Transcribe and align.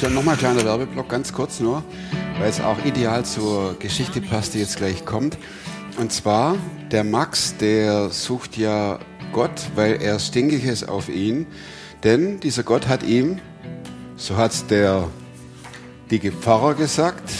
Dann 0.00 0.14
nochmal 0.14 0.34
ein 0.34 0.38
kleiner 0.38 0.64
Werbeblock, 0.64 1.08
ganz 1.08 1.32
kurz 1.32 1.60
nur, 1.60 1.82
weil 2.38 2.48
es 2.48 2.60
auch 2.60 2.84
ideal 2.84 3.24
zur 3.24 3.78
Geschichte 3.78 4.20
passt, 4.20 4.54
die 4.54 4.60
jetzt 4.60 4.76
gleich 4.76 5.04
kommt. 5.04 5.36
Und 5.98 6.12
zwar, 6.12 6.56
der 6.90 7.04
Max, 7.04 7.56
der 7.58 8.10
sucht 8.10 8.56
ja 8.56 9.00
Gott, 9.32 9.50
weil 9.74 10.00
er 10.00 10.18
stinkig 10.18 10.64
ist 10.64 10.88
auf 10.88 11.08
ihn. 11.08 11.46
Denn 12.04 12.40
dieser 12.40 12.62
Gott 12.62 12.86
hat 12.86 13.02
ihm, 13.02 13.40
so 14.16 14.36
hat 14.36 14.70
der 14.70 15.08
dicke 16.10 16.32
Pfarrer 16.32 16.74
gesagt, 16.74 17.30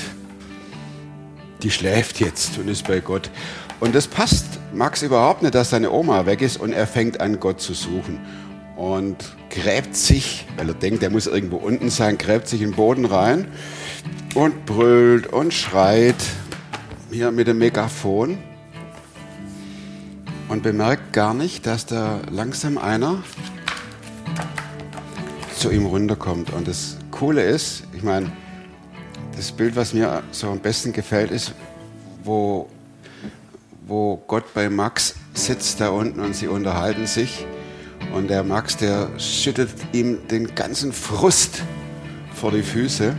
die 1.62 1.71
schläft 1.71 2.21
jetzt 2.21 2.59
und 2.59 2.69
ist 2.69 2.87
bei 2.87 3.01
Gott. 3.01 3.30
Und 3.80 3.95
das 3.95 4.09
passt 4.09 4.45
Max 4.75 5.03
überhaupt 5.03 5.43
nicht, 5.43 5.55
dass 5.55 5.71
seine 5.71 5.91
Oma 5.93 6.27
weg 6.27 6.43
ist 6.43 6.61
und 6.61 6.73
er 6.73 6.87
fängt 6.87 7.21
an, 7.21 7.41
Gott 7.41 7.61
zu 7.61 7.73
suchen. 7.73 8.21
Und 8.79 9.17
gräbt 9.51 9.97
sich, 9.97 10.46
weil 10.57 10.68
er 10.68 10.75
denkt, 10.75 11.03
er 11.03 11.11
muss 11.11 11.27
irgendwo 11.27 11.57
unten 11.57 11.91
sein, 11.91 12.17
gräbt 12.17 12.46
sich 12.46 12.63
in 12.63 12.71
den 12.71 12.77
Boden 12.77 13.07
rein 13.07 13.49
und 14.36 14.67
brüllt 14.67 15.27
und 15.27 15.53
schreit 15.53 16.14
hier 17.11 17.33
mit 17.33 17.49
dem 17.49 17.59
Megafon 17.59 18.39
und 20.49 20.63
bemerkt 20.63 21.13
gar 21.13 21.35
nicht, 21.35 21.67
dass 21.67 21.86
da 21.86 22.21
langsam 22.31 22.79
einer 22.79 23.25
zu 25.57 25.72
ihm 25.72 25.86
runterkommt. 25.86 26.53
Und 26.53 26.69
das 26.69 26.99
Coole 27.11 27.43
ist, 27.43 27.83
ich 27.95 28.05
meine, 28.05 28.31
das 29.36 29.50
Bild, 29.50 29.75
was 29.75 29.93
mir 29.93 30.22
so 30.31 30.50
am 30.50 30.61
besten 30.61 30.93
gefällt, 30.93 31.33
ist, 31.33 31.53
wo, 32.22 32.69
wo 33.89 34.22
Gott 34.28 34.55
bei 34.55 34.70
Max 34.70 35.17
sitzt 35.34 35.81
da 35.81 35.89
unten 35.89 36.20
und 36.20 36.36
sie 36.36 36.47
unterhalten 36.47 37.08
sich. 37.08 37.45
Und 38.14 38.28
der 38.28 38.42
Max, 38.42 38.77
der 38.77 39.08
schüttet 39.19 39.70
ihm 39.92 40.27
den 40.28 40.55
ganzen 40.55 40.92
Frust 40.92 41.62
vor 42.34 42.52
die 42.52 42.62
Füße. 42.62 43.16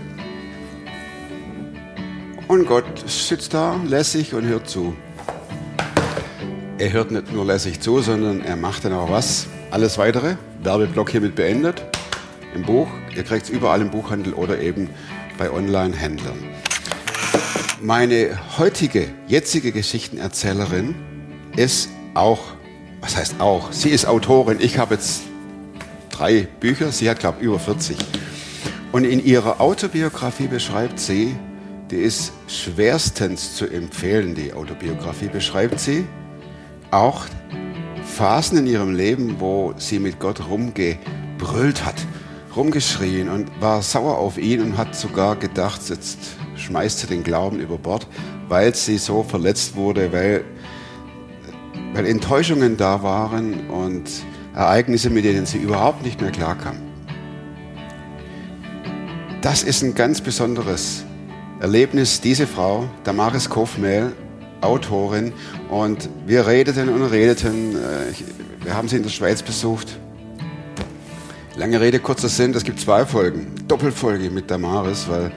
Und 2.48 2.66
Gott 2.66 3.08
sitzt 3.08 3.54
da 3.54 3.80
lässig 3.88 4.34
und 4.34 4.46
hört 4.46 4.70
zu. 4.70 4.96
Er 6.80 6.94
hört 6.94 7.12
nicht 7.12 7.32
nur 7.32 7.46
lässig 7.46 7.82
zu, 7.82 8.00
sondern 8.00 8.42
er 8.42 8.56
macht 8.56 8.86
dann 8.86 8.94
auch 8.94 9.12
was. 9.12 9.48
Alles 9.70 9.98
weitere, 9.98 10.36
Werbeblock 10.64 11.12
hiermit 11.12 11.36
beendet. 11.36 11.84
Im 12.56 12.64
Buch, 12.64 12.88
ihr 13.16 13.24
kriegt 13.24 13.44
es 13.44 13.50
überall 13.50 13.82
im 13.82 13.92
Buchhandel 13.92 14.34
oder 14.34 14.60
eben 14.60 14.90
bei 15.38 15.52
Online-Händlern. 15.52 16.38
Meine 17.82 18.38
heutige, 18.58 19.08
jetzige 19.28 19.72
Geschichtenerzählerin 19.72 20.96
ist 21.56 21.90
auch, 22.14 22.40
was 23.02 23.16
heißt 23.16 23.40
auch, 23.40 23.72
sie 23.72 23.90
ist 23.90 24.06
Autorin. 24.06 24.58
Ich 24.60 24.78
habe 24.78 24.96
jetzt 24.96 25.22
drei 26.10 26.48
Bücher, 26.60 26.92
sie 26.92 27.10
hat, 27.10 27.20
glaube 27.20 27.38
ich, 27.40 27.46
über 27.46 27.60
40. 27.60 27.98
Und 28.92 29.04
in 29.04 29.24
ihrer 29.24 29.62
Autobiografie 29.62 30.48
beschreibt 30.48 31.00
sie, 31.00 31.36
die 31.92 31.98
ist 31.98 32.34
schwerstens 32.48 33.56
zu 33.56 33.66
empfehlen, 33.66 34.36
die 34.36 34.54
Autobiografie 34.54 35.28
beschreibt 35.28 35.80
sie, 35.80 36.06
auch 36.92 37.26
Phasen 38.04 38.60
in 38.60 38.68
ihrem 38.68 38.96
Leben, 38.96 39.40
wo 39.40 39.74
sie 39.78 40.00
mit 40.00 40.20
Gott 40.20 40.48
rumgebrüllt 40.48 41.86
hat 41.86 41.96
rumgeschrien 42.56 43.30
und 43.30 43.50
war 43.62 43.82
sauer 43.82 44.18
auf 44.18 44.38
ihn 44.38 44.62
und 44.62 44.78
hat 44.78 44.96
sogar 44.96 45.36
gedacht, 45.36 45.82
jetzt 45.90 46.18
schmeißt 46.56 47.00
sie 47.00 47.08
den 47.08 47.24
Glauben 47.24 47.60
über 47.60 47.78
Bord, 47.78 48.08
weil 48.48 48.76
sie 48.76 48.98
so 48.98 49.24
verletzt 49.24 49.76
wurde, 49.76 50.12
weil, 50.12 50.44
weil 51.94 52.06
Enttäuschungen 52.06 52.78
da 52.78 53.04
waren 53.04 53.70
und 53.70 54.04
Ereignisse, 54.56 55.10
mit 55.10 55.26
denen 55.26 55.46
sie 55.46 55.58
überhaupt 55.58 56.04
nicht 56.04 56.22
mehr 56.22 56.32
klarkam. 56.32 56.78
Das 59.42 59.64
ist 59.64 59.84
ein 59.84 59.96
ganz 59.96 60.22
besonderes 60.22 61.04
Erlebnis, 61.60 62.22
diese 62.22 62.48
Frau, 62.48 62.90
Damaris 63.04 63.50
Kofmehl, 63.50 64.14
Autorin, 64.62 65.34
und 65.70 66.10
wir 66.26 66.46
redeten 66.46 66.90
und 66.90 67.04
redeten. 67.04 67.76
Äh, 67.76 68.66
wir 68.66 68.76
haben 68.76 68.90
sie 68.90 68.98
in 68.98 69.04
der 69.04 69.10
Schweiz 69.10 69.42
besucht 69.42 69.98
Lange 71.60 71.82
Rede, 71.82 72.00
kurzer 72.00 72.30
Sinn, 72.30 72.54
es 72.54 72.64
gibt 72.64 72.80
zwei 72.80 73.06
Folgen. 73.06 73.48
Doppelfolge 73.68 74.30
mit 74.30 74.50
Damaris, 74.50 75.10
weil 75.10 75.30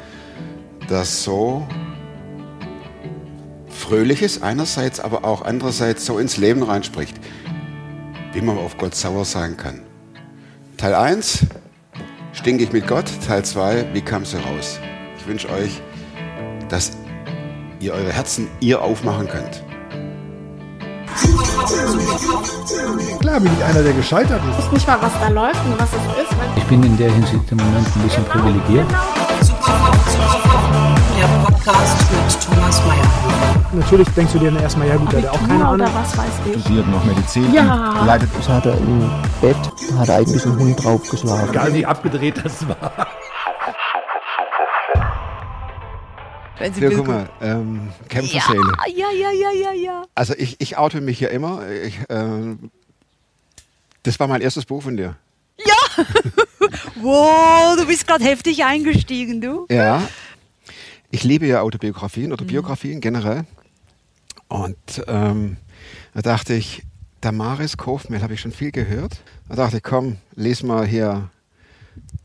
das 0.88 1.24
so 1.24 1.66
fröhlich 3.82 4.22
ist 4.22 4.42
einerseits, 4.42 5.00
aber 5.00 5.24
auch 5.24 5.42
andererseits 5.42 6.06
so 6.06 6.18
ins 6.18 6.36
Leben 6.36 6.62
reinspricht, 6.62 7.16
wie 8.32 8.40
man 8.40 8.56
auf 8.56 8.78
Gott 8.78 8.94
sauer 8.94 9.24
sein 9.24 9.56
kann. 9.56 9.80
Teil 10.76 10.94
1, 10.94 11.46
stinke 12.32 12.62
ich 12.62 12.72
mit 12.72 12.86
Gott. 12.86 13.06
Teil 13.26 13.44
2, 13.44 13.88
wie 13.92 14.00
kam 14.00 14.24
sie 14.24 14.36
raus? 14.36 14.78
Ich 15.18 15.26
wünsche 15.26 15.50
euch, 15.50 15.82
dass 16.68 16.92
ihr 17.80 17.92
eure 17.92 18.12
Herzen 18.12 18.48
ihr 18.60 18.80
aufmachen 18.80 19.28
könnt. 19.28 19.64
Klar 23.20 23.40
bin 23.40 23.52
ich 23.52 23.64
einer, 23.64 23.82
der 23.82 23.92
gescheitert 23.92 24.40
ist. 24.48 24.58
Ich 24.58 24.64
weiß 24.64 24.72
nicht 24.72 24.86
mal, 24.86 25.02
was 25.02 25.12
da 25.20 25.28
läuft 25.28 25.64
und 25.66 25.78
was 25.80 25.88
es 25.88 26.22
ist. 26.22 26.36
Ich 26.56 26.64
bin 26.64 26.82
in 26.84 26.96
der 26.96 27.10
Hinsicht 27.12 27.50
im 27.50 27.58
Moment 27.58 27.86
ein 27.96 28.02
bisschen 28.02 28.24
privilegiert. 28.24 28.86
Der 31.22 31.28
Podcast 31.28 32.10
mit 32.10 32.42
Thomas 32.42 32.84
Mayer. 32.84 33.64
Natürlich 33.74 34.08
denkst 34.08 34.32
du 34.32 34.40
dir 34.40 34.50
dann 34.50 34.60
erstmal, 34.60 34.88
ja 34.88 34.96
gut, 34.96 35.12
der 35.12 35.22
hat 35.22 35.28
auch 35.30 35.46
keine 35.46 35.64
Ahnung. 35.68 35.88
was 35.94 36.18
weiß 36.18 36.26
ich. 36.52 36.60
studiert 36.62 36.88
noch 36.88 37.04
Medizin 37.04 37.54
Ja. 37.54 38.00
und 38.00 38.06
leidet 38.08 38.28
Das 38.36 38.48
hat 38.48 38.66
er 38.66 38.76
im 38.76 39.08
Bett, 39.40 39.56
hat 39.98 40.08
er 40.08 40.16
eigentlich 40.16 40.44
einen 40.44 40.58
Hund 40.58 40.82
draufgeschlagen. 40.84 41.50
Egal 41.50 41.72
wie 41.74 41.86
abgedreht 41.86 42.44
das 42.44 42.66
war. 42.68 43.06
Wenn 46.58 46.74
Sie 46.74 46.80
Ja, 46.82 46.90
will- 46.90 46.96
guck 46.98 47.06
mal, 47.06 47.28
ähm, 47.40 47.88
Kämpferseele. 48.08 48.72
ja, 48.88 49.06
ja, 49.12 49.30
ja, 49.30 49.50
ja, 49.52 49.72
ja. 49.72 50.02
Also 50.16 50.34
ich, 50.36 50.56
ich 50.60 50.76
oute 50.76 51.00
mich 51.00 51.20
ja 51.20 51.28
immer. 51.28 51.60
Ich, 51.68 52.00
ähm, 52.08 52.70
das 54.02 54.18
war 54.18 54.26
mein 54.26 54.40
erstes 54.40 54.64
Buch 54.66 54.82
von 54.82 54.96
dir. 54.96 55.14
Wow, 57.02 57.76
du 57.76 57.84
bist 57.86 58.06
gerade 58.06 58.22
heftig 58.24 58.64
eingestiegen, 58.64 59.40
du. 59.40 59.66
Ja. 59.68 60.00
Ich 61.14 61.24
liebe 61.24 61.46
ja 61.46 61.60
Autobiografien 61.60 62.32
oder 62.32 62.44
Biografien 62.44 63.00
generell. 63.02 63.44
Und 64.48 64.76
ähm, 65.06 65.58
da 66.14 66.22
dachte 66.22 66.54
ich, 66.54 66.82
Damaris 67.20 67.76
Kofmehl 67.76 68.22
habe 68.22 68.32
ich 68.34 68.40
schon 68.40 68.50
viel 68.52 68.72
gehört. 68.72 69.20
Da 69.48 69.56
dachte 69.56 69.76
ich, 69.76 69.82
komm, 69.82 70.16
les 70.34 70.62
mal 70.62 70.86
hier 70.86 71.28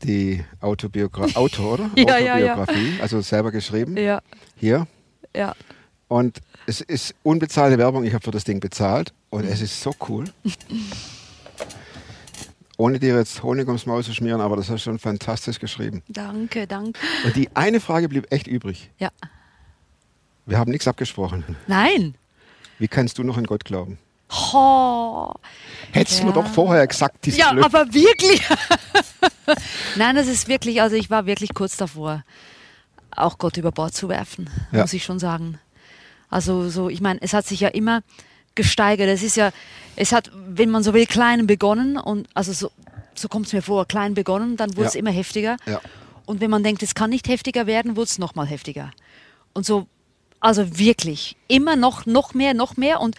die 0.02 0.42
Autobiogra 0.60 1.26
Autor, 1.34 1.74
oder? 1.74 1.90
Ja, 1.96 2.18
ja, 2.18 2.38
ja. 2.38 2.54
Autobiografie, 2.54 2.98
also 3.02 3.20
selber 3.20 3.50
geschrieben. 3.52 3.94
Ja, 3.98 4.22
Hier. 4.56 4.86
ja. 5.36 5.54
Und 6.08 6.40
es 6.66 6.80
ist 6.80 7.14
unbezahlte 7.22 7.76
Werbung. 7.76 8.04
Ich 8.04 8.14
habe 8.14 8.24
für 8.24 8.30
das 8.30 8.44
Ding 8.44 8.58
bezahlt. 8.60 9.12
Und 9.28 9.44
Mhm. 9.44 9.52
es 9.52 9.60
ist 9.60 9.82
so 9.82 9.94
cool. 10.08 10.24
Ohne 12.80 13.00
dir 13.00 13.16
jetzt 13.16 13.42
Honig 13.42 13.66
ums 13.66 13.86
Maul 13.86 14.04
zu 14.04 14.14
schmieren, 14.14 14.40
aber 14.40 14.54
das 14.56 14.66
hast 14.70 14.76
du 14.86 14.90
schon 14.90 14.98
fantastisch 15.00 15.58
geschrieben. 15.58 16.02
Danke, 16.08 16.66
danke. 16.68 16.98
Und 17.24 17.34
die 17.34 17.50
eine 17.54 17.80
Frage 17.80 18.08
blieb 18.08 18.32
echt 18.32 18.46
übrig. 18.46 18.90
Ja. 18.98 19.10
Wir 20.46 20.58
haben 20.58 20.70
nichts 20.70 20.86
abgesprochen. 20.86 21.44
Nein. 21.66 22.14
Wie 22.78 22.86
kannst 22.88 23.18
du 23.18 23.24
noch 23.24 23.36
an 23.36 23.44
Gott 23.44 23.64
glauben? 23.64 23.98
Oh. 24.30 25.32
Hättest 25.90 26.18
du 26.18 26.22
Ja. 26.22 26.28
mir 26.28 26.32
doch 26.34 26.46
vorher 26.46 26.86
gesagt, 26.86 27.26
dieses 27.26 27.40
Ja, 27.40 27.50
Blöd- 27.52 27.64
aber 27.64 27.92
wirklich. 27.92 28.40
Nein, 29.96 30.14
das 30.14 30.28
ist 30.28 30.46
wirklich, 30.46 30.80
also 30.80 30.94
ich 30.94 31.10
war 31.10 31.26
wirklich 31.26 31.54
kurz 31.54 31.76
davor, 31.76 32.22
auch 33.10 33.38
Gott 33.38 33.56
über 33.56 33.72
Bord 33.72 33.94
zu 33.94 34.08
werfen, 34.08 34.48
Ja. 34.70 34.82
muss 34.82 34.92
ich 34.92 35.02
schon 35.04 35.18
sagen. 35.18 35.58
Also 36.30 36.68
so, 36.68 36.88
ich 36.88 37.00
meine, 37.00 37.20
es 37.22 37.32
hat 37.32 37.46
sich 37.46 37.58
ja 37.60 37.68
immer 37.68 38.02
gesteigert. 38.58 39.08
Es 39.08 39.22
ist 39.22 39.36
ja, 39.36 39.50
es 39.96 40.12
hat, 40.12 40.30
wenn 40.34 40.68
man 40.70 40.82
so 40.82 40.92
will, 40.92 41.06
klein 41.06 41.46
begonnen 41.46 41.96
und 41.96 42.28
also 42.34 42.52
so, 42.52 42.70
so 43.14 43.28
kommt 43.28 43.46
es 43.46 43.52
mir 43.54 43.62
vor, 43.62 43.86
klein 43.86 44.12
begonnen, 44.14 44.56
dann 44.58 44.70
wurde 44.72 44.82
Ja. 44.82 44.88
es 44.88 44.94
immer 44.94 45.10
heftiger. 45.10 45.56
Ja. 45.64 45.80
Und 46.26 46.40
wenn 46.42 46.50
man 46.50 46.62
denkt, 46.62 46.82
es 46.82 46.94
kann 46.94 47.08
nicht 47.10 47.26
heftiger 47.28 47.66
werden, 47.66 47.96
wurde 47.96 48.08
es 48.10 48.18
nochmal 48.18 48.46
heftiger. 48.46 48.90
Und 49.54 49.64
so, 49.64 49.86
also 50.40 50.78
wirklich, 50.78 51.36
immer 51.48 51.74
noch, 51.74 52.04
noch 52.04 52.34
mehr, 52.34 52.52
noch 52.52 52.76
mehr. 52.76 53.00
Und 53.00 53.16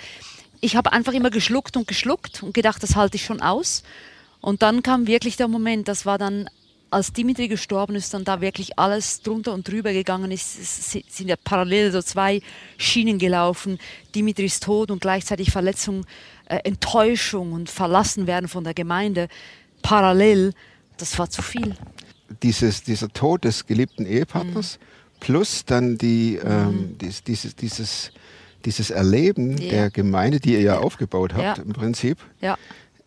ich 0.62 0.76
habe 0.76 0.94
einfach 0.94 1.14
immer 1.14 1.32
geschluckt 1.32 1.76
und 1.76 1.88
geschluckt 1.88 2.44
und 2.44 2.54
gedacht, 2.54 2.84
das 2.84 2.96
halte 2.96 3.16
ich 3.16 3.26
schon 3.26 3.42
aus. 3.42 3.84
Und 4.42 4.62
dann 4.62 4.84
kam 4.84 5.08
wirklich 5.08 5.36
der 5.38 5.48
Moment, 5.48 5.88
das 5.88 6.06
war 6.06 6.18
dann, 6.18 6.50
als 6.92 7.14
Dimitri 7.14 7.48
gestorben 7.48 7.96
ist, 7.96 8.14
dann 8.14 8.24
da 8.24 8.42
wirklich 8.42 8.78
alles 8.80 9.22
drunter 9.22 9.54
und 9.54 9.68
drüber 9.68 9.94
gegangen 9.94 10.32
ist. 10.32 10.92
Sind 10.92 11.28
ja 11.28 11.36
parallel 11.44 11.92
so 11.92 12.02
zwei 12.02 12.42
Schienen 12.78 13.20
gelaufen. 13.20 13.78
Dimitri 14.16 14.46
ist 14.46 14.64
tot 14.64 14.90
und 14.92 15.02
gleichzeitig 15.02 15.52
Verletzung, 15.52 16.06
äh, 16.46 16.58
Enttäuschung 16.64 17.52
und 17.54 17.70
verlassen 17.70 18.26
werden 18.28 18.48
von 18.48 18.64
der 18.64 18.74
Gemeinde. 18.74 19.28
Parallel, 19.82 20.54
das 20.98 21.18
war 21.20 21.30
zu 21.30 21.42
viel. 21.42 21.76
dieses, 22.44 22.84
dieser 22.84 23.10
Tod 23.10 23.44
des 23.44 23.66
geliebten 23.66 24.06
Ehepartners 24.06 24.78
plus 25.20 25.66
dann 25.66 25.98
die, 25.98 26.40
Mhm. 26.44 26.50
ähm, 26.50 26.96
dies, 27.02 27.24
dieses, 27.24 27.56
dieses, 27.56 28.12
dieses 28.66 28.92
Erleben 28.92 29.58
Ja. 29.58 29.70
der 29.72 29.90
Gemeinde, 29.90 30.40
die 30.40 30.54
ihr 30.54 30.62
ja 30.62 30.78
aufgebaut 30.78 31.34
habt 31.34 31.58
Ja. 31.58 31.64
im 31.64 31.74
Prinzip. 31.74 32.18
Ja. 32.42 32.58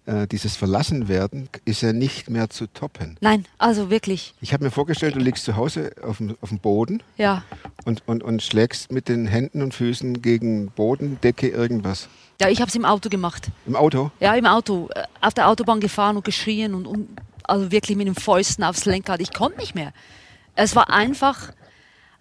Äh, 0.07 0.27
dieses 0.27 0.57
Verlassenwerden 0.57 1.49
ist 1.65 1.83
ja 1.83 1.93
nicht 1.93 2.29
mehr 2.29 2.51
zu 2.51 2.67
toppen. 2.67 3.17
Nein, 3.21 3.47
also 3.59 3.89
wirklich. 3.91 4.35
Ich 4.41 4.53
habe 4.53 4.65
mir 4.65 4.71
vorgestellt, 4.71 5.15
du 5.15 5.21
liegst 5.21 5.45
zu 5.45 5.57
Hause 5.57 5.93
auf 6.03 6.17
dem, 6.19 6.37
auf 6.41 6.49
dem 6.49 6.59
Boden 6.59 7.03
Ja. 7.19 7.45
und, 7.85 8.03
und, 8.09 8.23
und 8.23 8.43
schlägst 8.43 8.91
mit 8.91 9.09
den 9.09 9.27
Händen 9.27 9.63
und 9.63 9.75
Füßen 9.75 10.21
gegen 10.23 10.71
Boden, 10.73 11.19
Decke, 11.23 11.49
irgendwas. 11.49 12.09
Ja, 12.41 12.49
ich 12.49 12.61
habe 12.61 12.69
es 12.69 12.75
im 12.75 12.85
Auto 12.85 13.09
gemacht. 13.09 13.49
Im 13.67 13.77
Auto? 13.77 14.11
Ja, 14.19 14.35
im 14.35 14.47
Auto. 14.47 14.89
äh, 14.95 15.05
Auf 15.21 15.35
der 15.35 15.49
Autobahn 15.49 15.79
gefahren 15.81 16.17
und 16.17 16.25
geschrien 16.25 16.75
und, 16.75 16.87
und 16.87 17.09
also 17.45 17.71
wirklich 17.71 17.97
mit 17.97 18.07
den 18.09 18.15
Fäusten 18.17 18.65
aufs 18.65 18.85
Lenkrad. 18.85 19.21
Ich 19.21 19.33
konnte 19.33 19.59
nicht 19.61 19.75
mehr. 19.77 19.93
Es 20.57 20.75
war 20.75 20.91
einfach, 20.91 21.53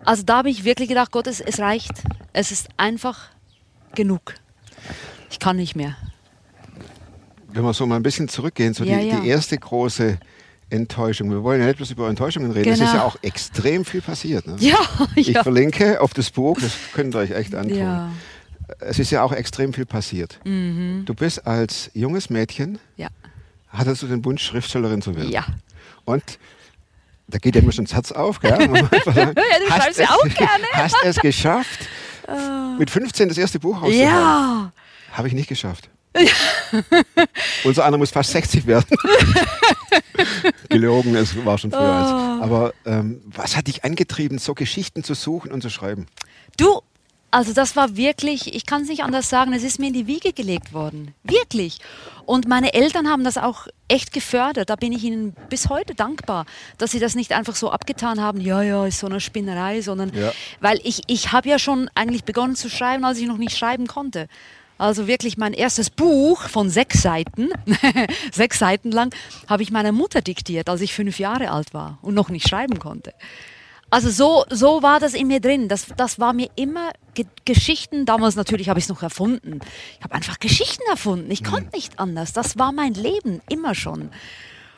also 0.05 0.21
da 0.23 0.37
habe 0.37 0.49
ich 0.51 0.63
wirklich 0.63 0.89
gedacht, 0.89 1.11
Gott, 1.11 1.25
es, 1.27 1.41
es 1.41 1.59
reicht. 1.59 1.91
Es 2.33 2.51
ist 2.51 2.69
einfach 2.77 3.29
genug. 3.95 4.35
Ich 5.31 5.39
kann 5.39 5.55
nicht 5.57 5.75
mehr. 5.75 5.95
Wenn 7.53 7.63
wir 7.63 7.73
so 7.73 7.85
mal 7.85 7.95
ein 7.97 8.03
bisschen 8.03 8.27
zurückgehen, 8.29 8.73
so 8.73 8.83
Ja, 8.83 8.97
die, 8.97 9.07
ja. 9.07 9.19
die 9.19 9.27
erste 9.29 9.57
große 9.57 10.17
Enttäuschung. 10.69 11.29
Wir 11.31 11.43
wollen 11.43 11.59
ja 11.59 11.67
nicht 11.67 11.77
bloß 11.77 11.91
über 11.91 12.07
Enttäuschungen 12.07 12.51
reden. 12.51 12.69
Es 12.71 12.79
ist 12.79 12.85
Genau. 12.91 13.01
ja 13.01 13.03
auch 13.03 13.17
extrem 13.21 13.83
viel 13.85 14.01
passiert. 14.01 14.47
Ne? 14.47 14.55
Ja, 14.59 14.77
Ich 15.15 15.27
ja. 15.27 15.43
verlinke 15.43 15.99
auf 15.99 16.13
das 16.13 16.29
Buch, 16.29 16.57
das 16.61 16.71
könnt 16.93 17.13
ihr 17.15 17.19
euch 17.19 17.31
echt 17.31 17.53
antun. 17.55 17.77
Ja, 17.77 18.05
Mhm. 18.07 18.11
Es 18.79 18.99
ist 18.99 19.11
ja 19.11 19.21
auch 19.23 19.33
extrem 19.33 19.73
viel 19.73 19.85
passiert. 19.85 20.39
Du 20.45 21.13
bist 21.13 21.45
als 21.45 21.91
junges 21.93 22.29
Mädchen, 22.29 22.79
ja, 22.95 23.09
hattest 23.67 24.01
du 24.03 24.07
den 24.07 24.23
Wunsch, 24.23 24.45
Schriftstellerin 24.45 25.01
zu 25.01 25.13
werden. 25.13 25.29
ja. 25.29 25.45
Und 26.05 26.23
da 27.27 27.37
geht 27.37 27.55
ja 27.55 27.61
immer 27.61 27.73
schon 27.73 27.83
das 27.83 27.93
Herz 27.93 28.11
auf, 28.13 28.39
gell? 28.39 28.51
Ja, 28.61 28.67
du 28.67 28.89
hast 29.69 29.83
schreibst 29.83 29.99
ja 29.99 30.05
es- 30.05 30.09
auch 30.09 30.35
gerne. 30.37 30.63
Hast 30.73 30.95
es 31.03 31.17
geschafft, 31.17 31.79
mit 32.79 32.89
15 32.89 33.27
das 33.27 33.37
erste 33.37 33.59
Buch 33.59 33.75
rauszubringen. 33.75 34.07
Ja, 34.07 34.71
Habe 35.11 35.27
ich 35.27 35.33
nicht 35.33 35.49
geschafft. 35.49 35.89
Unser 37.63 37.85
einer 37.85 37.97
muss 37.97 38.11
fast 38.11 38.31
60 38.31 38.65
werden. 38.67 38.85
Gelogen, 40.69 41.15
es 41.15 41.35
war 41.45 41.57
schon 41.57 41.71
früher. 41.71 41.79
Oh. 42.39 42.43
Aber 42.43 42.73
ähm, 42.85 43.21
was 43.25 43.55
hat 43.57 43.67
dich 43.67 43.83
angetrieben, 43.83 44.37
so 44.37 44.53
Geschichten 44.53 45.03
zu 45.03 45.13
suchen 45.13 45.51
und 45.51 45.61
zu 45.61 45.69
schreiben? 45.69 46.07
Du, 46.57 46.81
also 47.31 47.53
das 47.53 47.75
war 47.75 47.95
wirklich, 47.95 48.53
ich 48.53 48.65
kann 48.65 48.83
es 48.83 48.89
nicht 48.89 49.03
anders 49.03 49.29
sagen, 49.29 49.53
es 49.53 49.63
ist 49.63 49.79
mir 49.79 49.87
in 49.87 49.93
die 49.93 50.07
Wiege 50.07 50.33
gelegt 50.33 50.73
worden. 50.73 51.13
Wirklich. 51.23 51.79
Und 52.25 52.47
meine 52.47 52.73
Eltern 52.73 53.09
haben 53.09 53.23
das 53.23 53.37
auch 53.37 53.67
echt 53.87 54.13
gefördert. 54.13 54.69
Da 54.69 54.75
bin 54.75 54.91
ich 54.93 55.03
ihnen 55.03 55.33
bis 55.49 55.69
heute 55.69 55.95
dankbar, 55.95 56.45
dass 56.77 56.91
sie 56.91 56.99
das 56.99 57.15
nicht 57.15 57.31
einfach 57.33 57.55
so 57.55 57.71
abgetan 57.71 58.21
haben, 58.21 58.39
ja, 58.41 58.61
ja, 58.61 58.85
ist 58.85 58.99
so 58.99 59.07
eine 59.07 59.19
Spinnerei, 59.19 59.81
sondern 59.81 60.13
Ja. 60.13 60.31
weil 60.59 60.79
ich, 60.83 61.01
ich 61.07 61.31
habe 61.31 61.49
ja 61.49 61.57
schon 61.59 61.89
eigentlich 61.95 62.23
begonnen 62.23 62.55
zu 62.55 62.69
schreiben, 62.69 63.03
als 63.05 63.17
ich 63.17 63.27
noch 63.27 63.37
nicht 63.37 63.57
schreiben 63.57 63.87
konnte. 63.87 64.27
Also 64.81 65.05
wirklich 65.05 65.37
mein 65.37 65.53
erstes 65.53 65.91
Buch 65.91 66.41
von 66.49 66.71
sechs 66.71 67.03
Seiten, 67.03 67.49
sechs 68.31 68.57
Seiten 68.57 68.89
lang, 68.89 69.13
habe 69.47 69.61
ich 69.61 69.69
meiner 69.69 69.91
Mutter 69.91 70.21
diktiert, 70.21 70.69
als 70.69 70.81
ich 70.81 70.91
fünf 70.91 71.19
Jahre 71.19 71.51
alt 71.51 71.75
war 71.75 71.99
und 72.01 72.15
noch 72.15 72.29
nicht 72.29 72.49
schreiben 72.49 72.79
konnte. 72.79 73.13
Also 73.91 74.09
so, 74.09 74.43
so 74.49 74.81
war 74.81 74.99
das 74.99 75.13
in 75.13 75.27
mir 75.27 75.39
drin. 75.39 75.67
Das, 75.67 75.85
das 75.97 76.19
war 76.19 76.33
mir 76.33 76.49
immer 76.55 76.93
Ge 77.13 77.27
Geschichten. 77.45 78.07
Damals 78.07 78.35
natürlich 78.35 78.69
habe 78.69 78.79
ich 78.79 78.85
es 78.85 78.89
noch 78.89 79.03
erfunden. 79.03 79.59
Ich 79.99 80.03
habe 80.03 80.15
einfach 80.15 80.39
Geschichten 80.39 80.81
erfunden. 80.89 81.29
Ich 81.29 81.43
konnte 81.43 81.75
nicht 81.75 81.99
anders. 81.99 82.33
Das 82.33 82.57
war 82.57 82.71
mein 82.71 82.95
Leben 82.95 83.39
immer 83.49 83.75
schon. 83.75 84.09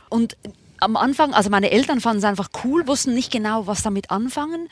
Und 0.10 0.36
am 0.82 0.98
Anfang, 0.98 1.34
also 1.34 1.50
meine 1.50 1.72
Eltern 1.72 2.02
fanden 2.02 2.18
es 2.18 2.26
einfach 2.26 2.50
cool, 2.66 2.88
wussten 2.88 3.14
nicht 3.14 3.32
genau, 3.32 3.68
was 3.68 3.84
damit 3.84 4.12
anfangen. 4.12 4.68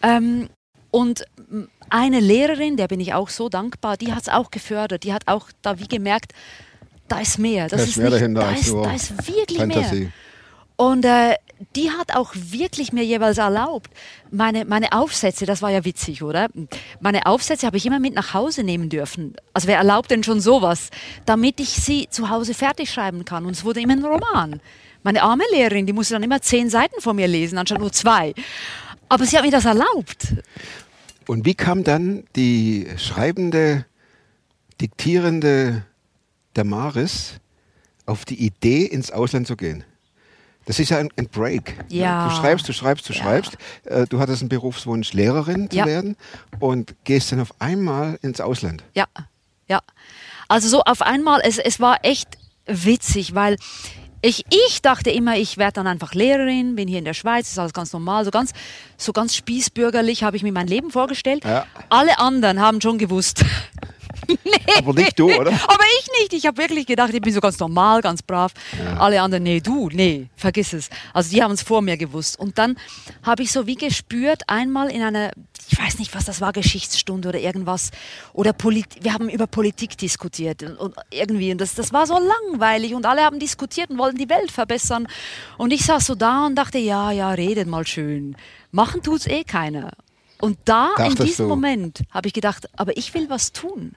Ähm, 0.00 0.48
und 0.90 1.24
m, 1.50 1.68
eine 1.88 2.20
Lehrerin, 2.20 2.76
der 2.76 2.88
bin 2.88 3.00
ich 3.00 3.14
auch 3.14 3.28
so 3.28 3.48
dankbar, 3.48 3.96
die 3.96 4.12
hat 4.12 4.22
es 4.22 4.28
auch 4.28 4.50
gefördert. 4.50 5.04
Die 5.04 5.12
hat 5.12 5.26
auch 5.26 5.48
da 5.62 5.78
wie 5.78 5.88
gemerkt, 5.88 6.32
da 7.08 7.18
ist 7.20 7.38
mehr. 7.38 7.68
Das 7.68 7.78
Da 7.78 7.84
ist 7.84 7.90
ist 7.90 7.96
mehr 7.96 8.10
nicht, 8.10 8.20
dahinter 8.20 8.40
da, 8.42 8.50
ist, 8.52 8.72
da 8.72 8.94
ist 8.94 9.26
wirklich 9.28 9.58
Fantasie. 9.58 10.00
mehr. 10.00 10.12
Und 10.76 11.04
äh, 11.04 11.34
die 11.76 11.90
hat 11.90 12.14
auch 12.16 12.32
wirklich 12.34 12.92
mir 12.92 13.04
jeweils 13.04 13.36
erlaubt, 13.36 13.90
meine, 14.30 14.64
meine 14.64 14.92
Aufsätze, 14.92 15.44
das 15.44 15.60
war 15.60 15.70
ja 15.70 15.84
witzig, 15.84 16.22
oder? 16.22 16.48
Meine 17.00 17.26
Aufsätze 17.26 17.66
habe 17.66 17.76
ich 17.76 17.84
immer 17.84 17.98
mit 17.98 18.14
nach 18.14 18.32
Hause 18.32 18.62
nehmen 18.62 18.88
dürfen. 18.88 19.34
Also 19.52 19.68
wer 19.68 19.76
erlaubt 19.76 20.10
denn 20.10 20.22
schon 20.24 20.40
sowas? 20.40 20.88
Damit 21.26 21.60
ich 21.60 21.68
sie 21.68 22.08
zu 22.08 22.30
Hause 22.30 22.54
fertig 22.54 22.90
schreiben 22.90 23.26
kann. 23.26 23.44
Und 23.44 23.52
es 23.52 23.64
wurde 23.64 23.80
immer 23.80 23.92
ein 23.92 24.04
Roman. 24.04 24.60
Meine 25.02 25.22
arme 25.22 25.44
Lehrerin, 25.52 25.84
die 25.86 25.92
musste 25.92 26.14
dann 26.14 26.22
immer 26.22 26.40
zehn 26.40 26.70
Seiten 26.70 27.00
von 27.00 27.14
mir 27.16 27.26
lesen, 27.28 27.58
anstatt 27.58 27.80
nur 27.80 27.92
zwei. 27.92 28.32
Aber 29.10 29.26
sie 29.26 29.36
hat 29.36 29.44
mir 29.44 29.50
das 29.50 29.64
erlaubt. 29.66 30.28
Und 31.30 31.44
wie 31.44 31.54
kam 31.54 31.84
dann 31.84 32.24
die 32.34 32.88
schreibende, 32.96 33.86
diktierende 34.80 35.84
Damaris 36.54 37.34
auf 38.04 38.24
die 38.24 38.44
Idee, 38.44 38.84
ins 38.84 39.12
Ausland 39.12 39.46
zu 39.46 39.56
gehen? 39.56 39.84
Das 40.64 40.80
ist 40.80 40.88
ja 40.88 40.98
ein, 40.98 41.08
ein 41.16 41.28
Break. 41.28 41.78
ne? 41.88 41.98
Ja. 42.00 42.24
Du 42.24 42.34
schreibst, 42.34 42.68
du 42.68 42.72
schreibst, 42.72 43.08
du 43.08 43.12
Ja. 43.12 43.20
schreibst. 43.20 43.56
Äh, 43.84 44.06
Du 44.08 44.18
hattest 44.18 44.42
einen 44.42 44.48
Berufswunsch, 44.48 45.12
Lehrerin 45.12 45.70
zu 45.70 45.76
Ja. 45.76 45.86
werden 45.86 46.16
und 46.58 46.96
gehst 47.04 47.30
dann 47.30 47.38
auf 47.38 47.54
einmal 47.60 48.18
ins 48.22 48.40
Ausland. 48.40 48.82
Ja, 48.96 49.06
ja. 49.68 49.80
Also 50.48 50.66
so 50.66 50.80
auf 50.82 51.00
einmal, 51.00 51.42
es, 51.44 51.58
es 51.58 51.78
war 51.78 52.04
echt 52.04 52.38
witzig, 52.66 53.36
weil 53.36 53.56
ich, 54.22 54.44
ich 54.50 54.82
dachte 54.82 55.10
immer, 55.10 55.36
ich 55.36 55.56
werde 55.56 55.74
dann 55.74 55.86
einfach 55.86 56.14
Lehrerin, 56.14 56.76
bin 56.76 56.88
hier 56.88 56.98
in 56.98 57.04
der 57.04 57.14
Schweiz, 57.14 57.50
ist 57.50 57.58
alles 57.58 57.72
ganz 57.72 57.92
normal, 57.92 58.24
so 58.24 58.30
ganz, 58.30 58.52
so 58.96 59.12
ganz 59.12 59.34
spießbürgerlich 59.34 60.22
habe 60.22 60.36
ich 60.36 60.42
mir 60.42 60.52
mein 60.52 60.66
Leben 60.66 60.90
vorgestellt. 60.90 61.44
Ja. 61.44 61.66
Alle 61.88 62.18
anderen 62.18 62.60
haben 62.60 62.80
schon 62.80 62.98
gewusst. 62.98 63.44
Aber 64.78 64.92
nicht 64.92 65.18
du, 65.18 65.26
oder? 65.26 65.50
Aber 65.50 65.84
ich 66.00 66.08
nicht. 66.20 66.32
Ich 66.32 66.46
habe 66.46 66.58
wirklich 66.58 66.86
gedacht, 66.86 67.12
ich 67.14 67.20
bin 67.20 67.32
so 67.32 67.40
ganz 67.40 67.58
normal, 67.58 68.00
ganz 68.02 68.22
brav. 68.22 68.52
Alle 68.98 69.20
anderen, 69.22 69.42
nee, 69.42 69.60
du, 69.60 69.88
nee, 69.90 70.28
vergiss 70.36 70.72
es. 70.72 70.90
Also 71.12 71.30
die 71.30 71.42
haben 71.42 71.52
es 71.52 71.62
vor 71.62 71.82
mir 71.82 71.96
gewusst. 71.96 72.38
Und 72.38 72.58
dann 72.58 72.76
habe 73.22 73.42
ich 73.42 73.52
so 73.52 73.66
wie 73.66 73.76
gespürt, 73.76 74.42
einmal 74.46 74.90
in 74.90 75.02
einer, 75.02 75.30
ich 75.70 75.78
weiß 75.78 75.98
nicht, 75.98 76.14
was 76.14 76.24
das 76.24 76.40
war, 76.40 76.52
Geschichtsstunde 76.52 77.28
oder 77.28 77.38
irgendwas, 77.38 77.90
oder 78.32 78.52
Polit 78.52 78.86
wir 79.02 79.14
haben 79.14 79.28
über 79.28 79.46
Politik 79.46 79.96
diskutiert 79.96 80.62
und, 80.62 80.76
und 80.76 80.94
irgendwie, 81.10 81.52
und 81.52 81.60
das, 81.60 81.74
das 81.74 81.92
war 81.92 82.06
so 82.06 82.18
langweilig 82.18 82.94
und 82.94 83.06
alle 83.06 83.22
haben 83.22 83.38
diskutiert 83.38 83.90
und 83.90 83.98
wollten 83.98 84.18
die 84.18 84.28
Welt 84.28 84.50
verbessern. 84.50 85.06
Und 85.58 85.72
ich 85.72 85.84
saß 85.84 86.06
so 86.06 86.14
da 86.14 86.46
und 86.46 86.56
dachte, 86.56 86.78
ja, 86.78 87.12
ja, 87.12 87.30
redet 87.30 87.68
mal 87.68 87.86
schön. 87.86 88.36
Machen 88.72 89.02
tut's 89.02 89.26
eh 89.26 89.44
keiner. 89.44 89.92
Und 90.40 90.58
da, 90.64 90.90
in 90.98 91.04
Dachtest 91.04 91.28
diesem 91.28 91.46
du? 91.46 91.50
Moment, 91.50 92.00
habe 92.10 92.26
ich 92.26 92.34
gedacht, 92.34 92.68
aber 92.76 92.96
ich 92.96 93.14
will 93.14 93.30
was 93.30 93.52
tun. 93.52 93.92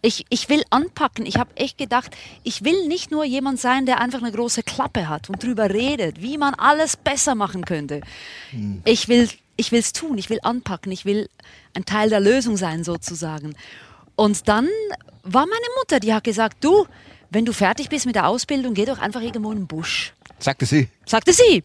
Ich, 0.00 0.26
ich 0.28 0.48
will 0.48 0.62
anpacken. 0.70 1.26
Ich 1.26 1.38
habe 1.38 1.50
echt 1.56 1.76
gedacht, 1.76 2.16
ich 2.44 2.62
will 2.62 2.86
nicht 2.86 3.10
nur 3.10 3.24
jemand 3.24 3.58
sein, 3.58 3.84
der 3.84 4.00
einfach 4.00 4.20
eine 4.22 4.30
große 4.30 4.62
Klappe 4.62 5.08
hat 5.08 5.28
und 5.28 5.42
drüber 5.42 5.70
redet, 5.70 6.22
wie 6.22 6.38
man 6.38 6.54
alles 6.54 6.96
besser 6.96 7.34
machen 7.34 7.64
könnte. 7.64 8.02
Ich 8.84 9.08
will 9.08 9.28
ich 9.58 9.72
es 9.72 9.92
tun, 9.92 10.16
ich 10.16 10.30
will 10.30 10.38
anpacken, 10.42 10.90
ich 10.92 11.04
will 11.04 11.28
ein 11.74 11.84
Teil 11.84 12.08
der 12.08 12.20
Lösung 12.20 12.56
sein 12.56 12.84
sozusagen. 12.84 13.54
Und 14.16 14.48
dann 14.48 14.68
war 15.24 15.46
meine 15.46 15.66
Mutter, 15.78 16.00
die 16.00 16.14
hat 16.14 16.24
gesagt, 16.24 16.64
du, 16.64 16.86
wenn 17.30 17.44
du 17.44 17.52
fertig 17.52 17.88
bist 17.88 18.06
mit 18.06 18.14
der 18.14 18.28
Ausbildung, 18.28 18.72
geh 18.72 18.86
doch 18.86 18.98
einfach 18.98 19.20
irgendwo 19.20 19.52
in 19.52 19.58
den 19.58 19.66
Busch. 19.66 20.14
Sagte 20.38 20.64
sie. 20.64 20.88
Sagte 21.04 21.32
sie. 21.32 21.64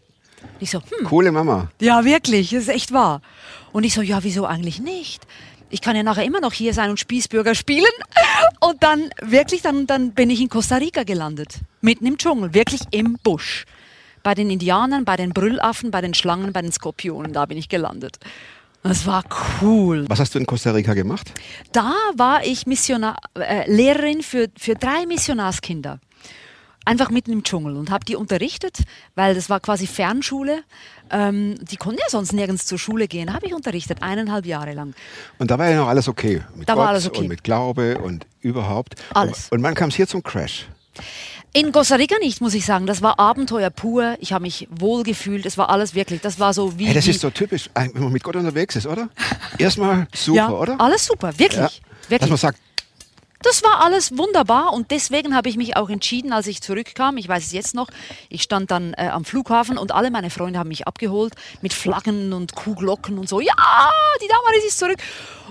Ich 0.60 0.70
so, 0.70 0.80
hm, 0.80 1.06
Coole 1.06 1.32
Mama. 1.32 1.70
ja, 1.80 2.04
wirklich, 2.04 2.50
das 2.50 2.64
ist 2.64 2.68
echt 2.68 2.92
wahr. 2.92 3.22
Und 3.72 3.84
ich 3.84 3.94
so, 3.94 4.02
ja, 4.02 4.22
wieso 4.22 4.44
eigentlich 4.44 4.80
nicht? 4.80 5.26
Ich 5.70 5.80
kann 5.80 5.96
ja 5.96 6.02
nachher 6.02 6.24
immer 6.24 6.40
noch 6.40 6.52
hier 6.52 6.74
sein 6.74 6.90
und 6.90 7.00
Spießbürger 7.00 7.54
spielen. 7.54 7.86
Und 8.60 8.82
dann 8.82 9.10
wirklich, 9.22 9.62
dann, 9.62 9.86
dann 9.86 10.12
bin 10.12 10.30
ich 10.30 10.40
in 10.40 10.48
Costa 10.48 10.76
Rica 10.76 11.04
gelandet. 11.04 11.60
Mitten 11.80 12.06
im 12.06 12.18
Dschungel, 12.18 12.54
wirklich 12.54 12.82
im 12.90 13.18
Busch. 13.22 13.64
Bei 14.24 14.34
den 14.34 14.50
Indianern, 14.50 15.04
bei 15.04 15.16
den 15.16 15.32
Brüllaffen, 15.32 15.92
bei 15.92 16.00
den 16.00 16.14
Schlangen, 16.14 16.52
bei 16.52 16.62
den 16.62 16.72
Skorpionen, 16.72 17.32
da 17.32 17.46
bin 17.46 17.56
ich 17.56 17.68
gelandet. 17.68 18.18
Das 18.82 19.06
war 19.06 19.22
cool. 19.62 20.04
Was 20.08 20.18
hast 20.18 20.34
du 20.34 20.38
in 20.38 20.46
Costa 20.46 20.72
Rica 20.72 20.94
gemacht? 20.94 21.32
Da 21.72 21.92
war 22.16 22.44
ich 22.44 22.66
Missionar, 22.66 23.16
äh, 23.34 23.70
Lehrerin 23.70 24.22
für, 24.22 24.48
für 24.58 24.74
drei 24.74 25.06
Missionarskinder. 25.06 26.00
Einfach 26.86 27.10
mitten 27.10 27.32
im 27.32 27.44
Dschungel 27.44 27.76
und 27.76 27.90
habe 27.90 28.04
die 28.04 28.14
unterrichtet, 28.14 28.80
weil 29.14 29.34
das 29.34 29.48
war 29.48 29.60
quasi 29.60 29.86
Fernschule. 29.86 30.64
Ähm, 31.10 31.54
die 31.62 31.76
konnten 31.76 32.00
ja 32.00 32.10
sonst 32.10 32.34
nirgends 32.34 32.66
zur 32.66 32.78
Schule 32.78 33.08
gehen. 33.08 33.32
Habe 33.32 33.46
ich 33.46 33.54
unterrichtet, 33.54 34.02
eineinhalb 34.02 34.44
Jahre 34.44 34.74
lang. 34.74 34.94
Und 35.38 35.50
da 35.50 35.58
war 35.58 35.70
ja 35.70 35.78
noch 35.78 35.88
alles 35.88 36.08
okay. 36.08 36.42
Mit 36.54 36.68
Da 36.68 36.74
Gott 36.74 36.82
war 36.82 36.88
alles 36.90 37.06
okay. 37.06 37.20
und 37.20 37.28
mit 37.28 37.42
Glaube 37.42 37.98
und 37.98 38.26
überhaupt. 38.40 38.96
Alles. 39.14 39.48
Und, 39.50 39.58
und 39.58 39.62
wann 39.64 39.74
kam 39.74 39.88
es 39.88 39.96
hier 39.96 40.06
zum 40.06 40.22
Crash? 40.22 40.66
In 41.52 41.70
Costa 41.70 41.94
Rica 41.96 42.16
nicht, 42.18 42.40
muss 42.40 42.54
ich 42.54 42.66
sagen. 42.66 42.86
Das 42.86 43.00
war 43.00 43.18
Abenteuer 43.20 43.70
pur. 43.70 44.16
Ich 44.18 44.32
habe 44.32 44.42
mich 44.42 44.66
wohl 44.70 45.04
gefühlt. 45.04 45.46
Es 45.46 45.56
war 45.56 45.70
alles 45.70 45.94
wirklich. 45.94 46.20
Das 46.20 46.40
war 46.40 46.52
so 46.52 46.78
wie. 46.78 46.86
Hey, 46.86 46.94
das 46.94 47.06
ist 47.06 47.20
so 47.20 47.30
typisch, 47.30 47.70
wenn 47.74 47.92
man 48.02 48.12
mit 48.12 48.22
Gott 48.24 48.36
unterwegs 48.36 48.74
ist, 48.76 48.86
oder? 48.86 49.08
Erstmal 49.58 50.08
super, 50.14 50.36
ja, 50.36 50.50
oder? 50.50 50.80
alles 50.80 51.06
super, 51.06 51.38
wirklich. 51.38 51.58
Ja. 51.58 51.66
Dass 51.68 52.10
wirklich. 52.10 52.30
man 52.30 52.38
sagt, 52.38 52.58
Das 53.42 53.62
war 53.62 53.84
alles 53.84 54.16
wunderbar 54.16 54.72
und 54.72 54.90
deswegen 54.90 55.36
habe 55.36 55.48
ich 55.50 55.56
mich 55.56 55.76
auch 55.76 55.90
entschieden, 55.90 56.32
als 56.32 56.46
ich 56.46 56.62
zurückkam, 56.62 57.18
ich 57.18 57.28
weiß 57.28 57.44
es 57.44 57.52
jetzt 57.52 57.74
noch, 57.74 57.88
ich 58.30 58.42
stand 58.42 58.70
dann 58.70 58.94
äh, 58.94 59.08
am 59.08 59.24
Flughafen 59.26 59.76
und 59.76 59.92
alle 59.92 60.10
meine 60.10 60.30
Freunde 60.30 60.58
haben 60.58 60.68
mich 60.68 60.86
abgeholt 60.86 61.34
mit 61.60 61.74
Flaggen 61.74 62.32
und 62.32 62.54
Kuhglocken 62.54 63.18
und 63.18 63.28
so. 63.28 63.40
Ja, 63.40 63.52
die 64.22 64.28
Damaris 64.28 64.64
ist 64.66 64.78
zurück. 64.78 64.96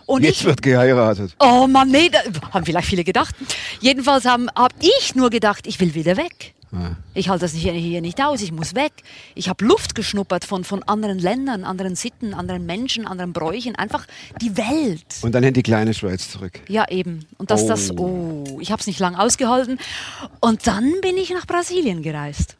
Und 0.05 0.23
Jetzt 0.23 0.41
ich, 0.41 0.45
wird 0.45 0.61
geheiratet. 0.61 1.35
oh 1.39 1.67
Mann, 1.67 1.89
nee, 1.89 2.09
da 2.09 2.19
haben 2.51 2.65
vielleicht 2.65 2.87
viele 2.87 3.03
gedacht. 3.03 3.35
Jedenfalls 3.79 4.25
habe 4.25 4.47
hab 4.55 4.73
ich 4.79 5.15
nur 5.15 5.29
gedacht, 5.29 5.67
ich 5.67 5.79
will 5.79 5.93
wieder 5.93 6.17
weg. 6.17 6.53
Ich 7.13 7.29
halte 7.29 7.41
das 7.41 7.53
hier, 7.53 7.73
hier 7.73 8.01
nicht 8.01 8.19
aus, 8.19 8.41
ich 8.41 8.51
muss 8.51 8.73
weg. 8.73 8.91
Ich 9.35 9.47
habe 9.47 9.63
Luft 9.63 9.93
geschnuppert 9.93 10.43
von, 10.43 10.63
von 10.63 10.81
anderen 10.83 11.19
Ländern, 11.19 11.65
anderen 11.65 11.95
Sitten, 11.95 12.33
anderen 12.33 12.65
Menschen, 12.65 13.05
anderen 13.05 13.31
Bräuchen, 13.31 13.75
einfach 13.75 14.07
die 14.41 14.57
Welt. 14.57 15.05
Und 15.21 15.35
dann 15.35 15.43
in 15.43 15.53
die 15.53 15.61
kleine 15.61 15.93
Schweiz 15.93 16.31
zurück. 16.31 16.61
Ja, 16.67 16.89
eben. 16.89 17.25
Und 17.37 17.51
das, 17.51 17.67
das, 17.67 17.95
oh, 17.95 18.57
ich 18.59 18.71
habe 18.71 18.79
es 18.79 18.87
nicht 18.87 18.99
lang 18.99 19.13
ausgehalten. 19.15 19.77
Und 20.39 20.65
dann 20.65 20.91
bin 21.01 21.15
ich 21.17 21.29
nach 21.29 21.45
Brasilien 21.45 22.01
gereist. 22.01 22.57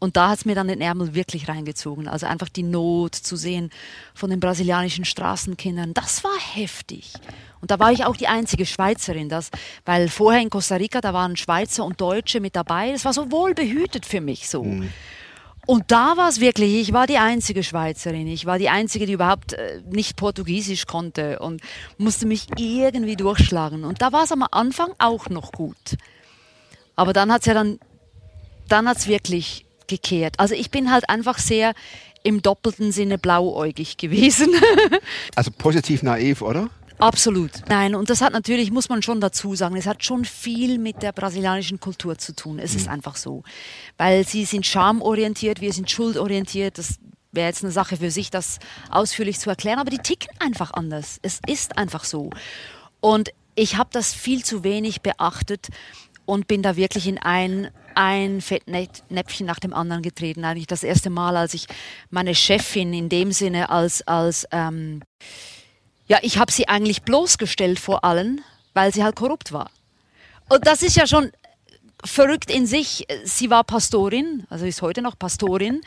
Und 0.00 0.16
da 0.16 0.28
hat 0.28 0.38
es 0.38 0.44
mir 0.44 0.54
dann 0.54 0.68
den 0.68 0.80
Ärmel 0.80 1.14
wirklich 1.14 1.48
reingezogen. 1.48 2.06
Also 2.06 2.26
einfach 2.26 2.48
die 2.48 2.62
Not 2.62 3.16
zu 3.16 3.36
sehen 3.36 3.70
von 4.14 4.30
den 4.30 4.38
brasilianischen 4.38 5.04
Straßenkindern, 5.04 5.92
das 5.92 6.22
war 6.22 6.38
heftig. 6.38 7.14
Und 7.60 7.72
da 7.72 7.80
war 7.80 7.90
ich 7.90 8.04
auch 8.04 8.16
die 8.16 8.28
einzige 8.28 8.64
Schweizerin, 8.64 9.28
das, 9.28 9.50
weil 9.84 10.08
vorher 10.08 10.40
in 10.40 10.50
Costa 10.50 10.76
Rica, 10.76 11.00
da 11.00 11.12
waren 11.12 11.36
Schweizer 11.36 11.84
und 11.84 12.00
Deutsche 12.00 12.38
mit 12.40 12.54
dabei. 12.54 12.92
Das 12.92 13.04
war 13.04 13.12
so 13.12 13.32
wohl 13.32 13.54
behütet 13.54 14.06
für 14.06 14.20
mich 14.20 14.48
so. 14.48 14.62
Und 15.66 15.90
da 15.90 16.16
war 16.16 16.30
es 16.30 16.40
wirklich, 16.40 16.76
ich 16.76 16.94
war 16.94 17.06
die 17.06 17.18
einzige 17.18 17.62
Schweizerin. 17.62 18.26
Ich 18.26 18.46
war 18.46 18.58
die 18.58 18.70
einzige, 18.70 19.04
die 19.04 19.12
überhaupt 19.12 19.52
äh, 19.52 19.82
nicht 19.90 20.16
Portugiesisch 20.16 20.86
konnte 20.86 21.40
und 21.40 21.60
musste 21.98 22.24
mich 22.24 22.46
irgendwie 22.56 23.16
durchschlagen. 23.16 23.84
Und 23.84 24.00
da 24.00 24.10
war 24.12 24.24
es 24.24 24.32
am 24.32 24.46
Anfang 24.50 24.94
auch 24.98 25.28
noch 25.28 25.52
gut. 25.52 25.96
Aber 26.96 27.12
dann 27.12 27.30
hat 27.30 27.40
es 27.42 27.46
ja 27.48 27.54
dann, 27.54 27.78
dann 28.68 28.88
hat 28.88 28.96
es 28.96 29.08
wirklich 29.08 29.66
gekehrt. 29.88 30.34
Also 30.38 30.54
ich 30.54 30.70
bin 30.70 30.90
halt 30.92 31.08
einfach 31.08 31.38
sehr 31.38 31.72
im 32.22 32.42
doppelten 32.42 32.92
Sinne 32.92 33.18
blauäugig 33.18 33.96
gewesen. 33.96 34.54
Also 35.34 35.50
positiv 35.52 36.02
naiv, 36.02 36.42
oder? 36.42 36.68
Absolut. 36.98 37.52
Nein, 37.68 37.94
und 37.94 38.10
das 38.10 38.20
hat 38.20 38.32
natürlich, 38.32 38.72
muss 38.72 38.88
man 38.88 39.02
schon 39.02 39.20
dazu 39.20 39.54
sagen, 39.54 39.76
es 39.76 39.86
hat 39.86 40.02
schon 40.04 40.24
viel 40.24 40.78
mit 40.78 41.00
der 41.00 41.12
brasilianischen 41.12 41.78
Kultur 41.78 42.18
zu 42.18 42.34
tun. 42.34 42.58
Es 42.58 42.74
ist 42.74 42.88
einfach 42.88 43.14
so. 43.14 43.44
Weil 43.96 44.26
sie 44.26 44.44
sind 44.44 44.66
schamorientiert, 44.66 45.60
wir 45.60 45.72
sind 45.72 45.88
schuldorientiert. 45.88 46.76
Das 46.76 46.98
wäre 47.30 47.46
jetzt 47.46 47.62
eine 47.62 47.72
Sache 47.72 47.98
für 47.98 48.10
sich, 48.10 48.30
das 48.30 48.58
ausführlich 48.90 49.38
zu 49.38 49.48
erklären. 49.48 49.78
Aber 49.78 49.90
die 49.90 49.98
ticken 49.98 50.30
einfach 50.40 50.72
anders. 50.72 51.20
Es 51.22 51.40
ist 51.46 51.78
einfach 51.78 52.02
so. 52.02 52.30
Und 53.00 53.30
ich 53.54 53.76
habe 53.76 53.90
das 53.92 54.12
viel 54.12 54.44
zu 54.44 54.64
wenig 54.64 55.00
beachtet 55.00 55.68
und 56.28 56.46
bin 56.46 56.62
da 56.62 56.76
wirklich 56.76 57.06
in 57.06 57.16
ein, 57.16 57.70
ein 57.94 58.42
Fettnäpfchen 58.42 59.46
nach 59.46 59.58
dem 59.58 59.72
anderen 59.72 60.02
getreten. 60.02 60.44
Eigentlich 60.44 60.66
das 60.66 60.82
erste 60.82 61.08
Mal, 61.08 61.38
als 61.38 61.54
ich 61.54 61.66
meine 62.10 62.34
Chefin 62.34 62.92
in 62.92 63.08
dem 63.08 63.32
Sinne 63.32 63.70
als, 63.70 64.06
als 64.06 64.46
ähm, 64.52 65.00
ja, 66.06 66.18
ich 66.20 66.36
habe 66.36 66.52
sie 66.52 66.68
eigentlich 66.68 67.00
bloßgestellt 67.00 67.78
vor 67.78 68.04
allen, 68.04 68.42
weil 68.74 68.92
sie 68.92 69.02
halt 69.02 69.16
korrupt 69.16 69.52
war. 69.52 69.70
Und 70.50 70.66
das 70.66 70.82
ist 70.82 70.96
ja 70.96 71.06
schon 71.06 71.32
verrückt 72.04 72.50
in 72.50 72.66
sich. 72.66 73.06
Sie 73.24 73.48
war 73.48 73.64
Pastorin, 73.64 74.46
also 74.50 74.66
ist 74.66 74.82
heute 74.82 75.00
noch 75.00 75.18
Pastorin 75.18 75.80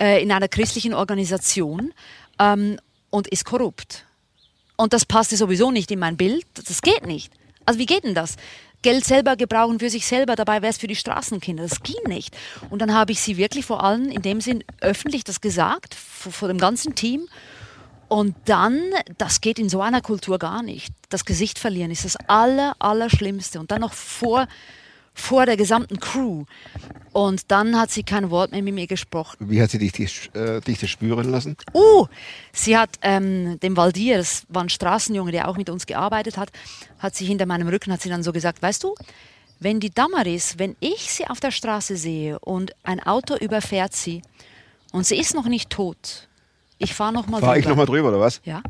äh, 0.00 0.22
in 0.22 0.32
einer 0.32 0.48
christlichen 0.48 0.94
Organisation 0.94 1.92
ähm, 2.38 2.80
und 3.10 3.28
ist 3.28 3.44
korrupt. 3.44 4.06
Und 4.76 4.94
das 4.94 5.04
passte 5.04 5.36
sowieso 5.36 5.70
nicht 5.70 5.90
in 5.90 5.98
mein 5.98 6.16
Bild. 6.16 6.46
Das 6.54 6.80
geht 6.80 7.06
nicht. 7.06 7.30
Also 7.66 7.78
wie 7.78 7.86
geht 7.86 8.04
denn 8.04 8.14
das? 8.14 8.36
Geld 8.84 9.06
selber 9.06 9.34
gebrauchen 9.36 9.80
für 9.80 9.88
sich 9.88 10.06
selber, 10.06 10.36
dabei 10.36 10.60
wäre 10.60 10.70
es 10.70 10.76
für 10.76 10.86
die 10.86 10.94
Straßenkinder. 10.94 11.62
Das 11.62 11.82
ging 11.82 11.96
nicht. 12.06 12.36
Und 12.68 12.80
dann 12.80 12.92
habe 12.92 13.12
ich 13.12 13.20
sie 13.20 13.38
wirklich 13.38 13.64
vor 13.64 13.82
allem 13.82 14.10
in 14.10 14.20
dem 14.20 14.42
Sinn 14.42 14.62
öffentlich 14.82 15.24
das 15.24 15.40
gesagt, 15.40 15.94
vor, 15.94 16.30
vor 16.30 16.48
dem 16.48 16.58
ganzen 16.58 16.94
Team. 16.94 17.26
Und 18.08 18.36
dann, 18.44 18.78
das 19.16 19.40
geht 19.40 19.58
in 19.58 19.70
so 19.70 19.80
einer 19.80 20.02
Kultur 20.02 20.38
gar 20.38 20.62
nicht. 20.62 20.92
Das 21.08 21.24
Gesicht 21.24 21.58
verlieren 21.58 21.90
ist 21.90 22.04
das 22.04 22.16
Aller, 22.28 22.76
Allerschlimmste. 22.78 23.58
Und 23.58 23.70
dann 23.70 23.80
noch 23.80 23.94
vor, 23.94 24.46
vor 25.14 25.46
der 25.46 25.56
gesamten 25.56 26.00
Crew. 26.00 26.44
Und 27.12 27.50
dann 27.52 27.78
hat 27.78 27.90
sie 27.90 28.02
kein 28.02 28.30
Wort 28.30 28.50
mehr 28.50 28.62
mit 28.62 28.74
mir 28.74 28.86
gesprochen. 28.88 29.36
Wie 29.48 29.62
hat 29.62 29.70
sie 29.70 29.78
dich, 29.78 29.92
dich, 29.92 30.30
äh, 30.34 30.60
dich 30.60 30.80
das 30.80 30.90
spüren 30.90 31.30
lassen? 31.30 31.56
Uh, 31.72 32.06
sie 32.52 32.76
hat 32.76 32.90
ähm, 33.02 33.58
dem 33.60 33.76
Valdir, 33.76 34.18
das 34.18 34.44
war 34.48 34.64
ein 34.64 34.68
Straßenjunge, 34.68 35.30
der 35.30 35.48
auch 35.48 35.56
mit 35.56 35.70
uns 35.70 35.86
gearbeitet 35.86 36.36
hat, 36.36 36.50
hat 36.98 37.14
sie 37.14 37.24
hinter 37.24 37.46
meinem 37.46 37.68
Rücken, 37.68 37.92
hat 37.92 38.02
sie 38.02 38.08
dann 38.08 38.24
so 38.24 38.32
gesagt, 38.32 38.60
weißt 38.62 38.82
du, 38.82 38.94
wenn 39.60 39.78
die 39.78 39.90
Damaris, 39.90 40.58
wenn 40.58 40.74
ich 40.80 41.12
sie 41.12 41.26
auf 41.28 41.38
der 41.38 41.52
Straße 41.52 41.96
sehe 41.96 42.38
und 42.40 42.72
ein 42.82 43.00
Auto 43.00 43.36
überfährt 43.36 43.94
sie 43.94 44.22
und 44.90 45.06
sie 45.06 45.16
ist 45.16 45.34
noch 45.34 45.46
nicht 45.46 45.70
tot, 45.70 46.28
ich 46.78 46.92
fahre 46.92 47.12
noch 47.12 47.28
mal 47.28 47.40
War 47.40 47.56
ich 47.56 47.62
drüber. 47.62 47.70
nochmal 47.70 47.86
drüber, 47.86 48.08
oder 48.08 48.20
was? 48.20 48.40
Ja. 48.44 48.62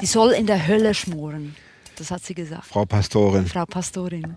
Die 0.00 0.06
soll 0.06 0.32
in 0.32 0.46
der 0.46 0.66
Hölle 0.66 0.92
schmoren. 0.92 1.54
Das 1.96 2.10
hat 2.10 2.24
sie 2.24 2.34
gesagt. 2.34 2.66
Frau 2.66 2.84
Pastorin. 2.84 3.46
Frau 3.46 3.64
Pastorin. 3.64 4.36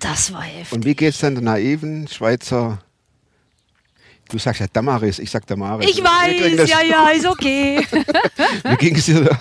Das 0.00 0.32
war 0.32 0.42
heftig. 0.42 0.72
Und 0.72 0.84
wie 0.84 0.94
geht's 0.94 1.18
dann 1.18 1.34
der 1.34 1.42
naiven 1.42 2.06
Schweizer? 2.08 2.78
Du 4.28 4.38
sagst 4.38 4.60
ja 4.60 4.66
Damaris, 4.72 5.18
ich 5.18 5.30
sag 5.30 5.46
Damaris. 5.46 5.88
ich 5.90 6.02
weiß, 6.02 6.68
ja, 6.68 6.82
ja, 6.82 7.08
ist 7.16 7.26
okay. 7.26 7.86
Wie 8.64 8.76
ging 8.76 8.94
es 8.96 9.06
dir 9.06 9.24
da? 9.24 9.40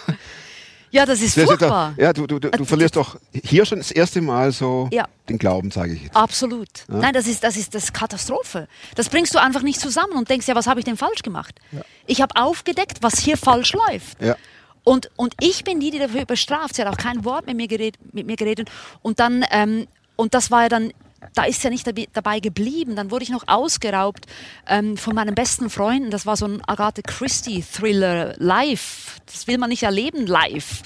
ja, 0.90 1.06
das 1.06 1.20
ist 1.22 1.36
Das 1.36 1.44
ist 1.44 1.50
furchtbar. 1.50 1.94
doch, 1.96 2.02
ja, 2.02 2.14
du, 2.14 2.26
du, 2.26 2.40
du, 2.40 2.50
du 2.50 2.64
verlierst 2.66 2.96
doch 2.96 3.20
hier 3.44 3.66
schon 3.66 3.80
das 3.80 3.92
erste 3.92 4.22
Mal 4.22 4.54
so 4.54 4.88
Ja. 4.94 5.06
den 5.28 5.38
Glauben, 5.38 5.72
sage 5.72 5.94
ich 5.94 6.04
jetzt. 6.04 6.16
Absolut. 6.16 6.70
Nein, 6.88 7.14
das 7.14 7.28
ist, 7.28 7.44
das 7.44 7.58
ist 7.58 7.76
das 7.76 7.84
ist 7.86 7.94
Katastrophe. 7.94 8.70
Das 8.96 9.10
bringst 9.10 9.36
du 9.36 9.40
einfach 9.42 9.62
nicht 9.62 9.80
zusammen 9.82 10.14
und 10.14 10.30
denkst, 10.30 10.48
ja, 10.48 10.56
was 10.56 10.68
habe 10.68 10.80
ich 10.80 10.86
denn 10.86 10.96
falsch 10.98 11.22
gemacht? 11.22 11.60
Ich 12.06 12.22
habe 12.22 12.34
aufgedeckt, 12.42 13.00
was 13.02 13.20
hier 13.20 13.36
falsch 13.38 13.74
läuft. 13.74 14.18
Und, 14.88 15.10
und 15.18 15.34
ich 15.42 15.66
bin 15.66 15.82
die, 15.82 15.92
die 15.92 16.00
dafür 16.00 16.24
bestraft. 16.24 16.76
Sie 16.76 16.82
hat 16.82 16.88
auch 16.88 16.98
kein 16.98 17.26
Wort 17.26 17.46
mit 17.46 17.58
mir 17.58 17.68
geredet. 17.68 18.00
Mit 18.14 18.26
mir 18.26 18.38
geredet. 18.38 18.70
Und 19.02 19.20
dann, 19.20 19.44
ähm, 19.52 19.86
und 20.16 20.34
das 20.34 20.50
war 20.50 20.64
ja 20.64 20.70
dann, 20.70 20.94
da 21.34 21.44
ist 21.44 21.62
ja 21.66 21.70
nicht 21.70 21.86
dabei, 22.14 22.40
geblieben. 22.40 22.96
Dann 22.96 23.12
wurde 23.12 23.24
ich 23.24 23.30
noch 23.30 23.44
ausgeraubt 23.50 24.28
ähm, 24.66 24.96
von 24.96 25.14
meinen 25.14 25.36
besten 25.36 25.70
Freunden. 25.70 26.10
Das 26.10 26.26
war 26.26 26.38
so 26.38 26.46
ein 26.46 26.62
Agatha 26.66 27.02
Christie 27.02 27.62
Thriller 27.62 28.36
live. 28.38 29.20
Das 29.26 29.46
will 29.48 29.58
man 29.58 29.72
nicht 29.72 29.84
erleben 29.84 30.26
live. 30.26 30.84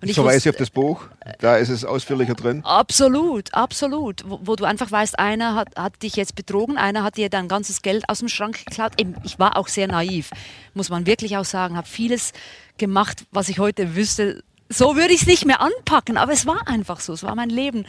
Und 0.00 0.08
ich 0.08 0.14
Verweise 0.14 0.50
auf 0.50 0.56
das 0.56 0.70
Buch, 0.70 1.06
da 1.40 1.56
ist 1.56 1.70
es 1.70 1.84
ausführlicher 1.84 2.34
drin. 2.34 2.64
Absolut, 2.64 3.52
absolut. 3.52 4.24
Wo, 4.28 4.40
wo 4.44 4.56
du 4.56 4.64
einfach 4.64 4.90
weißt, 4.90 5.18
einer 5.18 5.54
hat, 5.54 5.76
hat 5.76 6.02
dich 6.02 6.14
jetzt 6.14 6.36
betrogen, 6.36 6.76
einer 6.76 7.02
hat 7.02 7.16
dir 7.16 7.28
dein 7.28 7.48
ganzes 7.48 7.82
Geld 7.82 8.08
aus 8.08 8.20
dem 8.20 8.28
Schrank 8.28 8.64
geklaut. 8.64 8.92
Eben, 8.98 9.16
ich 9.24 9.38
war 9.38 9.56
auch 9.56 9.66
sehr 9.66 9.88
naiv, 9.88 10.30
muss 10.74 10.88
man 10.88 11.06
wirklich 11.06 11.36
auch 11.36 11.44
sagen. 11.44 11.76
Habe 11.76 11.88
vieles 11.88 12.32
gemacht, 12.76 13.24
was 13.32 13.48
ich 13.48 13.58
heute 13.58 13.96
wüsste. 13.96 14.44
So 14.68 14.94
würde 14.94 15.14
ich 15.14 15.22
es 15.22 15.26
nicht 15.26 15.46
mehr 15.46 15.60
anpacken, 15.60 16.16
aber 16.16 16.32
es 16.32 16.46
war 16.46 16.68
einfach 16.68 17.00
so, 17.00 17.12
es 17.12 17.24
war 17.24 17.34
mein 17.34 17.50
Leben. 17.50 17.84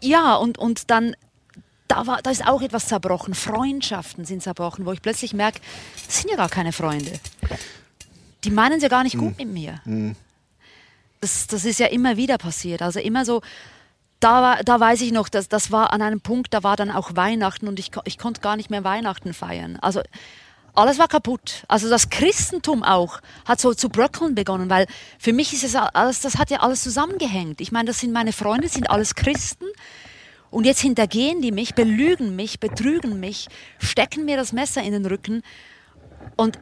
Ja, 0.00 0.34
und, 0.34 0.58
und 0.58 0.90
dann, 0.90 1.14
da, 1.86 2.08
war, 2.08 2.22
da 2.22 2.30
ist 2.30 2.44
auch 2.44 2.62
etwas 2.62 2.88
zerbrochen. 2.88 3.34
Freundschaften 3.34 4.24
sind 4.24 4.42
zerbrochen, 4.42 4.84
wo 4.84 4.92
ich 4.92 5.02
plötzlich 5.02 5.32
merke, 5.32 5.60
das 6.06 6.22
sind 6.22 6.30
ja 6.30 6.36
gar 6.36 6.48
keine 6.48 6.72
Freunde. 6.72 7.12
Die 8.42 8.50
meinen 8.50 8.78
es 8.78 8.82
ja 8.82 8.88
gar 8.88 9.04
nicht 9.04 9.18
gut 9.18 9.38
mit 9.38 9.48
mir 9.48 9.80
das, 11.20 11.46
das 11.46 11.64
ist 11.64 11.78
ja 11.78 11.86
immer 11.86 12.16
wieder 12.16 12.38
passiert. 12.38 12.82
Also 12.82 12.98
immer 12.98 13.24
so, 13.24 13.42
da, 14.20 14.62
da 14.62 14.80
weiß 14.80 15.00
ich 15.02 15.12
noch, 15.12 15.28
dass, 15.28 15.48
das 15.48 15.70
war 15.70 15.92
an 15.92 16.02
einem 16.02 16.20
Punkt, 16.20 16.52
da 16.52 16.62
war 16.62 16.76
dann 16.76 16.90
auch 16.90 17.16
Weihnachten 17.16 17.68
und 17.68 17.78
ich, 17.78 17.90
ich 18.04 18.18
konnte 18.18 18.40
gar 18.40 18.56
nicht 18.56 18.70
mehr 18.70 18.84
Weihnachten 18.84 19.34
feiern. 19.34 19.78
Also 19.80 20.02
alles 20.74 20.98
war 20.98 21.08
kaputt. 21.08 21.64
Also 21.68 21.88
das 21.88 22.10
Christentum 22.10 22.82
auch 22.82 23.20
hat 23.44 23.60
so 23.60 23.74
zu 23.74 23.88
bröckeln 23.88 24.34
begonnen, 24.34 24.70
weil 24.70 24.86
für 25.18 25.32
mich 25.32 25.52
ist 25.52 25.64
es 25.64 25.74
alles, 25.74 26.20
das 26.20 26.38
hat 26.38 26.50
ja 26.50 26.60
alles 26.60 26.82
zusammengehängt. 26.82 27.60
Ich 27.60 27.72
meine, 27.72 27.88
das 27.88 28.00
sind 28.00 28.12
meine 28.12 28.32
Freunde, 28.32 28.68
sind 28.68 28.88
alles 28.88 29.14
Christen. 29.14 29.66
Und 30.50 30.64
jetzt 30.64 30.80
hintergehen 30.80 31.42
die 31.42 31.52
mich, 31.52 31.74
belügen 31.74 32.34
mich, 32.34 32.58
betrügen 32.58 33.20
mich, 33.20 33.48
stecken 33.78 34.24
mir 34.24 34.36
das 34.36 34.52
Messer 34.52 34.82
in 34.82 34.92
den 34.92 35.06
Rücken. 35.06 35.42
Und 36.36 36.58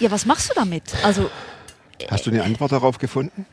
ja, 0.00 0.10
was 0.10 0.26
machst 0.26 0.50
du 0.50 0.54
damit? 0.54 0.82
Also 1.04 1.30
Hast 2.10 2.26
du 2.26 2.30
eine 2.30 2.42
Antwort 2.42 2.72
darauf 2.72 2.98
gefunden? 2.98 3.46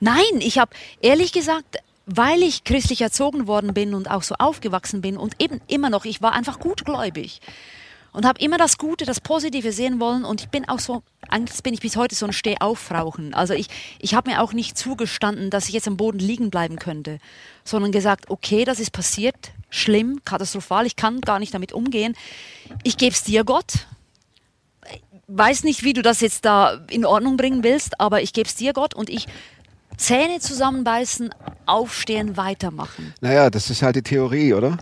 Nein, 0.00 0.40
ich 0.40 0.58
habe 0.58 0.70
ehrlich 1.00 1.32
gesagt, 1.32 1.78
weil 2.06 2.42
ich 2.42 2.64
christlich 2.64 3.00
erzogen 3.00 3.46
worden 3.46 3.74
bin 3.74 3.94
und 3.94 4.10
auch 4.10 4.22
so 4.22 4.34
aufgewachsen 4.38 5.00
bin 5.00 5.16
und 5.16 5.34
eben 5.40 5.60
immer 5.68 5.90
noch, 5.90 6.04
ich 6.04 6.22
war 6.22 6.32
einfach 6.32 6.58
gutgläubig 6.58 7.40
und 8.12 8.24
habe 8.24 8.40
immer 8.40 8.56
das 8.56 8.78
Gute, 8.78 9.04
das 9.04 9.20
Positive 9.20 9.72
sehen 9.72 10.00
wollen 10.00 10.24
und 10.24 10.40
ich 10.40 10.48
bin 10.48 10.68
auch 10.68 10.78
so, 10.78 11.02
eigentlich 11.28 11.62
bin 11.62 11.74
ich 11.74 11.80
bis 11.80 11.96
heute 11.96 12.14
so 12.14 12.24
ein 12.24 12.32
Stehaufrauchen. 12.32 13.34
Also 13.34 13.52
ich, 13.52 13.68
ich 13.98 14.14
habe 14.14 14.30
mir 14.30 14.42
auch 14.42 14.54
nicht 14.54 14.78
zugestanden, 14.78 15.50
dass 15.50 15.68
ich 15.68 15.74
jetzt 15.74 15.86
am 15.86 15.98
Boden 15.98 16.18
liegen 16.18 16.50
bleiben 16.50 16.78
könnte, 16.78 17.18
sondern 17.64 17.92
gesagt, 17.92 18.30
okay, 18.30 18.64
das 18.64 18.80
ist 18.80 18.92
passiert, 18.92 19.52
schlimm, 19.68 20.20
katastrophal, 20.24 20.86
ich 20.86 20.96
kann 20.96 21.20
gar 21.20 21.38
nicht 21.38 21.52
damit 21.52 21.72
umgehen. 21.72 22.16
Ich 22.84 22.96
gebe 22.96 23.12
es 23.12 23.22
dir, 23.22 23.44
Gott, 23.44 23.86
weiß 25.26 25.64
nicht, 25.64 25.84
wie 25.84 25.92
du 25.92 26.00
das 26.00 26.22
jetzt 26.22 26.46
da 26.46 26.86
in 26.88 27.04
Ordnung 27.04 27.36
bringen 27.36 27.62
willst, 27.62 28.00
aber 28.00 28.22
ich 28.22 28.32
gebe 28.32 28.48
es 28.48 28.54
dir, 28.54 28.72
Gott, 28.72 28.94
und 28.94 29.10
ich 29.10 29.26
Zähne 29.98 30.40
zusammenbeißen, 30.40 31.34
aufstehen, 31.66 32.36
weitermachen. 32.36 33.12
Naja, 33.20 33.50
das 33.50 33.68
ist 33.68 33.82
halt 33.82 33.96
die 33.96 34.02
Theorie, 34.02 34.54
oder? 34.54 34.78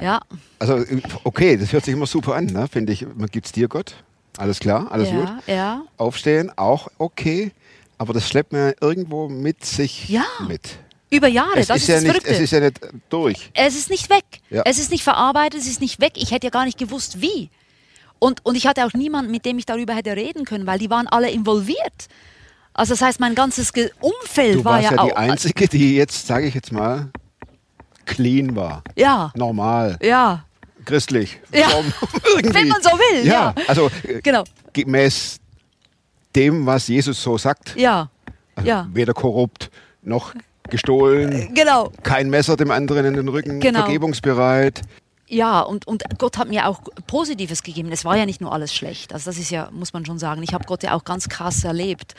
Ja, 0.00 0.20
Also, 0.58 0.84
okay, 1.24 1.56
das 1.56 1.72
hört 1.72 1.84
sich 1.84 1.94
immer 1.94 2.06
super 2.06 2.34
an, 2.34 2.46
ne? 2.46 2.66
finde 2.70 2.92
ich. 2.92 3.06
Man 3.14 3.28
gibt's 3.28 3.52
dir, 3.52 3.68
Gott. 3.68 3.94
Alles 4.38 4.58
klar, 4.60 4.90
alles 4.92 5.08
gut. 5.10 5.28
ja, 5.46 5.54
ja. 5.54 5.82
Aufstehen, 5.96 6.52
auch 6.56 6.88
okay. 6.98 7.52
Aber 7.98 8.12
das 8.12 8.28
schleppt 8.28 8.52
man 8.52 8.74
irgendwo 8.80 9.28
mit 9.28 9.64
sich 9.64 10.08
Ja. 10.10 10.24
mit. 10.46 10.78
Über 11.08 11.28
Jahre, 11.28 11.60
Es 11.60 11.68
das 11.68 11.78
ist, 11.78 11.82
ist, 11.84 11.88
ja 11.88 11.94
das 11.94 12.02
nicht, 12.02 12.10
Verrückte. 12.12 12.30
es 12.34 12.40
ist 12.40 12.50
ja 12.50 12.60
nicht 12.60 12.80
durch. 13.08 13.50
Es 13.54 13.74
ist 13.76 13.88
nicht 13.90 14.10
weg. 14.10 14.24
Ja. 14.50 14.62
Es 14.66 14.78
ist 14.78 14.90
nicht 14.90 15.02
verarbeitet, 15.04 15.60
es 15.60 15.66
ist 15.66 15.80
nicht 15.80 16.00
weg. 16.00 16.12
Ich 16.16 16.30
hätte 16.32 16.48
ja 16.48 16.50
gar 16.50 16.64
nicht 16.66 16.76
gewusst, 16.78 17.22
wie. 17.22 17.48
Und, 18.18 18.44
und 18.44 18.54
ich 18.56 18.66
hatte 18.66 18.84
auch 18.84 18.92
niemanden, 18.92 19.30
mit 19.30 19.46
dem 19.46 19.56
ich 19.58 19.64
darüber 19.66 19.94
hätte 19.94 20.14
reden 20.16 20.44
können, 20.44 20.66
weil 20.66 20.78
die 20.78 20.90
waren 20.90 21.06
alle 21.06 21.30
involviert. 21.30 22.08
Also 22.76 22.92
das 22.94 23.00
heißt, 23.02 23.20
mein 23.20 23.34
ganzes 23.34 23.72
Umfeld 24.00 24.56
Du 24.56 24.64
war 24.64 24.74
warst 24.74 24.84
ja, 24.90 24.96
ja, 24.96 24.98
auch. 25.02 25.06
die 25.08 25.16
Einzige, 25.16 25.66
die 25.68 25.96
jetzt, 25.96 26.26
sage 26.26 26.46
ich 26.46 26.54
jetzt 26.54 26.72
mal, 26.72 27.08
clean 28.04 28.54
war. 28.54 28.82
Ja, 28.96 29.32
Normal, 29.34 29.98
ja. 30.02 30.44
christlich, 30.84 31.40
Ja. 31.52 31.68
Wenn 32.42 32.68
man 32.68 32.82
so 32.82 32.90
will, 32.90 33.26
ja. 33.26 33.54
also 33.66 33.90
äh, 34.04 34.20
Genau. 34.22 34.44
gemäß 34.72 35.38
dem, 36.34 36.66
was 36.66 36.86
Jesus 36.88 37.20
so 37.22 37.38
sagt. 37.38 37.74
Ja, 37.76 38.10
Also 38.54 38.68
ja. 38.68 38.86
Weder 38.92 39.14
korrupt 39.14 39.70
noch 40.02 40.34
gestohlen, 40.68 41.54
genau. 41.54 41.90
kein 42.02 42.28
Messer 42.28 42.56
dem 42.56 42.70
anderen 42.70 43.06
in 43.06 43.14
den 43.14 43.28
Rücken, 43.28 43.58
Genau. 43.60 43.80
vergebungsbereit. 43.80 44.82
Ja, 45.28 45.60
und, 45.60 45.88
und 45.88 46.04
Gott 46.18 46.38
hat 46.38 46.48
mir 46.48 46.68
auch 46.68 46.80
Positives 47.08 47.62
gegeben. 47.64 47.90
Es 47.90 48.04
war 48.04 48.16
ja 48.16 48.26
nicht 48.26 48.40
nur 48.40 48.52
alles 48.52 48.72
schlecht. 48.72 49.12
Also 49.12 49.28
das 49.30 49.38
ist 49.38 49.50
ja, 49.50 49.70
muss 49.72 49.92
man 49.92 50.04
schon 50.06 50.18
sagen. 50.20 50.42
Ich 50.44 50.54
habe 50.54 50.64
Gott 50.66 50.84
ja 50.84 50.94
auch 50.94 51.02
ganz 51.04 51.28
krass 51.28 51.64
erlebt. 51.64 52.14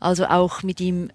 Also 0.00 0.26
auch 0.26 0.62
mit 0.62 0.80
ihm, 0.80 1.10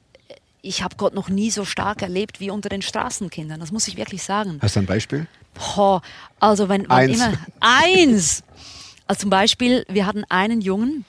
ich 0.62 0.84
habe 0.84 0.96
Gott 0.96 1.14
noch 1.14 1.30
nie 1.30 1.52
so 1.52 1.66
stark 1.66 2.02
erlebt 2.02 2.40
wie 2.40 2.50
unter 2.50 2.70
den 2.70 2.82
Straßenkindern. 2.82 3.60
Das 3.60 3.72
muss 3.72 3.88
ich 3.88 3.98
wirklich 3.98 4.24
sagen. 4.24 4.60
Hast 4.62 4.76
du 4.76 4.82
ein 4.82 4.86
Beispiel? 4.86 5.28
Boah, 5.54 6.02
also 6.40 6.70
wenn, 6.70 6.88
wann 6.88 7.00
Eins. 7.00 7.16
immer 7.18 7.34
eins. 7.60 8.44
Also 9.08 9.22
zum 9.22 9.30
Beispiel, 9.30 9.86
wir 9.90 10.06
hatten 10.06 10.24
einen 10.30 10.62
Jungen, 10.62 11.06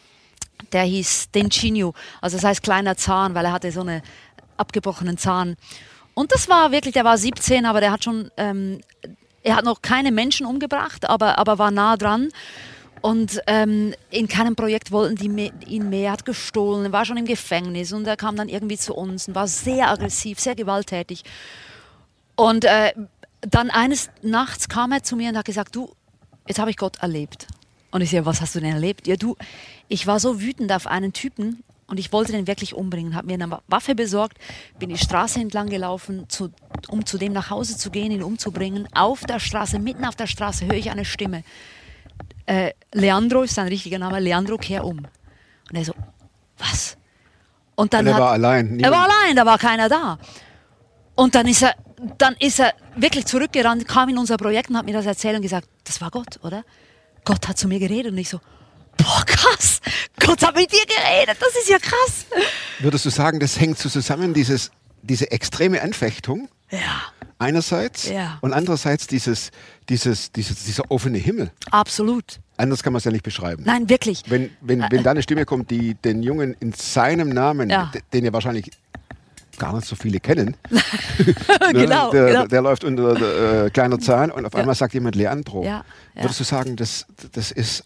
der 0.73 0.83
hieß 0.83 1.31
Dencinho, 1.33 1.95
also 2.21 2.37
das 2.37 2.45
heißt 2.45 2.63
kleiner 2.63 2.97
Zahn, 2.97 3.35
weil 3.35 3.45
er 3.45 3.53
hatte 3.53 3.71
so 3.71 3.81
einen 3.81 4.03
abgebrochenen 4.57 5.19
Zahn. 5.19 5.57
Und 6.15 6.33
das 6.33 6.49
war 6.49 6.73
wirklich, 6.73 6.95
der 6.95 7.05
war 7.05 7.17
17, 7.17 7.65
aber 7.65 7.81
der 7.81 7.93
hat 7.93 8.05
schon, 8.05 8.31
ähm, 8.37 8.81
er 9.43 9.57
hat 9.57 9.65
noch 9.65 9.83
keine 9.83 10.13
Menschen 10.13 10.47
umgebracht, 10.47 11.09
aber, 11.09 11.39
aber 11.39 11.59
war 11.59 11.71
nah 11.71 11.97
dran. 11.97 12.29
Und 13.03 13.41
ähm, 13.49 13.95
in 14.11 14.29
keinem 14.29 14.55
Projekt 14.55 14.93
wollten 14.93 15.17
die 15.17 15.53
ihn 15.67 15.91
mehr, 15.91 16.13
hat 16.13 16.25
gestohlen, 16.25 16.93
war 16.93 17.05
schon 17.05 17.17
im 17.17 17.27
Gefängnis 17.27 17.93
und 17.93 18.07
er 18.07 18.17
kam 18.17 18.37
dann 18.37 18.49
irgendwie 18.49 18.79
zu 18.79 18.95
uns 18.95 19.27
und 19.27 19.35
war 19.35 19.49
sehr 19.49 19.91
aggressiv, 19.91 20.39
sehr 20.39 20.55
gewalttätig. 20.55 21.25
Und 22.37 22.65
äh, 22.65 22.93
dann 23.41 23.71
eines 23.71 24.09
Nachts 24.23 24.69
kam 24.69 24.93
er 24.93 25.03
zu 25.03 25.17
mir 25.17 25.31
und 25.31 25.37
hat 25.37 25.45
gesagt, 25.45 25.75
du, 25.75 25.91
jetzt 26.47 26.61
habe 26.61 26.71
ich 26.71 26.77
Gott 26.77 26.99
erlebt. 27.03 27.49
Und 27.91 28.03
ich 28.03 28.11
sage, 28.11 28.25
was 28.25 28.41
hast 28.41 28.55
du 28.55 28.61
denn 28.61 28.73
erlebt? 28.73 29.09
Ja, 29.09 29.17
du, 29.17 29.37
ich 29.89 30.07
war 30.07 30.21
so 30.21 30.41
wütend 30.41 30.73
auf 30.73 30.87
einen 30.87 31.13
Typen 31.13 31.65
und 31.89 31.99
ich 31.99 32.13
wollte 32.13 32.31
den 32.31 32.47
wirklich 32.47 32.73
umbringen, 32.73 33.17
habe 33.17 33.27
mir 33.27 33.35
eine 33.35 33.59
Waffe 33.67 33.97
besorgt, 33.97 34.39
bin 34.79 34.91
die 34.91 34.97
Straße 34.97 35.41
entlang 35.41 35.69
gelaufen, 35.69 36.27
zu, 36.29 36.51
um 36.89 37.05
zu 37.05 37.19
dem 37.19 37.33
nach 37.33 37.51
Hause 37.51 37.77
zu 37.77 37.91
gehen, 37.91 38.13
ihn 38.13 38.23
umzubringen. 38.23 38.89
Auf 38.95 39.25
der 39.25 39.41
Straße, 39.41 39.81
mitten 39.81 40.05
auf 40.05 40.15
der 40.15 40.29
Straße 40.29 40.67
höre 40.67 40.77
ich 40.77 40.91
eine 40.91 41.05
Stimme. 41.05 41.43
Äh, 42.47 42.73
Leandro 42.93 43.43
ist 43.43 43.55
sein 43.55 43.69
richtiger 43.69 43.99
Name, 43.99 44.21
Leandro, 44.21 44.57
kehr 44.59 44.85
um. 44.85 44.99
Und 44.99 45.77
er 45.77 45.85
so, 45.85 45.95
was? 46.59 46.97
Und 47.75 47.93
dann 47.95 48.01
Und 48.01 48.09
er 48.09 48.15
hat, 48.15 48.21
war 48.21 48.33
allein, 48.33 48.81
Er 48.81 48.91
war 48.91 49.05
allein, 49.05 49.37
da 49.37 49.47
war 49.47 49.59
keiner 49.59 49.89
da. 49.89 50.19
Und 51.15 51.35
dann 51.35 51.47
ist 51.47 51.63
er, 51.63 51.75
dann 52.19 52.35
ist 52.39 52.61
er 52.61 52.75
wirklich 52.97 53.27
zurückgerannt, 53.27 53.87
kam 53.87 54.09
in 54.09 54.19
unser 54.19 54.37
Projekt 54.37 54.71
und 54.71 54.77
hat 54.77 54.85
mir 54.87 54.93
das 54.95 55.07
erzählt 55.07 55.37
und 55.37 55.43
gesagt, 55.43 55.69
das 55.85 56.01
war 56.01 56.11
Gott, 56.11 56.41
oder? 56.43 56.65
Gott 57.25 57.47
hat 57.49 57.59
zu 57.59 57.69
mir 57.69 57.79
geredet 57.79 58.13
und 58.13 58.19
ich 58.19 58.29
so, 58.29 58.41
boah, 58.97 59.23
krass, 59.27 59.81
Gott 60.19 60.43
hat 60.43 60.57
mit 60.57 60.73
dir 60.73 60.85
geredet, 60.87 61.37
das 61.41 61.55
ist 61.57 61.69
ja 61.69 61.79
krass. 61.79 62.27
Würdest 62.81 63.05
du 63.05 63.11
sagen, 63.11 63.39
das 63.41 63.61
hängt 63.61 63.79
so 63.79 63.89
zusammen, 63.89 64.35
dieses, 64.35 64.71
diese 65.03 65.31
extreme 65.31 65.81
Anfechtung 65.83 66.49
Ja, 66.71 67.03
einerseits 67.43 68.09
Ja. 68.09 68.39
und 68.41 68.53
andererseits 68.53 69.07
dieses, 69.07 69.51
dieses, 69.89 70.33
dieses, 70.33 70.65
dieser 70.65 70.91
offene 70.91 71.19
Himmel. 71.19 71.51
absolut. 71.71 72.41
Anders 72.59 72.83
kann 72.83 72.93
man 72.93 72.99
es 72.99 73.05
ja 73.05 73.11
nicht 73.11 73.25
beschreiben. 73.25 73.65
Nein, 73.67 73.89
wirklich. 73.89 74.23
Wenn, 74.29 74.51
wenn, 74.61 74.85
wenn 74.91 75.03
da 75.03 75.11
eine 75.11 75.23
Stimme 75.23 75.45
kommt, 75.45 75.71
die 75.71 75.95
den 75.95 76.23
Jungen 76.23 76.55
in 76.61 76.73
seinem 76.73 77.31
Namen, 77.31 77.71
Ja. 77.71 77.91
den 78.13 78.25
ja 78.25 78.33
wahrscheinlich 78.33 78.71
gar 79.59 79.75
nicht 79.75 79.87
so 79.87 79.97
viele 79.97 80.21
kennen, 80.21 80.57
genau, 81.73 82.11
der, 82.13 82.27
genau. 82.27 82.47
der 82.47 82.63
läuft 82.63 82.85
unter 82.85 83.15
der, 83.15 83.65
äh, 83.67 83.71
kleiner 83.71 83.99
Zahn 83.99 84.31
und 84.31 84.47
auf 84.47 84.55
einmal 84.55 84.75
sagt 84.75 84.95
jemand 84.95 85.17
Leandro. 85.17 85.65
Ja, 85.65 85.85
ja. 86.15 86.23
Würdest 86.23 86.41
du 86.41 86.45
sagen, 86.45 86.77
das, 86.77 87.07
das 87.33 87.51
ist 87.51 87.85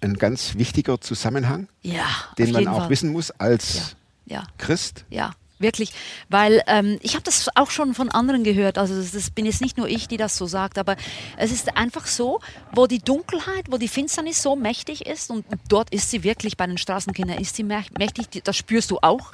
ein 0.00 0.14
ganz 0.14 0.54
wichtiger 0.56 1.00
Zusammenhang, 1.00 1.68
Ja, 1.82 2.04
den 2.38 2.52
man 2.52 2.68
auch 2.68 2.78
Fall. 2.82 2.90
wissen 2.90 3.10
muss 3.12 3.30
als 3.32 3.96
Ja. 4.26 4.44
Christ? 4.58 5.04
Ja, 5.10 5.32
wirklich. 5.64 5.90
Weil 6.28 6.62
ähm, 6.68 6.98
ich 7.02 7.14
habe 7.14 7.24
das 7.24 7.48
auch 7.56 7.70
schon 7.72 7.94
von 7.94 8.08
anderen 8.10 8.44
gehört. 8.44 8.78
Also 8.78 8.94
das, 8.94 9.10
das 9.10 9.30
bin 9.30 9.46
jetzt 9.46 9.60
nicht 9.60 9.76
nur 9.76 9.88
ich, 9.88 10.06
die 10.06 10.16
das 10.16 10.36
so 10.36 10.46
sagt, 10.46 10.78
aber 10.78 10.94
es 11.36 11.50
ist 11.50 11.76
einfach 11.76 12.06
so, 12.06 12.38
wo 12.72 12.86
die 12.86 13.00
Dunkelheit, 13.00 13.64
wo 13.68 13.78
die 13.78 13.88
Finsternis 13.88 14.40
so 14.40 14.54
mächtig 14.54 15.06
ist 15.06 15.30
und 15.30 15.44
dort 15.68 15.92
ist 15.92 16.10
sie 16.10 16.22
wirklich, 16.22 16.56
bei 16.56 16.66
den 16.66 16.78
Straßenkindern 16.78 17.38
ist 17.38 17.56
sie 17.56 17.64
mäch- 17.64 17.90
mächtig, 17.98 18.44
das 18.44 18.56
spürst 18.56 18.92
du 18.92 18.98
auch. 19.02 19.32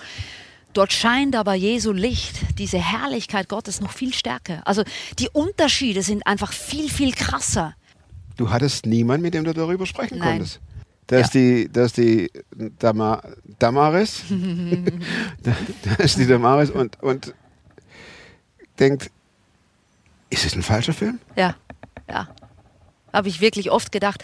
Dort 0.72 0.92
scheint 0.92 1.34
aber 1.34 1.54
Jesu 1.54 1.90
Licht, 1.92 2.36
diese 2.58 2.78
Herrlichkeit 2.78 3.48
Gottes 3.48 3.80
noch 3.80 3.90
viel 3.90 4.14
stärker. 4.14 4.62
Also 4.64 4.84
die 5.18 5.28
Unterschiede 5.28 6.02
sind 6.02 6.24
einfach 6.26 6.52
viel, 6.52 6.88
viel 6.88 7.12
krasser. 7.12 7.74
Du 8.36 8.50
hattest 8.50 8.86
niemanden, 8.86 9.22
mit 9.22 9.34
dem 9.34 9.44
du 9.44 9.52
darüber 9.52 9.84
sprechen 9.84 10.18
Nein. 10.18 10.38
konntest. 10.38 10.60
Da 11.10 11.18
ist 11.18 11.34
die, 11.34 11.68
da 11.68 11.86
ist 11.86 11.96
die 11.96 12.30
Dama, 12.78 13.20
Damaris, 13.58 14.22
da, 15.42 15.56
da 15.82 16.04
ist 16.04 16.16
die 16.18 16.26
Damaris 16.26 16.70
und, 16.70 17.02
und 17.02 17.34
denkt, 18.78 19.10
ist 20.30 20.44
es 20.44 20.54
ein 20.54 20.62
falscher 20.62 20.92
Film? 20.92 21.18
Ja, 21.34 21.56
ja. 22.08 22.28
Habe 23.12 23.28
ich 23.28 23.40
wirklich 23.40 23.72
oft 23.72 23.90
gedacht. 23.90 24.22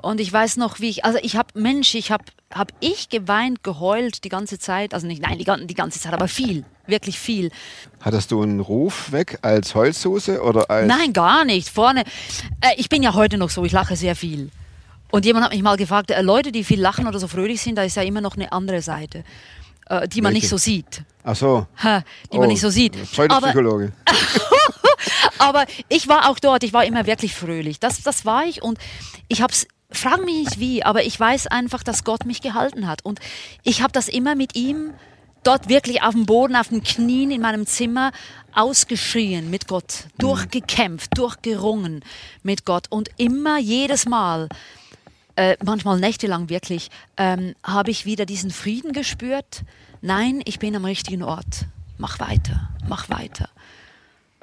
Und 0.00 0.20
ich 0.20 0.32
weiß 0.32 0.58
noch, 0.58 0.78
wie 0.78 0.90
ich, 0.90 1.04
also 1.04 1.18
ich 1.22 1.34
habe, 1.34 1.58
Mensch, 1.58 1.96
ich 1.96 2.12
habe 2.12 2.24
hab 2.54 2.72
ich 2.78 3.08
geweint, 3.08 3.64
geheult 3.64 4.22
die 4.22 4.28
ganze 4.28 4.60
Zeit. 4.60 4.94
Also 4.94 5.08
nicht, 5.08 5.22
nein, 5.22 5.38
die, 5.38 5.66
die 5.66 5.74
ganze 5.74 5.98
Zeit, 5.98 6.12
aber 6.12 6.28
viel, 6.28 6.64
wirklich 6.86 7.18
viel. 7.18 7.50
Hattest 8.00 8.30
du 8.30 8.42
einen 8.42 8.60
Ruf 8.60 9.10
weg 9.10 9.40
als 9.42 9.74
Heulsuse 9.74 10.40
oder 10.40 10.70
als... 10.70 10.86
Nein, 10.86 11.12
gar 11.12 11.44
nicht. 11.44 11.68
Vorne, 11.68 12.04
äh, 12.60 12.74
ich 12.76 12.88
bin 12.88 13.02
ja 13.02 13.14
heute 13.14 13.38
noch 13.38 13.50
so, 13.50 13.64
ich 13.64 13.72
lache 13.72 13.96
sehr 13.96 14.14
viel. 14.14 14.52
Und 15.12 15.26
jemand 15.26 15.44
hat 15.44 15.52
mich 15.52 15.62
mal 15.62 15.76
gefragt, 15.76 16.10
äh, 16.10 16.22
Leute, 16.22 16.52
die 16.52 16.64
viel 16.64 16.80
lachen 16.80 17.06
oder 17.06 17.18
so 17.18 17.28
fröhlich 17.28 17.60
sind, 17.60 17.76
da 17.76 17.82
ist 17.84 17.96
ja 17.96 18.02
immer 18.02 18.22
noch 18.22 18.34
eine 18.34 18.50
andere 18.50 18.80
Seite, 18.80 19.24
äh, 19.90 20.08
die 20.08 20.22
man 20.22 20.32
Welche? 20.32 20.46
nicht 20.46 20.48
so 20.48 20.56
sieht. 20.56 21.02
Ach 21.22 21.36
so. 21.36 21.66
Ha, 21.84 22.02
die 22.32 22.38
Oh, 22.38 22.40
man 22.40 22.48
nicht 22.48 22.62
so 22.62 22.70
sieht. 22.70 22.96
Aber, 22.96 23.04
Pseudopsychologe. 23.06 23.92
aber 25.38 25.66
ich 25.90 26.08
war 26.08 26.30
auch 26.30 26.38
dort, 26.38 26.64
ich 26.64 26.72
war 26.72 26.86
immer 26.86 27.04
wirklich 27.04 27.34
fröhlich. 27.34 27.78
Das, 27.78 28.02
das 28.02 28.24
war 28.24 28.46
ich 28.46 28.62
und 28.62 28.78
ich 29.28 29.42
habe 29.42 29.52
es, 29.52 29.68
frag 29.90 30.24
mich 30.24 30.34
nicht 30.34 30.58
wie, 30.58 30.82
aber 30.82 31.04
ich 31.04 31.20
weiß 31.20 31.46
einfach, 31.48 31.82
dass 31.82 32.04
Gott 32.04 32.24
mich 32.24 32.40
gehalten 32.40 32.86
hat. 32.88 33.04
Und 33.04 33.20
ich 33.64 33.82
habe 33.82 33.92
das 33.92 34.08
immer 34.08 34.34
mit 34.34 34.56
ihm 34.56 34.94
dort 35.44 35.68
wirklich 35.68 36.02
auf 36.02 36.14
dem 36.14 36.24
Boden, 36.24 36.56
auf 36.56 36.68
den 36.68 36.82
Knien 36.82 37.30
in 37.30 37.42
meinem 37.42 37.66
Zimmer 37.66 38.12
ausgeschrien 38.54 39.50
mit 39.50 39.68
Gott, 39.68 40.06
durchgekämpft, 40.16 41.18
durchgerungen 41.18 42.02
mit 42.42 42.64
Gott 42.64 42.86
und 42.88 43.10
immer 43.18 43.58
jedes 43.58 44.06
Mal, 44.06 44.48
äh, 45.36 45.56
manchmal 45.64 45.98
nächtelang 45.98 46.48
wirklich, 46.48 46.90
ähm, 47.16 47.54
habe 47.62 47.90
ich 47.90 48.06
wieder 48.06 48.26
diesen 48.26 48.50
Frieden 48.50 48.92
gespürt. 48.92 49.62
Nein, 50.00 50.42
ich 50.44 50.58
bin 50.58 50.76
am 50.76 50.84
richtigen 50.84 51.22
Ort. 51.22 51.66
Mach 51.98 52.18
weiter, 52.20 52.70
mach 52.88 53.08
weiter. 53.08 53.48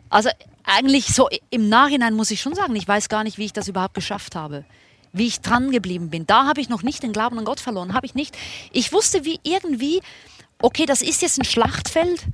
Also 0.09 0.29
eigentlich 0.63 1.07
so 1.07 1.29
im 1.49 1.69
Nachhinein 1.69 2.13
muss 2.13 2.31
ich 2.31 2.41
schon 2.41 2.55
sagen, 2.55 2.75
ich 2.75 2.87
weiß 2.87 3.09
gar 3.09 3.23
nicht, 3.23 3.37
wie 3.37 3.45
ich 3.45 3.53
das 3.53 3.67
überhaupt 3.67 3.93
geschafft 3.93 4.35
habe. 4.35 4.65
Wie 5.11 5.27
ich 5.27 5.41
dran 5.41 5.71
geblieben 5.71 6.09
bin. 6.09 6.27
Da 6.27 6.45
habe 6.45 6.61
ich 6.61 6.69
noch 6.69 6.83
nicht 6.83 7.03
den 7.03 7.13
Glauben 7.13 7.39
an 7.39 7.45
Gott 7.45 7.59
verloren, 7.59 7.93
habe 7.93 8.05
ich 8.05 8.15
nicht. 8.15 8.37
Ich 8.71 8.93
wusste 8.93 9.25
wie 9.25 9.39
irgendwie, 9.43 10.01
okay, 10.61 10.85
das 10.85 11.01
ist 11.01 11.21
jetzt 11.21 11.39
ein 11.39 11.45
Schlachtfeld, 11.45 12.25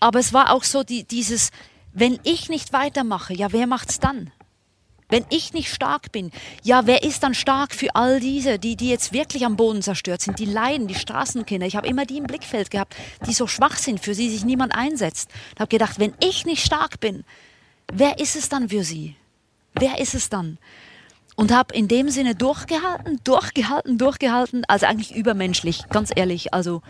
aber 0.00 0.18
es 0.18 0.32
war 0.32 0.52
auch 0.52 0.64
so 0.64 0.82
die, 0.82 1.04
dieses, 1.04 1.50
wenn 1.92 2.18
ich 2.24 2.48
nicht 2.48 2.72
weitermache, 2.72 3.34
ja, 3.34 3.52
wer 3.52 3.66
macht's 3.66 4.00
dann? 4.00 4.32
Wenn 5.08 5.24
ich 5.30 5.54
nicht 5.54 5.72
stark 5.72 6.12
bin, 6.12 6.30
ja, 6.62 6.86
wer 6.86 7.02
ist 7.02 7.22
dann 7.22 7.34
stark 7.34 7.74
für 7.74 7.94
all 7.94 8.20
diese, 8.20 8.58
die, 8.58 8.76
die 8.76 8.90
jetzt 8.90 9.12
wirklich 9.12 9.46
am 9.46 9.56
Boden 9.56 9.80
zerstört 9.80 10.20
sind, 10.20 10.38
die 10.38 10.44
leiden, 10.44 10.86
die 10.86 10.94
Straßenkinder. 10.94 11.66
Ich 11.66 11.76
habe 11.76 11.88
immer 11.88 12.04
die 12.04 12.18
im 12.18 12.26
Blickfeld 12.26 12.70
gehabt, 12.70 12.94
die 13.26 13.32
so 13.32 13.46
schwach 13.46 13.76
sind, 13.76 14.00
für 14.00 14.14
sie 14.14 14.28
sich 14.28 14.44
niemand 14.44 14.74
einsetzt. 14.74 15.30
Ich 15.54 15.60
habe 15.60 15.68
gedacht, 15.68 15.98
wenn 15.98 16.12
ich 16.22 16.44
nicht 16.44 16.62
stark 16.64 17.00
bin, 17.00 17.24
wer 17.92 18.18
ist 18.18 18.36
es 18.36 18.48
dann 18.48 18.68
für 18.68 18.84
sie? 18.84 19.16
Wer 19.74 19.98
ist 19.98 20.14
es 20.14 20.28
dann? 20.28 20.58
Und 21.36 21.52
habe 21.52 21.74
in 21.74 21.88
dem 21.88 22.10
Sinne 22.10 22.34
durchgehalten, 22.34 23.20
durchgehalten, 23.24 23.96
durchgehalten, 23.96 24.64
also 24.66 24.86
eigentlich 24.86 25.14
übermenschlich, 25.14 25.88
ganz 25.88 26.10
ehrlich, 26.14 26.52
also 26.52 26.82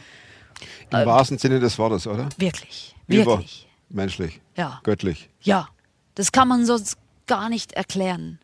Im 0.91 1.07
wahrsten 1.07 1.39
Sinne 1.39 1.61
des 1.61 1.79
Wortes, 1.79 2.07
oder? 2.07 2.29
wirklich, 2.39 2.95
wirklich. 3.07 3.67
Menschlich. 3.91 4.41
Ja. 4.57 4.81
Göttlich. 4.83 5.29
Ja, 5.41 5.69
das 6.15 6.33
kann 6.33 6.49
man 6.49 6.67
sonst 6.67 6.99
gar 7.29 7.49
nicht 7.49 7.73
erklären. 7.73 8.41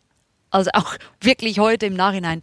Also 0.50 0.70
auch 0.74 0.94
wirklich 1.20 1.58
heute 1.58 1.86
im 1.86 1.94
Nachhinein. 1.94 2.42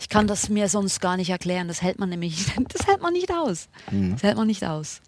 Ich 0.00 0.08
kann 0.08 0.26
das 0.26 0.48
mir 0.48 0.68
sonst 0.68 1.00
gar 1.00 1.16
nicht 1.16 1.30
erklären. 1.30 1.68
Das 1.68 1.80
hält 1.80 2.00
man 2.00 2.08
nämlich, 2.08 2.46
das 2.68 2.86
hält 2.86 3.00
man 3.00 3.12
nicht 3.12 3.30
aus. 3.30 3.68
Das 3.90 4.22
hält 4.24 4.36
man 4.36 4.48
nicht 4.48 4.64
aus. 4.64 5.00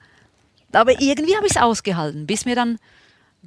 Aber 0.72 1.00
irgendwie 1.00 1.34
habe 1.34 1.46
ich 1.46 1.56
es 1.56 1.60
ausgehalten, 1.60 2.26
bis 2.26 2.44
mir 2.44 2.54
dann 2.54 2.78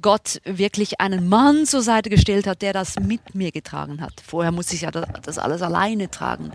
Gott 0.00 0.40
wirklich 0.44 1.00
einen 1.00 1.28
Mann 1.28 1.66
zur 1.66 1.82
Seite 1.82 2.10
gestellt 2.10 2.46
hat, 2.46 2.62
der 2.62 2.72
das 2.72 2.98
mit 2.98 3.34
mir 3.34 3.52
getragen 3.52 4.00
hat. 4.00 4.14
Vorher 4.26 4.52
musste 4.52 4.74
ich 4.74 4.82
ja 4.82 4.90
das, 4.90 5.06
das 5.22 5.38
alles 5.38 5.62
alleine 5.62 6.10
tragen. 6.10 6.52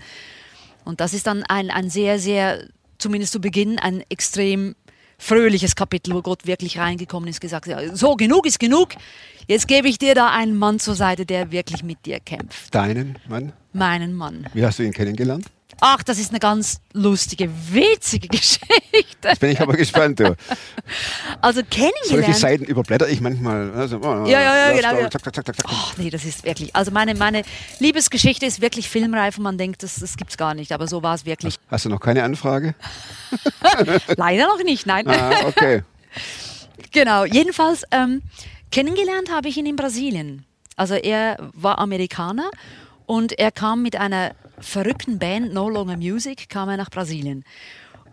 Und 0.84 1.02
das 1.02 1.14
ist 1.14 1.28
dann 1.28 1.44
ein, 1.44 1.70
ein 1.70 1.90
sehr, 1.90 2.20
sehr, 2.20 2.68
zumindest 2.98 3.34
zu 3.34 3.42
Beginn, 3.42 3.80
ein 3.80 4.04
extrem 4.10 4.76
fröhliches 5.18 5.76
Kapitel, 5.76 6.14
wo 6.14 6.22
Gott 6.22 6.46
wirklich 6.46 6.78
reingekommen 6.80 7.30
ist, 7.30 7.42
gesagt 7.42 7.68
hat, 7.68 7.98
so, 7.98 8.16
genug 8.16 8.46
ist 8.46 8.60
genug. 8.60 8.90
Jetzt 9.48 9.68
gebe 9.68 9.88
ich 9.88 9.98
dir 9.98 10.16
da 10.16 10.30
einen 10.32 10.58
Mann 10.58 10.80
zur 10.80 10.96
Seite, 10.96 11.26
der 11.26 11.52
wirklich 11.52 11.84
mit 11.84 12.06
dir 12.06 12.20
kämpft. 12.20 12.74
Deinen 12.74 13.18
Mann? 13.28 13.54
Meinen 13.74 14.14
Mann. 14.14 14.46
Wie 14.54 14.66
hast 14.66 14.80
du 14.80 14.84
ihn 14.84 14.94
kennengelernt? 14.94 15.46
Ach, 15.80 16.02
das 16.02 16.18
ist 16.18 16.32
eine 16.32 16.40
ganz 16.40 16.82
lustige, 16.94 17.50
witzige 17.72 18.28
Geschichte. 18.30 18.68
Jetzt 19.24 19.40
bin 19.40 19.52
ich 19.52 19.62
aber 19.62 19.74
gespannt. 19.74 20.20
Du. 20.20 20.36
Also 21.42 21.62
Solche 21.62 21.92
kennengelernt. 22.10 22.36
Seiten 22.38 22.64
überblätter 22.64 23.08
ich 23.10 23.20
manchmal. 23.22 23.72
Also, 23.74 23.98
oh, 23.98 24.26
Ja, 24.26 24.42
ja, 24.42 24.72
ja, 24.72 24.76
genau. 24.76 25.10
Zack, 25.10 25.24
zack, 25.24 25.36
zack, 25.36 25.46
zack, 25.46 25.56
zack. 25.58 25.66
Ach 25.68 25.98
nee, 25.98 26.10
das 26.10 26.24
ist 26.26 26.46
wirklich. 26.46 26.76
Also 26.76 26.92
meine, 26.92 27.14
meine 27.14 27.44
Liebesgeschichte 27.80 28.46
ist 28.46 28.62
wirklich 28.62 28.90
filmreif 28.90 29.38
und 29.38 29.44
man 29.44 29.58
denkt, 29.58 29.84
das, 29.84 29.96
das 29.96 30.16
gibt's 30.18 30.38
gar 30.38 30.54
nicht. 30.54 30.72
Aber 30.72 30.88
so 30.88 31.04
war 31.04 31.14
es 31.14 31.26
wirklich. 31.26 31.58
Hast 31.70 31.86
du 31.86 31.90
noch 31.90 32.00
keine 32.00 32.24
Anfrage? 32.24 32.74
Leider 34.16 34.48
noch 34.48 34.64
nicht, 34.64 34.86
nein. 34.88 35.08
Ah, 35.08 35.32
okay. 35.46 35.84
Genau, 36.92 37.26
jedenfalls 37.26 37.84
ähm, 37.92 38.22
kennengelernt 38.72 39.30
habe 39.32 39.50
ich 39.50 39.58
ihn 39.58 39.66
in 39.66 39.76
Brasilien. 39.76 40.46
Also 40.76 40.96
er 40.96 41.38
war 41.54 41.80
Amerikaner 41.80 42.50
und 43.08 43.40
er 43.40 43.52
kam 43.52 43.82
mit 43.82 43.96
einer 43.96 44.36
verrückten 44.60 45.18
Band 45.18 45.54
No 45.54 45.70
Longer 45.70 45.98
Music, 45.98 46.50
kam 46.50 46.70
er 46.70 46.78
nach 46.78 46.92
Brasilien. 46.92 47.44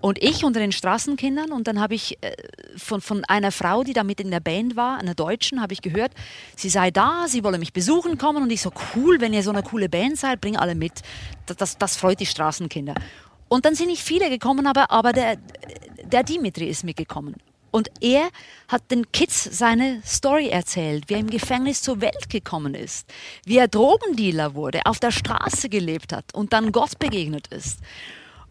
Und 0.00 0.22
ich 0.22 0.44
unter 0.44 0.60
den 0.60 0.72
Straßenkindern 0.72 1.50
und 1.50 1.66
dann 1.66 1.80
habe 1.80 1.94
ich 1.94 2.22
äh, 2.22 2.36
von, 2.76 3.00
von 3.00 3.24
einer 3.24 3.50
Frau, 3.50 3.84
die 3.84 3.94
da 3.94 4.04
mit 4.04 4.20
in 4.20 4.30
der 4.30 4.40
Band 4.40 4.76
war, 4.76 4.98
einer 4.98 5.14
Deutschen, 5.14 5.62
habe 5.62 5.72
ich 5.72 5.80
gehört, 5.80 6.12
sie 6.56 6.68
sei 6.68 6.90
da, 6.90 7.24
sie 7.26 7.42
wolle 7.42 7.58
mich 7.58 7.72
besuchen 7.72 8.18
kommen 8.18 8.42
und 8.42 8.52
ich 8.52 8.60
so, 8.60 8.70
cool, 8.94 9.20
wenn 9.20 9.32
ihr 9.32 9.42
so 9.42 9.50
eine 9.50 9.62
coole 9.62 9.88
Band 9.88 10.18
seid, 10.18 10.40
bring 10.40 10.56
alle 10.56 10.74
mit. 10.74 11.00
Das, 11.46 11.56
das, 11.56 11.78
das 11.78 11.96
freut 11.96 12.20
die 12.20 12.26
Straßenkinder. 12.26 12.94
Und 13.48 13.64
dann 13.64 13.74
sind 13.74 13.88
nicht 13.88 14.02
viele 14.02 14.28
gekommen, 14.28 14.66
aber, 14.66 14.90
aber 14.90 15.12
der, 15.12 15.38
der 16.04 16.22
Dimitri 16.22 16.68
ist 16.68 16.84
mitgekommen. 16.84 17.36
Und 17.74 17.90
er 18.00 18.28
hat 18.68 18.88
den 18.92 19.10
Kids 19.10 19.48
seine 19.50 20.00
Story 20.06 20.46
erzählt, 20.46 21.08
wie 21.08 21.14
er 21.14 21.18
im 21.18 21.28
Gefängnis 21.28 21.82
zur 21.82 22.00
Welt 22.00 22.30
gekommen 22.30 22.72
ist, 22.72 23.12
wie 23.46 23.58
er 23.58 23.66
Drogendealer 23.66 24.54
wurde, 24.54 24.82
auf 24.86 25.00
der 25.00 25.10
Straße 25.10 25.68
gelebt 25.68 26.12
hat 26.12 26.32
und 26.34 26.52
dann 26.52 26.70
Gott 26.70 27.00
begegnet 27.00 27.48
ist. 27.48 27.80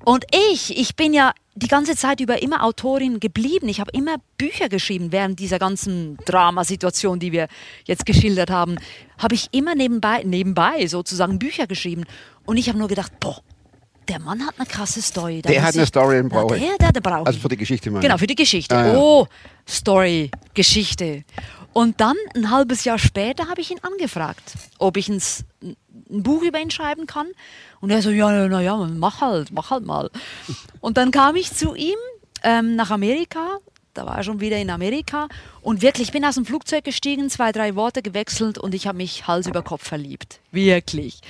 Und 0.03 0.25
ich, 0.51 0.77
ich 0.77 0.97
bin 0.97 1.13
ja 1.13 1.31
die 1.55 1.69
ganze 1.69 1.95
Zeit 1.95 2.19
über 2.19 2.41
immer 2.41 2.65
Autorin 2.65 3.21
geblieben. 3.21 3.69
Ich 3.69 3.79
habe 3.79 3.91
immer 3.93 4.17
Bücher 4.38 4.67
geschrieben 4.67 5.13
während 5.13 5.39
dieser 5.39 5.57
ganzen 5.57 6.17
Dramasituation, 6.25 7.19
die 7.19 7.31
wir 7.31 7.47
jetzt 7.86 8.05
geschildert 8.05 8.49
haben. 8.49 8.75
Habe 9.17 9.36
ich 9.36 9.47
immer 9.53 9.73
nebenbei, 9.73 10.23
nebenbei 10.25 10.86
sozusagen 10.88 11.39
Bücher 11.39 11.65
geschrieben. 11.65 12.03
Und 12.43 12.57
ich 12.57 12.67
habe 12.67 12.77
nur 12.77 12.89
gedacht, 12.89 13.17
boah, 13.21 13.41
der 14.08 14.20
Mann 14.20 14.46
hat 14.46 14.56
eine 14.58 14.66
krasse 14.68 15.02
Story. 15.02 15.42
Da 15.42 15.50
Der 15.50 15.62
hat 15.63 15.74
eine 15.74 15.84
ich- 15.84 15.89
Story, 15.89 16.22
Na, 16.24 16.30
brauche 16.30 16.56
ich. 16.58 16.63
Der, 16.63 16.78
der, 16.78 16.92
der 16.92 17.02
brauche 17.02 17.22
ich. 17.22 17.28
Also 17.28 17.39
für 17.39 17.50
die 17.50 17.58
Geschichte 17.58 17.89
meine 17.92 18.02
Genau, 18.06 18.18
für 18.18 18.28
die 18.28 18.36
Geschichte. 18.36 18.76
Ah, 18.76 18.88
ja. 18.88 18.98
Oh, 18.98 19.28
Story, 19.68 20.30
Geschichte. 20.54 21.24
Und 21.74 22.00
dann, 22.02 22.16
ein 22.36 22.52
halbes 22.52 22.84
Jahr 22.84 23.00
später, 23.00 23.48
habe 23.50 23.62
ich 23.62 23.72
ihn 23.72 23.80
angefragt, 23.82 24.54
ob 24.78 24.96
ich 24.98 25.10
ein, 25.10 25.22
ein 25.63 26.24
Buch 26.24 26.44
über 26.44 26.60
ihn 26.60 26.70
schreiben 26.70 27.08
kann. 27.08 27.28
Und 27.82 27.89
er 27.89 28.02
so, 28.02 28.12
ja, 28.12 28.48
na 28.48 28.62
ja, 28.62 28.76
mach 28.78 29.22
halt, 29.22 29.52
mach 29.52 29.72
halt 29.72 29.86
mal. 29.86 30.12
Und 30.82 30.98
dann 30.98 31.10
kam 31.12 31.36
ich 31.36 31.52
zu 31.52 31.74
ihm 31.74 31.98
ähm, 32.44 32.76
nach 32.76 32.92
Amerika. 32.92 33.58
Da 33.96 34.06
war 34.06 34.18
er 34.18 34.24
schon 34.24 34.39
wieder 34.39 34.58
in 34.58 34.70
Amerika. 34.70 35.28
Und 35.62 35.82
wirklich, 35.82 36.08
ich 36.10 36.12
bin 36.13 36.26
aus 36.26 36.36
dem 36.36 36.46
Flugzeug 36.46 36.84
gestiegen, 36.84 37.30
zwei, 37.30 37.52
drei 37.52 37.76
Worte 37.76 38.02
gewechselt 38.02 38.58
und 38.58 38.74
ich 38.76 38.86
habe 38.88 38.98
mich 38.98 39.28
Hals 39.28 39.48
über 39.48 39.62
Kopf 39.63 39.88
verliebt. 39.88 40.39
Wirklich. 40.52 41.22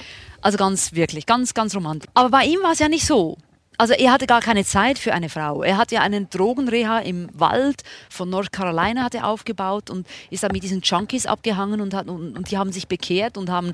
Also 0.44 0.58
ganz, 0.58 0.92
wirklich, 0.92 1.26
ganz, 1.26 1.54
ganz 1.54 1.74
romantisch. 1.74 2.10
Aber 2.14 2.30
bei 2.30 2.44
ihm 2.44 2.62
war 2.62 2.74
es 2.74 2.80
ja 2.80 2.90
nicht 2.90 3.08
so. 3.08 3.38
Also 3.78 3.94
er 3.94 4.12
hatte 4.12 4.28
gar 4.28 4.42
keine 4.42 4.66
Zeit 4.66 5.00
für 5.00 5.14
eine 5.14 5.30
Frau. 5.30 5.64
Er 5.64 5.78
hat 5.78 5.92
ja 5.94 6.02
einen 6.02 6.30
Drogenreha 6.30 7.00
im 7.00 7.30
Wald 7.34 7.82
von 8.10 8.30
North 8.30 8.52
Carolina 8.52 9.04
hat 9.04 9.16
er 9.16 9.26
aufgebaut 9.26 9.90
und 9.90 10.06
ist 10.30 10.44
da 10.44 10.50
mit 10.52 10.62
diesen 10.62 10.82
Junkies 10.82 11.26
abgehangen 11.26 11.80
und, 11.80 11.94
hat, 11.94 12.08
und, 12.08 12.38
und 12.38 12.52
die 12.52 12.58
haben 12.58 12.74
sich 12.74 12.90
bekehrt 12.90 13.38
und 13.38 13.50
haben 13.50 13.72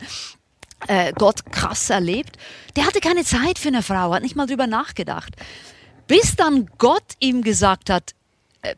äh, 0.88 1.12
Gott 1.14 1.52
krass 1.52 1.90
erlebt. 1.90 2.38
Der 2.76 2.86
hatte 2.86 3.00
keine 3.00 3.26
Zeit 3.26 3.58
für 3.58 3.70
eine 3.70 3.82
Frau, 3.82 4.14
hat 4.14 4.22
nicht 4.22 4.36
mal 4.36 4.46
drüber 4.46 4.68
nachgedacht. 4.68 5.36
Bis 6.08 6.36
dann 6.36 6.70
Gott 6.78 7.16
ihm 7.20 7.42
gesagt 7.42 7.90
hat, 7.90 8.14
äh, 8.62 8.76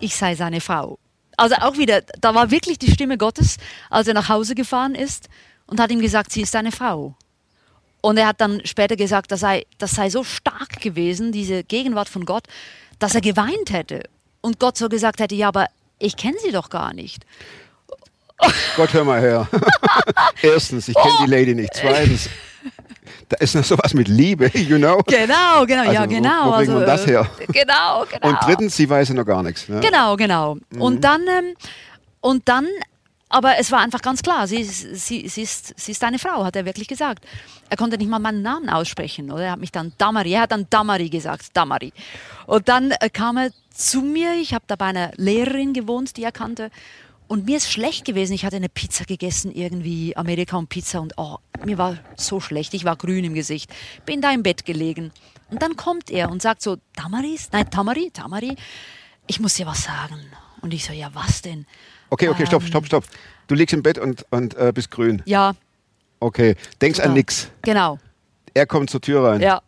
ich 0.00 0.16
sei 0.16 0.34
seine 0.34 0.62
Frau. 0.62 0.98
Also 1.36 1.56
auch 1.56 1.76
wieder, 1.76 2.00
da 2.20 2.34
war 2.34 2.50
wirklich 2.50 2.78
die 2.78 2.90
Stimme 2.90 3.18
Gottes, 3.18 3.58
als 3.90 4.08
er 4.08 4.14
nach 4.14 4.30
Hause 4.30 4.54
gefahren 4.54 4.94
ist 4.94 5.28
und 5.68 5.80
hat 5.80 5.90
ihm 5.92 6.00
gesagt, 6.00 6.32
sie 6.32 6.42
ist 6.42 6.52
seine 6.52 6.72
Frau. 6.72 7.14
Und 8.00 8.16
er 8.16 8.26
hat 8.28 8.40
dann 8.40 8.60
später 8.64 8.96
gesagt, 8.96 9.30
das 9.32 9.40
sei, 9.40 9.64
das 9.78 9.92
sei 9.92 10.10
so 10.10 10.22
stark 10.24 10.80
gewesen, 10.80 11.32
diese 11.32 11.62
Gegenwart 11.64 12.08
von 12.08 12.24
Gott, 12.24 12.44
dass 12.98 13.14
er 13.14 13.20
geweint 13.20 13.70
hätte. 13.72 14.02
Und 14.40 14.58
Gott 14.60 14.76
so 14.76 14.88
gesagt 14.88 15.20
hätte, 15.20 15.34
ja, 15.34 15.48
aber 15.48 15.66
ich 15.98 16.16
kenne 16.16 16.36
sie 16.42 16.52
doch 16.52 16.70
gar 16.70 16.92
nicht. 16.94 17.24
Gott, 18.76 18.92
hör 18.92 19.04
mal 19.04 19.20
her. 19.20 19.48
Erstens, 20.42 20.88
ich 20.88 20.94
kenne 20.94 21.14
Oh. 21.20 21.24
die 21.24 21.30
Lady 21.30 21.54
nicht. 21.56 21.74
Zweitens, 21.74 22.28
da 23.28 23.36
ist 23.38 23.56
noch 23.56 23.64
sowas 23.64 23.94
mit 23.94 24.06
Liebe, 24.06 24.46
you 24.56 24.76
know. 24.78 25.02
Genau, 25.06 25.66
genau, 25.66 25.90
ja, 25.92 26.02
Also, 26.02 26.04
wo- 26.04 26.06
genau. 26.14 26.46
wo 26.52 26.56
kriegt 26.56 26.70
man 26.72 26.86
das 26.86 27.06
her? 27.06 27.28
Genau, 27.48 28.04
genau. 28.10 28.28
Und 28.28 28.38
drittens, 28.44 28.76
sie 28.76 28.88
weiß 28.88 29.08
ja 29.08 29.14
noch 29.16 29.24
gar 29.26 29.42
nichts. 29.42 29.68
Ne? 29.68 29.80
Genau, 29.80 30.14
genau. 30.16 30.56
Und 30.78 31.02
dann, 31.02 31.22
ähm, 31.26 31.54
und 32.20 32.48
dann, 32.48 32.68
aber 33.28 33.58
es 33.58 33.70
war 33.72 33.80
einfach 33.80 34.00
ganz 34.02 34.22
klar, 34.22 34.46
sie, 34.46 34.60
ist- 34.60 34.94
sie, 35.06 35.28
sie, 35.28 35.42
ist, 35.42 35.78
sie 35.78 35.92
ist 35.92 36.02
eine 36.04 36.18
Frau, 36.18 36.44
hat 36.44 36.56
er 36.56 36.64
wirklich 36.64 36.88
gesagt. 36.88 37.24
Er 37.68 37.76
konnte 37.76 37.98
nicht 37.98 38.08
mal 38.08 38.18
meinen 38.18 38.42
Namen 38.42 38.68
aussprechen, 38.70 39.30
oder? 39.30 39.44
Er 39.44 39.52
hat 39.52 39.60
mich 39.60 39.72
dann 39.72 39.92
Damari, 39.98 40.32
er 40.32 40.42
hat 40.42 40.52
dann 40.52 40.66
Damari 40.70 41.08
gesagt, 41.10 41.50
Damari. 41.54 41.92
Und 42.46 42.68
dann 42.68 42.90
äh, 42.92 43.10
kam 43.10 43.36
er 43.36 43.50
zu 43.72 44.00
mir, 44.00 44.34
ich 44.34 44.54
habe 44.54 44.64
da 44.66 44.76
bei 44.76 44.86
einer 44.86 45.12
Lehrerin 45.16 45.72
gewohnt, 45.74 46.16
die 46.16 46.24
er 46.24 46.32
kannte. 46.32 46.70
Und 47.28 47.44
mir 47.44 47.58
ist 47.58 47.70
schlecht 47.70 48.06
gewesen. 48.06 48.32
Ich 48.32 48.46
hatte 48.46 48.56
eine 48.56 48.70
Pizza 48.70 49.04
gegessen, 49.04 49.52
irgendwie 49.52 50.16
Amerika 50.16 50.56
und 50.56 50.70
Pizza. 50.70 51.02
Und 51.02 51.12
oh, 51.18 51.36
mir 51.62 51.76
war 51.76 51.98
so 52.16 52.40
schlecht. 52.40 52.72
Ich 52.72 52.86
war 52.86 52.96
grün 52.96 53.22
im 53.24 53.34
Gesicht. 53.34 53.70
Bin 54.06 54.22
da 54.22 54.32
im 54.32 54.42
Bett 54.42 54.64
gelegen. 54.64 55.12
Und 55.50 55.60
dann 55.60 55.76
kommt 55.76 56.10
er 56.10 56.30
und 56.30 56.40
sagt 56.40 56.62
so, 56.62 56.78
Damaris? 56.96 57.50
Nein, 57.52 57.70
Tamari, 57.70 58.10
Tamari, 58.10 58.56
ich 59.26 59.40
muss 59.40 59.54
dir 59.56 59.66
was 59.66 59.82
sagen. 59.82 60.18
Und 60.62 60.72
ich 60.72 60.86
so, 60.86 60.94
ja, 60.94 61.10
was 61.12 61.42
denn? 61.42 61.66
Okay, 62.10 62.28
okay, 62.28 62.46
stopp, 62.46 62.62
Ähm. 62.62 62.68
stopp, 62.68 62.86
stopp. 62.86 63.04
Du 63.46 63.54
liegst 63.54 63.72
im 63.74 63.82
Bett 63.82 63.98
und, 63.98 64.24
und 64.30 64.54
äh, 64.56 64.72
bist 64.74 64.90
grün. 64.90 65.22
Ja, 65.26 65.52
Okay, 66.20 66.56
denkst 66.82 66.98
an 67.00 67.10
Ja. 67.10 67.14
nix. 67.14 67.48
genau. 67.62 67.98
Er 68.54 68.66
kommt 68.66 68.90
zur 68.90 69.00
Tür 69.00 69.22
rein. 69.24 69.40
Ja, 69.40 69.60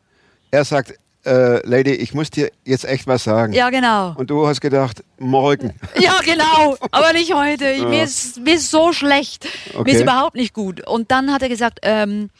Er 0.51 0.65
sagt, 0.65 0.95
äh, 1.25 1.65
Lady, 1.69 1.93
ich 1.93 2.13
muss 2.13 2.31
dir 2.31 2.51
jetzt 2.65 2.85
echt 2.85 3.07
was 3.07 3.23
sagen. 3.25 3.53
ja, 3.53 3.71
genau. 3.71 4.15
Und 4.17 4.31
du 4.31 4.47
hast 4.49 4.61
gedacht, 4.61 5.05
morgen. 5.19 5.75
Ja, 5.99 6.19
genau, 6.25 6.77
aber 6.91 7.13
nicht 7.13 7.33
heute. 7.35 7.71
Ich, 7.71 7.85
mir, 7.85 8.03
ist, 8.03 8.41
mir 8.41 8.55
ist 8.55 8.71
so 8.71 8.93
schlecht. 8.93 9.47
Mir 9.73 9.81
Okay. 9.81 9.93
ist 9.93 10.01
überhaupt 10.01 10.35
nicht 10.35 10.55
gut. 10.55 10.85
Und 10.89 11.11
dann 11.13 11.33
hat 11.33 11.43
er 11.43 11.49
gesagt, 11.51 11.79
ähm, 11.83 12.31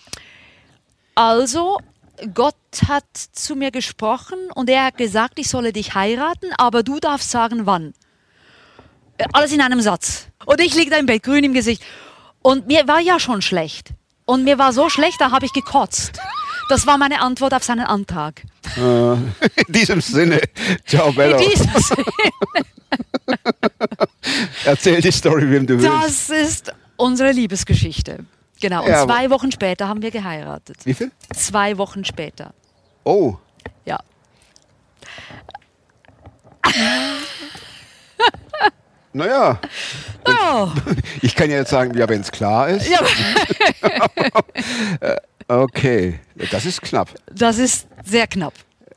also, 1.15 1.79
Gott 2.35 2.55
hat 2.89 3.05
zu 3.33 3.55
mir 3.55 3.71
gesprochen 3.71 4.39
und 4.55 4.69
er 4.71 4.85
hat 4.87 4.97
gesagt, 4.99 5.39
ich 5.39 5.49
solle 5.49 5.73
dich 5.73 5.95
heiraten, 5.95 6.51
aber 6.59 6.83
du 6.83 6.99
darfst 7.01 7.31
sagen, 7.31 7.63
wann. 7.67 7.95
Äh, 9.21 9.27
Alles 9.33 9.53
in 9.53 9.61
einem 9.61 9.81
Satz. 9.81 10.27
Und 10.47 10.61
ich 10.61 10.75
liege 10.75 10.91
da 10.91 10.97
im 10.97 11.07
Bett, 11.07 11.23
grün 11.23 11.45
im 11.45 11.53
Gesicht. 11.53 11.83
Und 12.43 12.67
mir 12.67 12.89
war 12.89 13.01
ja 13.01 13.21
schon 13.21 13.43
schlecht. 13.43 13.91
Und 14.25 14.45
mir 14.45 14.59
war 14.59 14.73
so 14.73 14.89
schlecht, 14.89 15.21
da 15.21 15.31
habe 15.31 15.45
ich 15.47 15.53
gekotzt. 15.53 16.13
Das 16.69 16.87
war 16.87 16.97
meine 16.99 17.21
Antwort 17.21 17.53
auf 17.53 17.65
seinen 17.65 17.85
Antrag. 17.87 18.43
Äh, 18.77 18.81
in 19.13 19.19
diesem 19.69 20.01
Sinne, 20.01 20.41
ciao 20.87 21.13
Bello. 21.13 21.37
In 21.39 21.51
diesem 21.51 21.71
Sinne, 21.81 22.05
Erzähl 24.65 25.01
die 25.01 25.13
Story, 25.13 25.51
wem 25.51 25.67
du 25.67 25.81
willst. 25.81 26.31
Das 26.31 26.31
ist 26.31 26.73
unsere 26.97 27.33
Liebesgeschichte. 27.33 28.25
Genau. 28.61 28.85
Und 28.85 28.91
Ja, 28.91 29.05
zwei 29.05 29.31
Wochen 29.31 29.51
später 29.53 29.89
haben 29.89 30.03
wir 30.03 30.11
geheiratet. 30.11 30.77
Wie 30.85 30.95
viel? 30.95 31.11
Zwei 31.35 31.77
Wochen 31.79 32.05
später. 32.05 32.53
Oh, 33.05 33.37
Ja. 33.85 33.99
naja, 39.13 39.59
Oh, 40.27 40.69
ich 41.23 41.35
kann 41.35 41.51
ja 41.51 41.57
jetzt 41.57 41.71
sagen, 41.71 41.97
ja, 41.97 42.09
wenn 42.09 42.21
es 42.21 42.31
klar 42.31 42.69
ist. 42.69 42.89
ja, 42.89 43.01
Okay, 45.49 46.21
das 46.53 46.65
ist 46.65 46.81
knapp. 46.83 47.09
das 47.33 47.59
ist 47.59 47.89
sehr 48.05 48.27
knapp. 48.29 48.55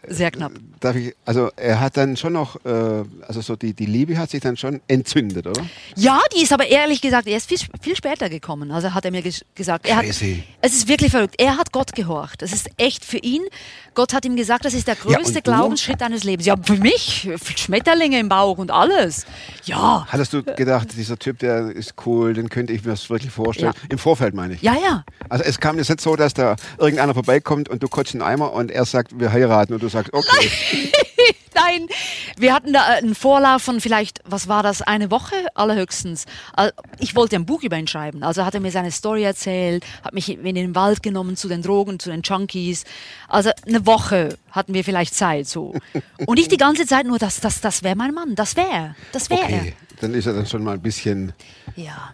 Sehr 0.07 0.29
knapp. 0.31 0.51
Darf 0.83 0.95
ich, 0.95 1.15
also 1.25 1.49
er 1.55 1.79
hat 1.79 1.97
dann 1.97 2.17
schon 2.17 2.33
noch, 2.33 2.57
äh, 2.65 3.03
also 3.27 3.41
so 3.41 3.55
die, 3.55 3.73
die 3.73 3.85
Liebe 3.85 4.17
hat 4.17 4.29
sich 4.29 4.41
dann 4.41 4.57
schon 4.57 4.81
entzündet, 4.87 5.47
oder? 5.47 5.61
Ja, 5.95 6.19
die 6.35 6.43
ist 6.43 6.51
aber 6.53 6.67
ehrlich 6.67 7.01
gesagt 7.01 7.27
erst 7.27 7.49
viel, 7.49 7.59
viel 7.81 7.95
später 7.95 8.29
gekommen. 8.29 8.71
Also 8.71 8.93
hat 8.93 9.05
er 9.05 9.11
mir 9.11 9.21
ges 9.21 9.45
gesagt. 9.55 9.87
Er 9.87 9.97
hat, 9.97 10.05
Crazy. 10.05 10.43
es 10.61 10.73
ist 10.73 10.87
wirklich 10.87 11.11
verrückt. 11.11 11.35
Er 11.37 11.57
hat 11.57 11.71
Gott 11.71 11.93
gehorcht. 11.93 12.41
Das 12.41 12.51
ist 12.53 12.69
echt 12.77 13.05
für 13.05 13.17
ihn. 13.17 13.41
Gott 13.93 14.13
hat 14.13 14.25
ihm 14.25 14.35
gesagt, 14.35 14.65
das 14.65 14.73
ist 14.73 14.87
der 14.87 14.95
Ja, 15.07 15.17
größte 15.17 15.41
du? 15.41 15.41
Glaubensschritt 15.43 16.01
deines 16.01 16.23
Lebens. 16.23 16.45
Ja, 16.47 16.55
für 16.61 16.77
mich, 16.77 17.29
Schmetterlinge 17.55 18.19
im 18.19 18.29
Bauch 18.29 18.57
und 18.57 18.71
alles. 18.71 19.25
Ja, 19.65 20.05
Hattest 20.09 20.33
du 20.33 20.43
gedacht, 20.43 20.89
dieser 20.97 21.17
Typ, 21.17 21.39
der 21.39 21.69
ist 21.71 21.93
cool, 22.05 22.33
den 22.33 22.49
könnte 22.49 22.73
ich 22.73 22.83
mir 22.83 22.91
das 22.91 23.09
wirklich 23.09 23.31
vorstellen? 23.31 23.73
Ja. 23.75 23.87
Im 23.89 23.97
Vorfeld 23.97 24.33
meine 24.33 24.55
ich. 24.55 24.61
ja, 24.61 24.73
ja. 24.73 25.03
Also 25.29 25.43
es 25.45 25.59
kam 25.59 25.77
jetzt 25.77 25.89
nicht 25.89 26.01
so, 26.01 26.15
dass 26.15 26.33
da 26.33 26.55
irgendeiner 26.77 27.13
vorbeikommt 27.13 27.69
und 27.69 27.81
du 27.83 27.87
kotzt 27.87 28.13
einen 28.13 28.21
Eimer 28.23 28.53
und 28.53 28.71
er 28.71 28.85
sagt, 28.85 29.19
wir 29.19 29.31
heiraten 29.31 29.73
und 29.73 29.81
du 29.83 29.87
sagst, 29.89 30.13
okay. 30.13 30.27
Nein, 30.71 30.72
wir 32.37 32.53
hatten 32.53 32.73
da 32.73 32.83
einen 32.85 33.15
Vorlauf 33.15 33.61
von 33.61 33.79
vielleicht, 33.79 34.19
was 34.25 34.47
war 34.47 34.63
das, 34.63 34.81
eine 34.81 35.11
Woche 35.11 35.35
allerhöchstens. 35.55 36.25
Al- 36.53 36.73
Ich 36.99 37.15
wollte 37.15 37.35
ein 37.35 37.45
Buch 37.45 37.63
über 37.63 37.77
ihn 37.77 37.87
schreiben. 37.87 38.23
Also 38.23 38.45
hat 38.45 38.53
er 38.55 38.59
mir 38.59 38.71
seine 38.71 38.91
Story 38.91 39.23
erzählt, 39.23 39.85
hat 40.03 40.13
mich 40.13 40.29
in 40.29 40.55
den 40.55 40.75
Wald 40.75 41.03
genommen 41.03 41.35
zu 41.37 41.47
den 41.47 41.61
Drogen, 41.61 41.99
zu 41.99 42.09
den 42.09 42.21
Junkies. 42.23 42.85
Also 43.27 43.51
eine 43.67 43.85
Woche 43.85 44.37
hatten 44.51 44.73
wir 44.73 44.83
vielleicht 44.83 45.13
Zeit 45.15 45.47
so. 45.47 45.73
Und 46.25 46.39
ich 46.39 46.47
die 46.47 46.57
ganze 46.57 46.85
Zeit 46.85 47.05
nur, 47.05 47.19
das, 47.19 47.39
das, 47.39 47.61
das 47.61 47.83
wäre 47.83 47.95
mein 47.95 48.13
Mann, 48.13 48.35
das 48.35 48.55
wäre, 48.55 48.95
das 49.11 49.29
wäre 49.29 49.43
Okay, 49.43 49.73
dann 50.01 50.13
ist 50.13 50.25
er 50.25 50.33
dann 50.33 50.45
schon 50.47 50.63
mal 50.63 50.73
ein 50.73 50.81
bisschen. 50.81 51.33
er. 51.75 51.83
Ja. 51.83 52.13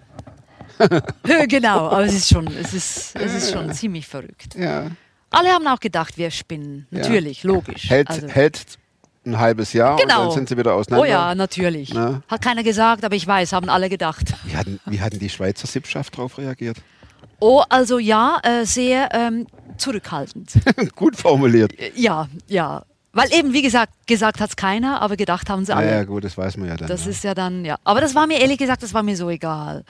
genau, 1.48 1.88
aber 1.90 2.06
es 2.06 2.14
ist 2.14 2.30
schon, 2.30 2.48
es 2.48 2.74
ist, 2.74 3.16
es 3.16 3.34
ist 3.34 3.52
schon 3.52 3.72
ziemlich 3.74 4.08
verrückt. 4.08 4.56
Ja. 4.56 4.88
Alle 5.32 5.50
haben 5.50 5.68
auch 5.68 5.80
gedacht, 5.80 6.18
wir 6.18 6.32
spinnen. 6.32 6.88
Natürlich, 6.92 7.44
logisch. 7.44 7.90
Hält, 7.90 8.10
Also- 8.10 8.28
hält 8.28 8.78
ein 9.26 9.38
halbes 9.38 9.74
Jahr 9.74 9.98
Genau. 9.98 10.22
und 10.22 10.28
dann 10.28 10.36
sind 10.36 10.50
sie 10.50 10.58
wieder 10.58 10.74
auseinander. 10.74 11.04
Oh 11.08 11.10
ja, 11.10 11.36
natürlich. 11.36 11.94
Na? 11.94 12.22
Hat 12.28 12.42
keiner 12.42 12.64
gesagt, 12.64 13.04
aber 13.04 13.16
ich 13.16 13.28
weiß, 13.28 13.54
haben 13.54 13.70
alle 13.70 13.90
gedacht. 13.90 14.34
Wie 14.46 14.56
hatten, 14.56 14.80
wie 14.86 15.02
hatten 15.02 15.20
die 15.20 15.30
Schweizer 15.30 15.68
Sippschaft 15.68 16.18
darauf 16.18 16.38
reagiert? 16.38 16.78
Oh, 17.40 17.64
also 17.70 18.00
ja, 18.00 18.40
äh, 18.44 18.66
sehr 18.66 19.10
ähm, 19.14 19.46
zurückhaltend. 19.78 20.52
Gut 20.96 21.16
formuliert. 21.16 21.78
Äh, 21.80 21.92
ja, 21.96 22.28
ja. 22.48 22.84
Weil 23.12 23.34
eben, 23.34 23.54
wie 23.54 23.62
gesagt, 23.62 23.94
gesagt 24.08 24.40
hat 24.40 24.50
es 24.50 24.56
keiner, 24.56 25.02
aber 25.02 25.16
gedacht 25.16 25.50
haben 25.50 25.66
sie 25.66 25.76
alle. 25.76 25.88
Naja, 25.88 26.04
gut, 26.04 26.24
das 26.24 26.38
weiß 26.38 26.58
man 26.58 26.68
ja 26.70 26.78
dann. 26.78 26.88
Das 26.88 27.06
ja. 27.06 27.12
ist 27.12 27.24
ja 27.24 27.34
dann, 27.34 27.66
ja. 27.66 27.78
Aber 27.84 28.02
das 28.02 28.14
war 28.16 28.28
mir 28.28 28.40
ehrlich 28.40 28.58
gesagt, 28.58 28.84
das 28.84 28.94
war 28.94 29.04
mir 29.04 29.16
so 29.18 29.30
egal. 29.30 29.84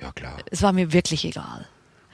ja, 0.00 0.12
klar. 0.12 0.38
Es 0.50 0.62
war 0.62 0.72
mir 0.72 0.92
wirklich 0.92 1.24
egal. 1.24 1.66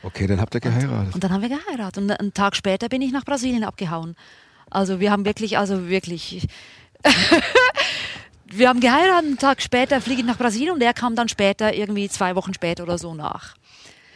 Okay, 0.03 0.27
dann 0.27 0.41
habt 0.41 0.55
ihr 0.55 0.61
geheiratet. 0.61 1.15
Und 1.15 1.25
dann 1.25 1.33
haben 1.33 1.43
wir 1.43 1.49
geheiratet. 1.49 1.99
Und 1.99 2.11
einen 2.11 2.35
Tag 2.35 2.57
später 2.57 2.89
bin 2.89 3.03
ich 3.03 3.13
nach 3.13 3.25
Brasilien 3.25 3.65
abgehauen. 3.65 4.15
Also 4.71 5.01
wir 5.01 5.11
haben 5.11 5.25
wirklich, 5.25 5.59
also 5.59 5.89
wirklich. 5.89 6.47
wir 8.47 8.69
haben 8.69 8.81
geheiratet, 8.81 9.25
einen 9.25 9.39
Tag 9.39 9.63
später 9.63 10.01
fliege 10.01 10.21
ich 10.21 10.27
nach 10.27 10.39
Brasilien 10.39 10.73
und 10.73 10.83
er 10.83 10.95
kam 10.95 11.17
dann 11.17 11.29
später, 11.29 11.75
irgendwie 11.75 12.09
zwei 12.09 12.35
Wochen 12.37 12.55
später 12.55 12.83
oder 12.83 12.99
so 12.99 13.15
nach. 13.15 13.55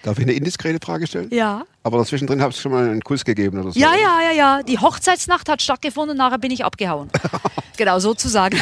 Darf 0.02 0.18
ich 0.18 0.24
eine 0.24 0.32
indiskrete 0.32 0.84
Frage 0.84 1.06
stellen? 1.06 1.28
Ja. 1.32 1.64
Aber 1.84 1.98
dazwischendrin 1.98 2.42
habt 2.42 2.54
ihr 2.54 2.60
schon 2.60 2.72
mal 2.72 2.88
einen 2.88 3.02
Kuss 3.02 3.24
gegeben 3.24 3.60
oder 3.60 3.70
so? 3.70 3.78
Ja, 3.78 3.94
ja, 3.94 4.20
ja, 4.20 4.32
ja. 4.32 4.62
Die 4.62 4.78
Hochzeitsnacht 4.78 5.48
hat 5.48 5.62
stattgefunden, 5.62 6.16
nachher 6.16 6.38
bin 6.38 6.50
ich 6.50 6.64
abgehauen. 6.64 7.08
genau, 7.76 7.98
sozusagen. 8.00 8.60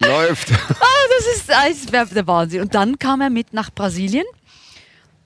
Läuft. 0.00 0.50
Das 1.16 1.36
ist, 1.36 1.92
das 1.92 2.06
ist 2.08 2.16
der 2.16 2.26
Wahnsinn. 2.26 2.62
Und 2.62 2.74
dann 2.74 2.98
kam 2.98 3.20
er 3.20 3.30
mit 3.30 3.52
nach 3.52 3.70
Brasilien 3.72 4.24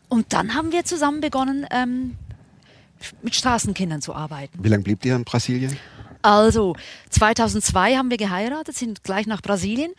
und 0.09 0.33
dann 0.33 0.55
haben 0.55 0.73
wir 0.73 0.85
zusammen 0.85 1.21
begonnen, 1.21 1.67
ähm, 1.71 2.17
mit 3.23 3.35
Straßenkindern 3.35 4.03
zu 4.03 4.15
arbeiten. 4.15 4.59
Wie 4.63 4.69
lange 4.69 4.83
blieb 4.83 5.05
ihr 5.05 5.15
in 5.17 5.25
Brasilien? 5.25 5.77
Also 6.23 6.75
2002 7.11 7.97
haben 7.97 8.11
wir 8.11 8.17
geheiratet, 8.17 8.77
sind 8.77 9.05
gleich 9.05 9.27
nach 9.27 9.41
Brasilien 9.41 9.93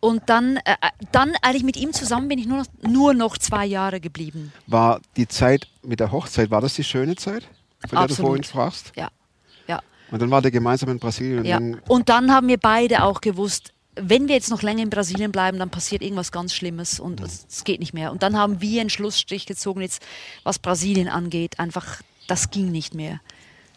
und 0.00 0.22
dann, 0.26 0.58
äh, 0.58 0.76
dann 1.12 1.32
eigentlich 1.40 1.64
mit 1.64 1.76
ihm 1.76 1.92
zusammen 1.92 2.28
bin 2.28 2.38
ich 2.38 2.46
nur 2.46 2.58
noch, 2.58 2.66
nur 2.86 3.14
noch 3.14 3.38
zwei 3.38 3.64
Jahre 3.64 4.00
geblieben. 4.00 4.52
War 4.66 5.00
die 5.16 5.26
Zeit 5.26 5.66
mit 5.82 6.00
der 6.00 6.12
Hochzeit, 6.12 6.50
war 6.50 6.60
das 6.60 6.74
die 6.74 6.84
schöne 6.84 7.16
Zeit, 7.16 7.44
von 7.88 7.90
der 7.90 7.98
du 7.98 8.04
Absolut. 8.04 8.28
vorhin 8.28 8.44
sprachst? 8.44 8.92
Ja, 8.96 9.08
ja, 9.66 9.80
Und 10.10 10.20
dann 10.20 10.30
war 10.30 10.42
der 10.42 10.50
gemeinsam 10.50 10.90
in 10.90 10.98
Brasilien. 10.98 11.38
Und 11.38 11.44
ja. 11.46 11.58
dann, 11.58 11.80
Und 11.88 12.08
dann 12.10 12.30
haben 12.30 12.48
wir 12.48 12.58
beide 12.58 13.02
auch 13.02 13.22
gewusst, 13.22 13.72
wenn 13.96 14.28
wir 14.28 14.34
jetzt 14.34 14.50
noch 14.50 14.62
länger 14.62 14.82
in 14.82 14.90
Brasilien 14.90 15.32
bleiben, 15.32 15.58
dann 15.58 15.70
passiert 15.70 16.02
irgendwas 16.02 16.32
ganz 16.32 16.54
Schlimmes 16.54 17.00
und 17.00 17.20
es, 17.20 17.46
es 17.48 17.64
geht 17.64 17.80
nicht 17.80 17.94
mehr. 17.94 18.12
Und 18.12 18.22
dann 18.22 18.36
haben 18.36 18.60
wir 18.60 18.80
einen 18.80 18.90
Schlussstrich 18.90 19.46
gezogen, 19.46 19.80
jetzt 19.80 20.02
was 20.42 20.58
Brasilien 20.58 21.08
angeht, 21.08 21.58
einfach, 21.58 22.02
das 22.26 22.50
ging 22.50 22.70
nicht 22.70 22.94
mehr. 22.94 23.20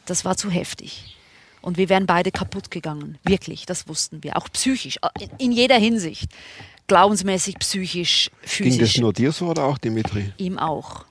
Das 0.06 0.26
war 0.26 0.38
zu 0.38 0.50
heftig. 0.50 1.16
Und 1.62 1.78
wir 1.78 1.90
wären 1.90 2.06
beide 2.06 2.32
kaputt 2.32 2.72
gegangen. 2.72 3.18
Wirklich, 3.24 3.66
das 3.66 3.88
wussten 3.88 4.24
wir. 4.24 4.38
Auch 4.38 4.48
psychisch, 4.54 4.98
äh, 5.02 5.24
in, 5.24 5.30
in 5.38 5.52
jeder 5.52 5.78
Hinsicht. 5.78 6.32
Glaubensmäßig, 6.88 7.60
psychisch, 7.60 8.32
physisch. 8.42 8.78
ging 8.78 8.80
das 8.80 8.98
nur 8.98 9.14
dir 9.14 9.32
so 9.32 9.48
oder 9.48 9.66
auch 9.66 9.78
Dimitri? 9.78 10.32
Ihm 10.38 10.58
auch. 10.58 11.06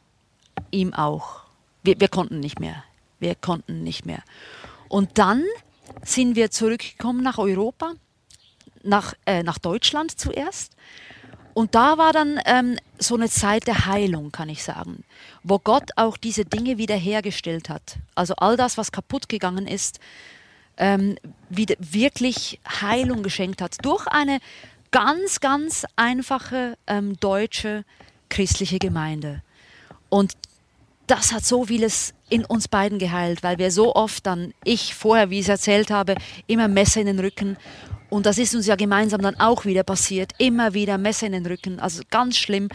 Ihm 0.70 0.94
auch. 0.94 1.42
Wir, 1.82 2.00
wir 2.00 2.08
konnten 2.08 2.40
nicht 2.40 2.58
mehr. 2.58 2.82
Wir 3.20 3.34
konnten 3.34 3.82
nicht 3.82 4.06
mehr. 4.06 4.22
Und 4.88 5.18
dann 5.18 5.44
sind 6.02 6.36
wir 6.36 6.50
zurückgekommen 6.50 7.22
nach 7.22 7.38
Europa, 7.38 7.92
nach, 8.86 9.14
äh, 9.26 9.42
nach 9.42 9.58
Deutschland 9.58 10.18
zuerst. 10.18 10.72
Und 11.54 11.74
da 11.74 11.96
war 11.96 12.12
dann 12.12 12.38
ähm, 12.44 12.76
so 12.98 13.14
eine 13.14 13.30
Zeit 13.30 13.66
der 13.66 13.86
Heilung, 13.86 14.30
kann 14.30 14.50
ich 14.50 14.62
sagen, 14.62 15.04
wo 15.42 15.58
Gott 15.58 15.90
auch 15.96 16.18
diese 16.18 16.44
Dinge 16.44 16.76
wiederhergestellt 16.76 17.70
hat. 17.70 17.96
Also 18.14 18.34
all 18.36 18.56
das, 18.58 18.76
was 18.76 18.92
kaputt 18.92 19.28
gegangen 19.28 19.66
ist, 19.66 19.98
ähm, 20.76 21.16
wieder 21.48 21.76
wirklich 21.78 22.60
Heilung 22.82 23.22
geschenkt 23.22 23.62
hat 23.62 23.76
durch 23.82 24.06
eine 24.06 24.40
ganz, 24.90 25.40
ganz 25.40 25.86
einfache 25.96 26.76
ähm, 26.86 27.18
deutsche 27.20 27.84
christliche 28.28 28.78
Gemeinde. 28.78 29.42
Und 30.08 30.34
das 31.06 31.32
hat 31.32 31.44
so 31.44 31.64
vieles 31.64 32.14
in 32.28 32.44
uns 32.44 32.68
beiden 32.68 32.98
geheilt, 32.98 33.42
weil 33.42 33.58
wir 33.58 33.70
so 33.70 33.94
oft 33.94 34.26
dann, 34.26 34.52
ich 34.64 34.94
vorher, 34.94 35.30
wie 35.30 35.38
ich 35.38 35.46
es 35.46 35.48
erzählt 35.48 35.90
habe, 35.90 36.16
immer 36.46 36.68
Messer 36.68 37.00
in 37.00 37.06
den 37.06 37.20
Rücken. 37.20 37.56
Und 38.08 38.26
das 38.26 38.38
ist 38.38 38.54
uns 38.54 38.66
ja 38.66 38.76
gemeinsam 38.76 39.22
dann 39.22 39.38
auch 39.38 39.64
wieder 39.64 39.82
passiert. 39.82 40.32
Immer 40.38 40.74
wieder 40.74 40.98
Messer 40.98 41.26
in 41.26 41.32
den 41.32 41.46
Rücken. 41.46 41.80
Also 41.80 42.02
ganz 42.10 42.36
schlimm. 42.36 42.68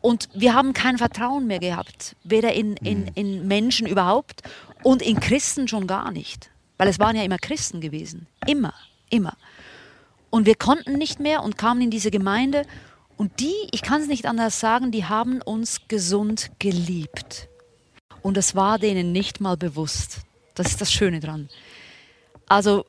Und 0.00 0.28
wir 0.34 0.54
haben 0.54 0.72
kein 0.72 0.98
Vertrauen 0.98 1.46
mehr 1.46 1.58
gehabt. 1.58 2.16
Weder 2.24 2.52
in, 2.54 2.76
in, 2.76 3.08
in 3.14 3.46
Menschen 3.46 3.86
überhaupt 3.86 4.42
und 4.82 5.02
in 5.02 5.20
Christen 5.20 5.68
schon 5.68 5.86
gar 5.86 6.10
nicht. 6.10 6.50
Weil 6.78 6.88
es 6.88 6.98
waren 6.98 7.16
ja 7.16 7.22
immer 7.22 7.38
Christen 7.38 7.80
gewesen. 7.80 8.26
Immer, 8.46 8.72
immer. 9.10 9.36
Und 10.30 10.46
wir 10.46 10.54
konnten 10.54 10.94
nicht 10.94 11.20
mehr 11.20 11.42
und 11.42 11.58
kamen 11.58 11.82
in 11.82 11.90
diese 11.90 12.10
Gemeinde. 12.10 12.62
Und 13.18 13.40
die, 13.40 13.54
ich 13.72 13.82
kann 13.82 14.00
es 14.00 14.08
nicht 14.08 14.24
anders 14.24 14.60
sagen, 14.60 14.90
die 14.92 15.04
haben 15.04 15.42
uns 15.42 15.88
gesund 15.88 16.50
geliebt. 16.58 17.49
Und 18.22 18.36
es 18.36 18.54
war 18.54 18.78
denen 18.78 19.12
nicht 19.12 19.40
mal 19.40 19.56
bewusst. 19.56 20.20
Das 20.54 20.68
ist 20.68 20.80
das 20.80 20.92
Schöne 20.92 21.20
dran. 21.20 21.48
Also 22.48 22.84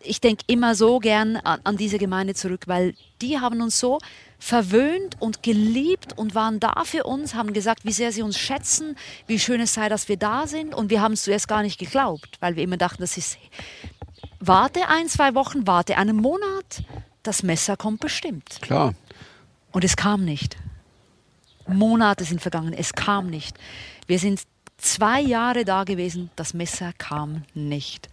ich 0.00 0.20
denke 0.20 0.44
immer 0.46 0.74
so 0.74 0.98
gern 0.98 1.36
an, 1.36 1.60
an 1.64 1.76
diese 1.76 1.98
Gemeinde 1.98 2.34
zurück, 2.34 2.62
weil 2.66 2.94
die 3.20 3.40
haben 3.40 3.60
uns 3.60 3.80
so 3.80 3.98
verwöhnt 4.38 5.20
und 5.20 5.42
geliebt 5.42 6.16
und 6.16 6.34
waren 6.34 6.60
da 6.60 6.84
für 6.84 7.04
uns, 7.04 7.34
haben 7.34 7.52
gesagt, 7.52 7.84
wie 7.84 7.92
sehr 7.92 8.12
sie 8.12 8.22
uns 8.22 8.38
schätzen, 8.38 8.96
wie 9.26 9.38
schön 9.38 9.60
es 9.60 9.74
sei, 9.74 9.88
dass 9.88 10.08
wir 10.08 10.16
da 10.16 10.46
sind. 10.46 10.74
Und 10.74 10.90
wir 10.90 11.00
haben 11.00 11.14
es 11.14 11.22
zuerst 11.22 11.48
gar 11.48 11.62
nicht 11.62 11.78
geglaubt, 11.78 12.36
weil 12.40 12.56
wir 12.56 12.62
immer 12.62 12.76
dachten, 12.76 13.02
das 13.02 13.16
ist, 13.16 13.38
warte 14.38 14.88
ein, 14.88 15.08
zwei 15.08 15.34
Wochen, 15.34 15.66
warte 15.66 15.96
einen 15.96 16.16
Monat, 16.16 16.84
das 17.22 17.42
Messer 17.42 17.76
kommt 17.76 18.00
bestimmt. 18.00 18.58
Klar. 18.60 18.94
Und 19.72 19.84
es 19.84 19.96
kam 19.96 20.24
nicht. 20.24 20.56
Monate 21.66 22.24
sind 22.24 22.40
vergangen, 22.40 22.72
es 22.72 22.92
kam 22.92 23.28
nicht. 23.28 23.56
Wir 24.06 24.18
sind 24.18 24.42
zwei 24.78 25.20
Jahre 25.20 25.64
da 25.64 25.84
gewesen, 25.84 26.30
das 26.36 26.54
Messer 26.54 26.92
kam 26.96 27.44
nicht. 27.54 28.08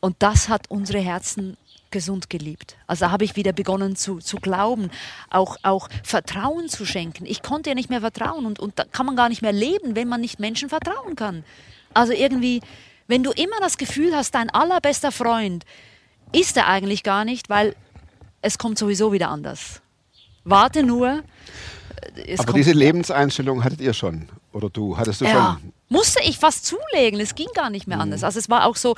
Und 0.00 0.16
das 0.18 0.48
hat 0.48 0.70
unsere 0.70 0.98
Herzen 0.98 1.56
gesund 1.90 2.28
geliebt. 2.30 2.76
Also 2.86 3.10
habe 3.10 3.24
ich 3.24 3.36
wieder 3.36 3.52
begonnen 3.52 3.94
zu, 3.94 4.18
zu 4.18 4.38
glauben, 4.38 4.90
auch, 5.30 5.56
auch 5.62 5.88
Vertrauen 6.02 6.68
zu 6.68 6.84
schenken. 6.84 7.26
Ich 7.26 7.42
konnte 7.42 7.70
ja 7.70 7.74
nicht 7.74 7.90
mehr 7.90 8.00
vertrauen 8.00 8.46
und, 8.46 8.58
und 8.58 8.78
da 8.78 8.84
kann 8.84 9.06
man 9.06 9.14
gar 9.14 9.28
nicht 9.28 9.42
mehr 9.42 9.52
leben, 9.52 9.94
wenn 9.94 10.08
man 10.08 10.20
nicht 10.20 10.40
Menschen 10.40 10.68
vertrauen 10.68 11.14
kann. 11.14 11.44
Also 11.94 12.12
irgendwie, 12.12 12.62
wenn 13.06 13.22
du 13.22 13.30
immer 13.30 13.60
das 13.60 13.78
Gefühl 13.78 14.16
hast, 14.16 14.34
dein 14.34 14.50
allerbester 14.50 15.12
Freund 15.12 15.64
ist 16.32 16.56
er 16.56 16.66
eigentlich 16.66 17.02
gar 17.02 17.24
nicht, 17.24 17.50
weil 17.50 17.76
es 18.40 18.58
kommt 18.58 18.78
sowieso 18.78 19.12
wieder 19.12 19.28
anders. 19.28 19.82
Warte 20.44 20.82
nur. 20.82 21.22
Aber 22.38 22.52
diese. 22.52 22.72
Lebenseinstellung 22.72 23.62
hattet 23.62 23.80
ihr 23.80 23.92
schon. 23.92 24.28
Oder 24.52 24.70
du? 24.70 24.96
Hattest 24.96 25.20
du 25.20 25.24
Ja, 25.24 25.58
schon? 25.60 25.72
musste 25.88 26.22
ich 26.22 26.38
fast 26.38 26.66
zulegen. 26.66 27.20
Es 27.20 27.34
ging 27.34 27.48
gar 27.54 27.70
nicht 27.70 27.86
mehr 27.86 28.00
anders. 28.00 28.24
Also 28.24 28.38
es 28.38 28.48
war 28.48 28.66
auch 28.66 28.76
so, 28.76 28.94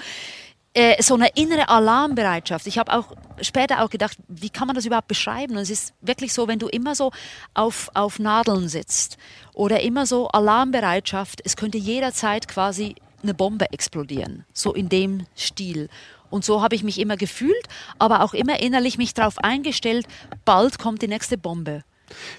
äh, 0.74 1.00
so 1.02 1.14
eine 1.14 1.28
innere 1.34 1.68
Alarmbereitschaft. 1.68 2.66
Ich 2.66 2.78
habe 2.78 2.92
auch 2.92 3.12
später 3.40 3.82
auch 3.84 3.90
gedacht, 3.90 4.18
wie 4.28 4.50
kann 4.50 4.66
man 4.66 4.74
das 4.76 4.86
überhaupt 4.86 5.08
beschreiben? 5.08 5.56
Und 5.56 5.62
es 5.62 5.70
ist 5.70 5.94
wirklich 6.00 6.32
so, 6.32 6.48
wenn 6.48 6.58
du 6.58 6.66
immer 6.68 6.94
so 6.94 7.12
auf, 7.54 7.90
auf 7.94 8.18
Nadeln 8.18 8.68
sitzt 8.68 9.16
oder 9.52 9.80
immer 9.80 10.06
so 10.06 10.28
Alarmbereitschaft, 10.28 11.40
es 11.44 11.56
könnte 11.56 11.78
jederzeit 11.78 12.48
quasi 12.48 12.96
eine 13.22 13.34
Bombe 13.34 13.72
explodieren. 13.72 14.44
So 14.52 14.74
in 14.74 14.88
dem 14.88 15.26
Stil. 15.36 15.88
Und 16.30 16.44
so 16.44 16.62
habe 16.62 16.74
ich 16.74 16.82
mich 16.82 16.98
immer 16.98 17.16
gefühlt, 17.16 17.66
aber 17.98 18.22
auch 18.22 18.34
immer 18.34 18.60
innerlich 18.60 18.98
mich 18.98 19.14
darauf 19.14 19.38
eingestellt, 19.38 20.06
bald 20.44 20.78
kommt 20.80 21.00
die 21.02 21.08
nächste 21.08 21.38
Bombe. 21.38 21.84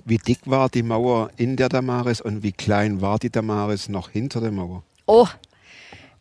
Wie 0.06 0.18
dick 0.18 0.40
war 0.46 0.70
die 0.70 0.84
Mauer 0.84 1.30
in 1.38 1.56
der 1.58 1.70
Damaris 1.70 2.22
und 2.22 2.44
wie 2.44 2.52
klein 2.52 3.02
war 3.02 3.20
die 3.20 3.30
Damaris 3.30 3.90
noch 3.90 4.10
hinter 4.10 4.42
der 4.42 4.52
Mauer? 4.52 4.84
Oh, 5.06 5.28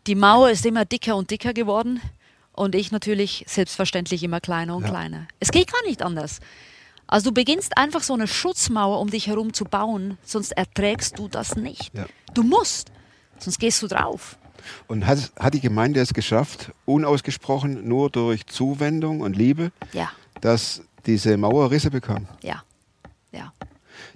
die 0.06 0.14
Mauer 0.14 0.50
ist 0.50 0.66
immer 0.66 0.84
dicker 0.84 1.16
und 1.16 1.30
dicker 1.30 1.52
geworden 1.54 2.00
und 2.52 2.74
ich 2.74 2.92
natürlich 2.92 3.44
selbstverständlich 3.48 4.22
immer 4.22 4.40
kleiner 4.40 4.76
und 4.76 4.82
Ja. 4.84 4.90
kleiner. 4.90 5.26
Es 5.40 5.50
geht 5.50 5.72
gar 5.72 5.82
nicht 5.84 6.02
anders. 6.02 6.40
Also 7.06 7.30
du 7.30 7.34
beginnst 7.34 7.76
einfach 7.76 8.02
so 8.02 8.14
eine 8.14 8.26
Schutzmauer 8.26 8.98
um 9.00 9.10
dich 9.10 9.26
herum 9.26 9.52
zu 9.52 9.64
bauen, 9.64 10.16
sonst 10.24 10.52
erträgst 10.52 11.18
du 11.18 11.28
das 11.28 11.56
nicht. 11.56 11.94
Ja. 11.94 12.06
Du 12.32 12.42
musst, 12.42 12.90
sonst 13.38 13.58
gehst 13.58 13.82
du 13.82 13.86
drauf. 13.88 14.38
Und 14.86 15.06
hat, 15.06 15.30
hat 15.38 15.52
die 15.52 15.60
Gemeinde 15.60 16.00
es 16.00 16.14
geschafft, 16.14 16.72
unausgesprochen 16.86 17.86
nur 17.86 18.08
durch 18.08 18.46
Zuwendung 18.46 19.20
und 19.20 19.36
Liebe, 19.36 19.70
Ja, 19.92 20.10
dass 20.40 20.82
diese 21.04 21.36
Mauer 21.36 21.70
Risse 21.70 21.90
bekam? 21.90 22.26
ja, 22.42 22.50
ja. 22.54 22.62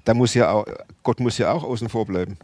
Da 0.09 0.15
muss 0.15 0.33
ja 0.33 0.51
auch, 0.53 0.65
Gott 1.03 1.21
muss 1.21 1.37
ja 1.37 1.53
auch 1.53 1.63
außen 1.65 1.91
vor 1.91 2.07
bleiben. 2.07 2.39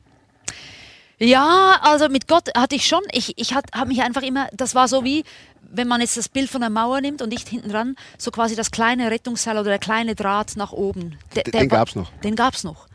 Ja, 1.19 1.79
also 1.81 2.11
mit 2.11 2.29
Gott 2.29 2.51
hatte 2.55 2.75
ich 2.75 2.87
schon, 2.87 3.01
ich, 3.11 3.39
ich 3.39 3.55
habe 3.55 3.87
mich 3.87 4.03
einfach 4.03 4.21
immer, 4.21 4.49
das 4.53 4.75
war 4.75 4.87
so 4.87 5.03
wie, 5.03 5.25
wenn 5.63 5.89
man 5.89 6.03
jetzt 6.03 6.19
das 6.19 6.29
Bild 6.29 6.51
von 6.51 6.61
der 6.61 6.69
Mauer 6.69 7.01
nimmt 7.01 7.23
und 7.23 7.33
ich 7.33 7.49
hinten 7.49 7.71
dran, 7.71 7.97
so 8.19 8.31
quasi 8.31 8.55
das 8.55 8.71
kleine 8.71 9.11
Rettungsseil 9.11 9.55
oder 9.57 9.71
der 9.71 9.79
kleine 9.79 10.15
Draht 10.15 10.57
nach 10.57 10.73
oben. 10.73 11.19
Der, 11.35 11.45
Den- 11.45 11.53
der 11.53 11.61
den 11.63 11.71
war- 11.71 11.79
gab's 11.79 11.95
noch. 11.95 12.11
Den 12.23 12.37
gab 12.37 12.53
es 12.53 12.65
noch. 12.65 12.87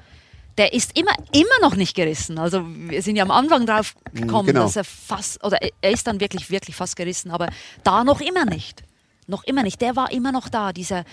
Der 0.60 0.72
ist 0.74 0.96
immer, 0.96 1.14
immer 1.32 1.60
noch 1.62 1.76
nicht 1.76 1.96
gerissen. 1.96 2.38
Also 2.38 2.62
wir 2.68 3.02
sind 3.02 3.16
ja 3.16 3.24
am 3.24 3.32
Anfang 3.32 3.66
drauf 3.66 3.96
gekommen, 4.14 4.48
genau. 4.48 4.64
dass 4.66 4.76
er 4.76 4.84
fast, 4.84 5.44
oder 5.44 5.60
er- 5.64 5.72
er 5.82 5.90
ist 5.92 6.06
dann 6.06 6.20
wirklich, 6.20 6.52
wirklich 6.52 6.76
fast 6.76 6.96
gerissen, 6.96 7.32
aber 7.32 7.48
da 7.84 8.04
noch 8.04 8.22
immer 8.22 8.46
nicht. 8.46 8.84
Noch 9.30 9.44
immer 9.44 9.62
nicht. 9.62 9.80
Der 9.82 9.96
war 9.96 10.12
immer 10.12 10.32
noch 10.32 10.50
da, 10.50 10.74
dieser, 10.74 11.06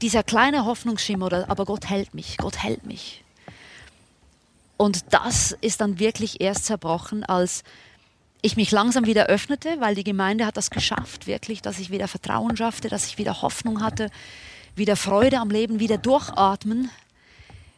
dieser 0.00 0.22
kleine 0.22 0.64
Hoffnungsschimmer, 0.64 1.48
aber 1.48 1.66
Gott 1.66 1.90
hält 1.90 2.14
mich, 2.14 2.38
Gott 2.38 2.62
hält 2.62 2.86
mich. 2.86 3.22
Und 4.78 5.12
das 5.12 5.52
ist 5.60 5.82
dann 5.82 5.98
wirklich 5.98 6.40
erst 6.40 6.64
zerbrochen, 6.64 7.24
als 7.24 7.62
ich 8.40 8.56
mich 8.56 8.70
langsam 8.70 9.04
wieder 9.04 9.26
öffnete, 9.26 9.80
weil 9.80 9.94
die 9.94 10.04
Gemeinde 10.04 10.46
hat 10.46 10.56
das 10.56 10.70
geschafft, 10.70 11.26
wirklich, 11.26 11.60
dass 11.60 11.78
ich 11.78 11.90
wieder 11.90 12.08
Vertrauen 12.08 12.56
schaffte, 12.56 12.88
dass 12.88 13.06
ich 13.06 13.18
wieder 13.18 13.42
Hoffnung 13.42 13.82
hatte, 13.82 14.10
wieder 14.74 14.96
Freude 14.96 15.38
am 15.38 15.50
Leben, 15.50 15.78
wieder 15.78 15.98
durchatmen, 15.98 16.90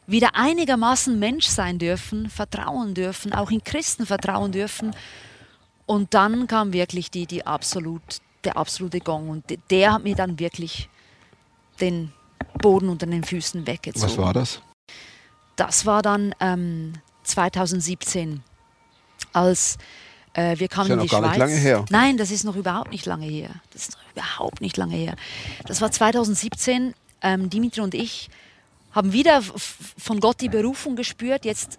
wieder 0.06 0.36
einigermaßen 0.36 1.18
Mensch 1.18 1.46
sein 1.46 1.78
dürfen, 1.78 2.30
vertrauen 2.30 2.94
dürfen, 2.94 3.32
auch 3.32 3.50
in 3.50 3.64
Christen 3.64 4.06
vertrauen 4.06 4.52
dürfen. 4.52 4.94
Und 5.86 6.14
dann 6.14 6.46
kam 6.46 6.72
wirklich 6.72 7.10
die, 7.10 7.26
die 7.26 7.46
absolut, 7.46 8.20
der 8.44 8.56
absolute 8.56 9.00
Gong 9.00 9.28
und 9.28 9.50
de- 9.50 9.58
der 9.70 9.92
hat 9.94 10.04
mir 10.04 10.14
dann 10.14 10.38
wirklich 10.38 10.88
den 11.80 12.12
Boden 12.60 12.88
unter 12.88 13.06
den 13.06 13.24
Füßen 13.24 13.66
weggezogen. 13.66 14.04
Was 14.04 14.18
war 14.18 14.32
das? 14.32 14.60
Das 15.56 15.86
war 15.86 16.02
dann 16.02 16.34
ähm, 16.40 16.94
2017, 17.24 18.42
als 19.32 19.76
äh, 20.34 20.58
wir 20.58 20.68
kamen 20.68 20.84
Ist 20.84 20.88
ja 20.88 20.94
in 20.94 20.98
noch 20.98 21.04
die 21.04 21.10
gar 21.10 21.20
Schweiz. 21.20 21.30
nicht 21.30 21.38
lange 21.38 21.54
her. 21.56 21.84
Nein, 21.90 22.16
das 22.16 22.30
ist 22.30 22.44
noch 22.44 22.56
überhaupt 22.56 22.90
nicht 22.92 23.06
lange 23.06 23.26
her. 23.26 23.50
Das 23.72 23.82
ist 23.88 23.92
noch 23.96 24.12
überhaupt 24.12 24.60
nicht 24.60 24.76
lange 24.76 24.94
her. 24.94 25.14
Das 25.66 25.80
war 25.80 25.90
2017. 25.90 26.94
Ähm, 27.20 27.50
Dimitri 27.50 27.80
und 27.80 27.94
ich 27.94 28.30
haben 28.92 29.12
wieder 29.12 29.42
von 29.42 30.20
Gott 30.20 30.40
die 30.40 30.48
Berufung 30.48 30.94
gespürt. 30.94 31.44
Jetzt 31.44 31.78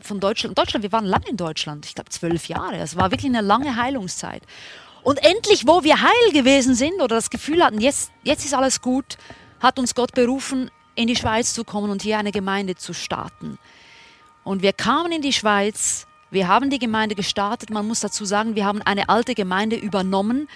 von 0.00 0.18
Deutschland. 0.20 0.56
Deutschland, 0.56 0.82
wir 0.82 0.92
waren 0.92 1.04
lange 1.04 1.28
in 1.28 1.36
Deutschland. 1.36 1.84
Ich 1.84 1.94
glaube 1.94 2.08
zwölf 2.10 2.48
Jahre. 2.48 2.76
Es 2.78 2.96
war 2.96 3.10
wirklich 3.10 3.30
eine 3.30 3.42
lange 3.42 3.76
Heilungszeit. 3.76 4.42
Und 5.02 5.22
endlich, 5.24 5.66
wo 5.66 5.84
wir 5.84 6.02
heil 6.02 6.32
gewesen 6.32 6.74
sind 6.74 6.94
oder 7.00 7.16
das 7.16 7.30
Gefühl 7.30 7.64
hatten, 7.64 7.80
jetzt, 7.80 8.10
jetzt 8.24 8.44
ist 8.44 8.54
alles 8.54 8.80
gut, 8.80 9.16
hat 9.60 9.78
uns 9.78 9.94
Gott 9.94 10.12
berufen, 10.12 10.70
in 10.94 11.06
die 11.06 11.16
Schweiz 11.16 11.54
zu 11.54 11.64
kommen 11.64 11.90
und 11.90 12.02
hier 12.02 12.18
eine 12.18 12.32
Gemeinde 12.32 12.74
zu 12.74 12.92
starten. 12.92 13.58
Und 14.44 14.62
wir 14.62 14.72
kamen 14.72 15.12
in 15.12 15.22
die 15.22 15.32
Schweiz, 15.32 16.06
wir 16.30 16.48
haben 16.48 16.70
die 16.70 16.78
Gemeinde 16.78 17.14
gestartet. 17.14 17.70
Man 17.70 17.86
muss 17.86 18.00
dazu 18.00 18.24
sagen, 18.24 18.56
wir 18.56 18.64
haben 18.64 18.82
eine 18.82 19.08
alte 19.08 19.34
Gemeinde 19.34 19.76
übernommen 19.76 20.48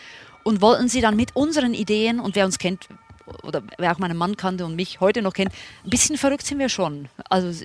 und 0.42 0.60
wollten 0.60 0.88
sie 0.88 1.00
dann 1.00 1.16
mit 1.16 1.36
unseren 1.36 1.74
Ideen, 1.74 2.20
und 2.20 2.34
wer 2.34 2.44
uns 2.44 2.58
kennt, 2.58 2.88
oder 3.42 3.62
wer 3.78 3.92
auch 3.92 3.98
meinen 3.98 4.16
Mann 4.16 4.36
kannte 4.36 4.64
und 4.66 4.76
mich 4.76 5.00
heute 5.00 5.22
noch 5.22 5.32
kennt, 5.32 5.52
ein 5.84 5.90
bisschen 5.90 6.18
verrückt 6.18 6.44
sind 6.44 6.58
wir 6.58 6.68
schon. 6.68 7.08
Also 7.30 7.64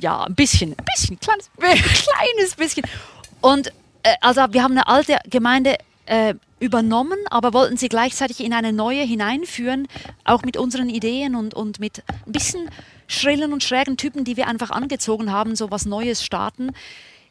ja, 0.00 0.24
ein 0.24 0.34
bisschen, 0.34 0.72
ein 0.72 0.84
bisschen, 0.96 1.20
kleines, 1.20 1.50
kleines 1.58 2.54
bisschen. 2.56 2.84
Und 3.40 3.68
äh, 4.02 4.14
also 4.20 4.44
wir 4.50 4.62
haben 4.62 4.72
eine 4.72 4.88
alte 4.88 5.18
Gemeinde 5.30 5.76
äh, 6.06 6.34
übernommen, 6.58 7.18
aber 7.30 7.52
wollten 7.52 7.76
sie 7.76 7.88
gleichzeitig 7.88 8.40
in 8.40 8.52
eine 8.52 8.72
neue 8.72 9.02
hineinführen, 9.02 9.88
auch 10.24 10.42
mit 10.42 10.56
unseren 10.56 10.88
Ideen 10.88 11.34
und, 11.34 11.54
und 11.54 11.80
mit 11.80 12.02
ein 12.26 12.32
bisschen 12.32 12.70
schrillen 13.06 13.52
und 13.52 13.62
schrägen 13.62 13.96
Typen, 13.96 14.24
die 14.24 14.36
wir 14.36 14.48
einfach 14.48 14.70
angezogen 14.70 15.30
haben, 15.30 15.54
so 15.54 15.70
was 15.70 15.86
Neues 15.86 16.24
starten. 16.24 16.72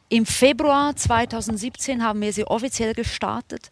Im 0.08 0.24
Februar 0.24 0.94
2017 0.94 2.02
haben 2.02 2.20
wir 2.20 2.32
sie 2.32 2.44
offiziell 2.44 2.94
gestartet 2.94 3.70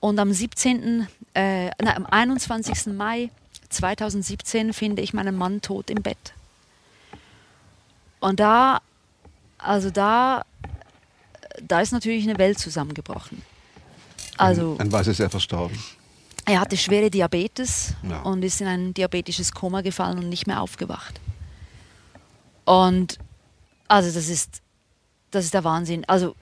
und 0.00 0.18
am 0.18 0.32
17., 0.32 1.08
äh, 1.34 1.70
nein, 1.82 1.96
am 1.96 2.06
21. 2.06 2.92
Mai 2.94 3.30
2017 3.70 4.72
finde 4.74 5.02
ich 5.02 5.14
meinen 5.14 5.36
Mann 5.36 5.62
tot 5.62 5.88
im 5.90 6.02
Bett. 6.02 6.34
Und 8.20 8.40
da, 8.40 8.80
also 9.58 9.90
da, 9.90 10.44
da 11.62 11.80
ist 11.80 11.92
natürlich 11.92 12.28
eine 12.28 12.38
Welt 12.38 12.58
zusammengebrochen. 12.58 13.42
Also 14.38 14.76
An 14.78 14.90
was 14.92 15.06
ist 15.06 15.20
er 15.20 15.30
verstorben? 15.30 15.78
er 16.46 16.60
hatte 16.60 16.76
schwere 16.76 17.10
Diabetes 17.10 17.94
Ja. 18.08 18.20
und 18.22 18.42
ist 18.44 18.60
in 18.60 18.66
ein 18.66 18.92
diabetisches 18.94 19.52
Koma 19.52 19.80
gefallen 19.80 20.18
und 20.18 20.28
nicht 20.28 20.46
mehr 20.46 20.60
aufgewacht. 20.60 21.20
Und 22.64 23.18
also 23.88 24.10
das 24.12 24.28
ist, 24.28 24.62
das 25.30 25.44
ist 25.46 25.54
der 25.54 25.64
Wahnsinn. 25.64 26.04
Also 26.06 26.34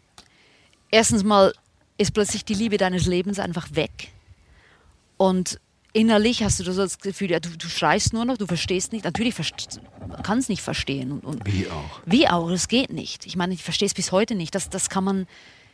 erstens 0.90 1.24
mal 1.24 1.52
ist 1.98 2.14
plötzlich 2.14 2.44
die 2.44 2.54
Liebe 2.54 2.76
deines 2.78 3.06
Lebens 3.06 3.38
einfach 3.38 3.68
weg. 3.74 4.08
Und 5.16 5.60
innerlich 5.92 6.42
hast 6.42 6.58
du 6.60 6.64
das 6.64 6.98
Gefühl, 6.98 7.30
ja, 7.30 7.38
du, 7.40 7.50
du 7.50 7.68
schreist 7.68 8.12
nur 8.12 8.24
noch, 8.24 8.38
du 8.38 8.46
verstehst 8.46 8.92
nicht. 8.92 9.04
Natürlich 9.04 9.34
kann 10.22 10.38
es 10.38 10.48
nicht 10.48 10.62
verstehen. 10.62 11.12
Und, 11.12 11.24
und 11.24 11.46
Wie 11.46 11.68
auch. 11.68 12.00
wie 12.06 12.28
auch, 12.28 12.48
es 12.50 12.68
geht 12.68 12.92
nicht. 12.92 13.26
Ich 13.26 13.36
meine, 13.36 13.54
ich 13.54 13.62
verstehe 13.62 13.86
es 13.86 13.94
bis 13.94 14.10
heute 14.10 14.34
nicht. 14.34 14.54
Das, 14.54 14.70
das 14.70 14.88
kann 14.88 15.04
man 15.04 15.26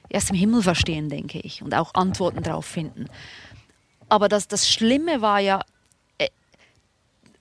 erst 0.09 0.31
im 0.31 0.37
Himmel 0.37 0.63
verstehen, 0.63 1.09
denke 1.09 1.39
ich, 1.41 1.63
und 1.63 1.75
auch 1.75 1.95
Antworten 1.95 2.43
darauf 2.43 2.67
finden. 2.67 3.07
Aber 4.09 4.29
das, 4.29 4.49
das 4.49 4.69
Schlimme 4.69 5.21
war 5.21 5.41
ja, 5.41 5.61
äh, 6.19 6.29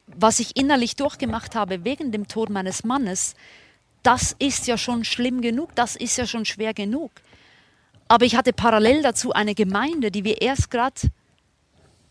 was 0.07 0.39
ich 0.39 0.57
innerlich 0.57 0.95
durchgemacht 0.95 1.55
habe 1.55 1.83
wegen 1.83 2.11
dem 2.11 2.27
Tod 2.27 2.49
meines 2.49 2.83
Mannes, 2.83 3.35
das 4.03 4.35
ist 4.39 4.67
ja 4.67 4.77
schon 4.77 5.03
schlimm 5.03 5.41
genug, 5.41 5.75
das 5.75 5.95
ist 5.95 6.17
ja 6.17 6.25
schon 6.25 6.45
schwer 6.45 6.73
genug. 6.73 7.11
Aber 8.07 8.25
ich 8.25 8.35
hatte 8.35 8.53
parallel 8.53 9.01
dazu 9.01 9.33
eine 9.33 9.53
Gemeinde, 9.53 10.11
die 10.11 10.23
wir 10.23 10.41
erst 10.41 10.71
gerade 10.71 11.01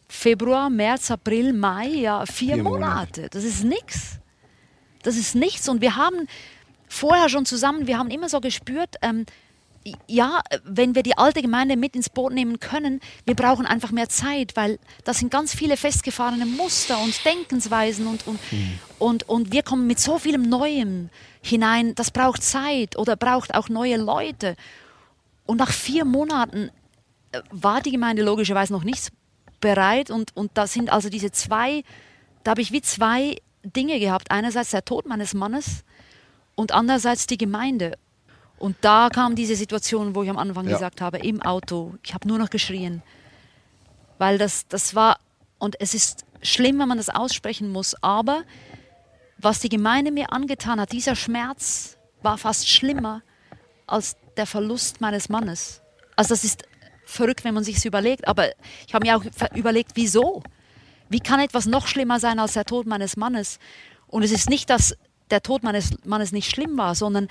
Februar, 0.08 0.70
März, 0.70 1.10
April, 1.10 1.52
Mai, 1.52 1.88
ja, 1.88 2.26
vier, 2.26 2.54
Vier 2.54 2.62
Monate. 2.62 3.20
Monate. 3.22 3.28
Das 3.30 3.44
ist 3.44 3.64
nichts. 3.64 4.18
Das 5.02 5.16
ist 5.16 5.34
nichts. 5.34 5.68
Und 5.68 5.80
wir 5.80 5.96
haben 5.96 6.28
vorher 6.88 7.28
schon 7.28 7.46
zusammen, 7.46 7.86
wir 7.86 7.98
haben 7.98 8.10
immer 8.10 8.28
so 8.28 8.40
gespürt, 8.40 8.96
ähm, 9.02 9.26
ja, 10.06 10.40
wenn 10.64 10.94
wir 10.94 11.02
die 11.02 11.16
alte 11.16 11.42
Gemeinde 11.42 11.76
mit 11.76 11.94
ins 11.94 12.08
Boot 12.08 12.32
nehmen 12.32 12.60
können, 12.60 13.00
wir 13.24 13.34
brauchen 13.34 13.66
einfach 13.66 13.90
mehr 13.90 14.08
Zeit, 14.08 14.56
weil 14.56 14.78
das 15.04 15.18
sind 15.18 15.30
ganz 15.30 15.54
viele 15.54 15.76
festgefahrene 15.76 16.46
Muster 16.46 16.98
und 16.98 17.24
Denkensweisen 17.24 18.06
und, 18.06 18.26
und, 18.26 18.40
und, 18.98 19.28
und 19.28 19.52
wir 19.52 19.62
kommen 19.62 19.86
mit 19.86 19.98
so 20.00 20.18
vielem 20.18 20.42
Neuem 20.42 21.10
hinein. 21.42 21.94
Das 21.94 22.10
braucht 22.10 22.42
Zeit 22.42 22.96
oder 22.98 23.16
braucht 23.16 23.54
auch 23.54 23.68
neue 23.68 23.96
Leute. 23.96 24.56
Und 25.44 25.58
nach 25.58 25.70
vier 25.70 26.04
Monaten 26.04 26.70
äh, 27.32 27.40
war 27.50 27.80
die 27.80 27.92
Gemeinde 27.92 28.22
logischerweise 28.22 28.72
noch 28.72 28.84
nicht 28.84 29.12
bereit 29.60 30.10
und, 30.10 30.36
und 30.36 30.50
da 30.54 30.66
sind 30.66 30.90
also 30.90 31.08
diese 31.08 31.30
zwei, 31.30 31.82
da 32.44 32.52
habe 32.52 32.60
ich 32.60 32.72
wie 32.72 32.82
zwei 32.82 33.36
Dinge 33.64 33.98
gehabt. 33.98 34.30
Einerseits 34.30 34.70
der 34.70 34.84
Tod 34.84 35.06
meines 35.06 35.34
Mannes 35.34 35.84
und 36.54 36.72
andererseits 36.72 37.26
die 37.26 37.38
Gemeinde. 37.38 37.96
Und 38.58 38.76
da 38.80 39.08
kam 39.10 39.34
diese 39.34 39.54
Situation, 39.56 40.14
wo 40.14 40.22
ich 40.22 40.30
am 40.30 40.38
Anfang 40.38 40.66
Ja. 40.66 40.72
gesagt 40.72 41.00
habe, 41.00 41.18
im 41.18 41.42
Auto, 41.42 41.94
ich 42.02 42.14
habe 42.14 42.26
nur 42.26 42.38
noch 42.38 42.50
geschrien. 42.50 43.02
Weil 44.18 44.38
das, 44.38 44.66
das 44.68 44.94
war, 44.94 45.18
und 45.58 45.78
es 45.80 45.94
ist 45.94 46.24
schlimm, 46.42 46.78
wenn 46.78 46.88
man 46.88 46.96
das 46.96 47.10
aussprechen 47.10 47.70
muss, 47.70 47.94
aber 48.02 48.44
was 49.38 49.60
die 49.60 49.68
Gemeinde 49.68 50.10
mir 50.10 50.32
angetan 50.32 50.80
hat, 50.80 50.92
dieser 50.92 51.14
Schmerz 51.16 51.98
war 52.22 52.38
fast 52.38 52.68
schlimmer 52.68 53.22
als 53.86 54.16
der 54.36 54.46
Verlust 54.46 55.00
meines 55.00 55.28
Mannes. 55.28 55.82
Also 56.16 56.30
das 56.30 56.44
ist 56.44 56.62
verrückt, 57.04 57.44
wenn 57.44 57.54
man 57.54 57.62
sich 57.62 57.84
überlegt, 57.84 58.26
aber 58.26 58.48
ich 58.86 58.94
habe 58.94 59.06
mir 59.06 59.16
auch 59.16 59.24
überlegt, 59.54 59.92
wieso? 59.94 60.42
Wie 61.08 61.20
kann 61.20 61.38
etwas 61.40 61.66
noch 61.66 61.86
schlimmer 61.86 62.18
sein 62.18 62.38
als 62.38 62.54
der 62.54 62.64
Tod 62.64 62.86
meines 62.86 63.16
Mannes? 63.16 63.58
Und 64.08 64.22
es 64.22 64.32
ist 64.32 64.48
nicht, 64.48 64.70
dass 64.70 64.96
der 65.30 65.42
Tod 65.42 65.62
meines 65.62 65.90
Mannes 66.04 66.32
nicht 66.32 66.50
schlimm 66.50 66.76
war, 66.78 66.94
sondern 66.94 67.28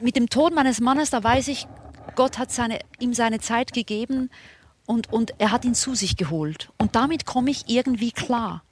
mit 0.00 0.16
dem 0.16 0.28
Tod 0.28 0.54
meines 0.54 0.80
Mannes, 0.80 1.10
da 1.10 1.22
weiß 1.22 1.48
ich, 1.48 1.66
Gott 2.16 2.38
hat 2.38 2.50
seine, 2.50 2.80
ihm 2.98 3.14
seine 3.14 3.40
Zeit 3.40 3.72
gegeben 3.72 4.30
und, 4.86 5.12
und 5.12 5.34
er 5.38 5.52
hat 5.52 5.64
ihn 5.64 5.74
zu 5.74 5.94
sich 5.94 6.16
geholt. 6.16 6.70
Und 6.78 6.96
damit 6.96 7.26
komme 7.26 7.50
ich 7.50 7.68
irgendwie 7.68 8.12
klar. 8.12 8.62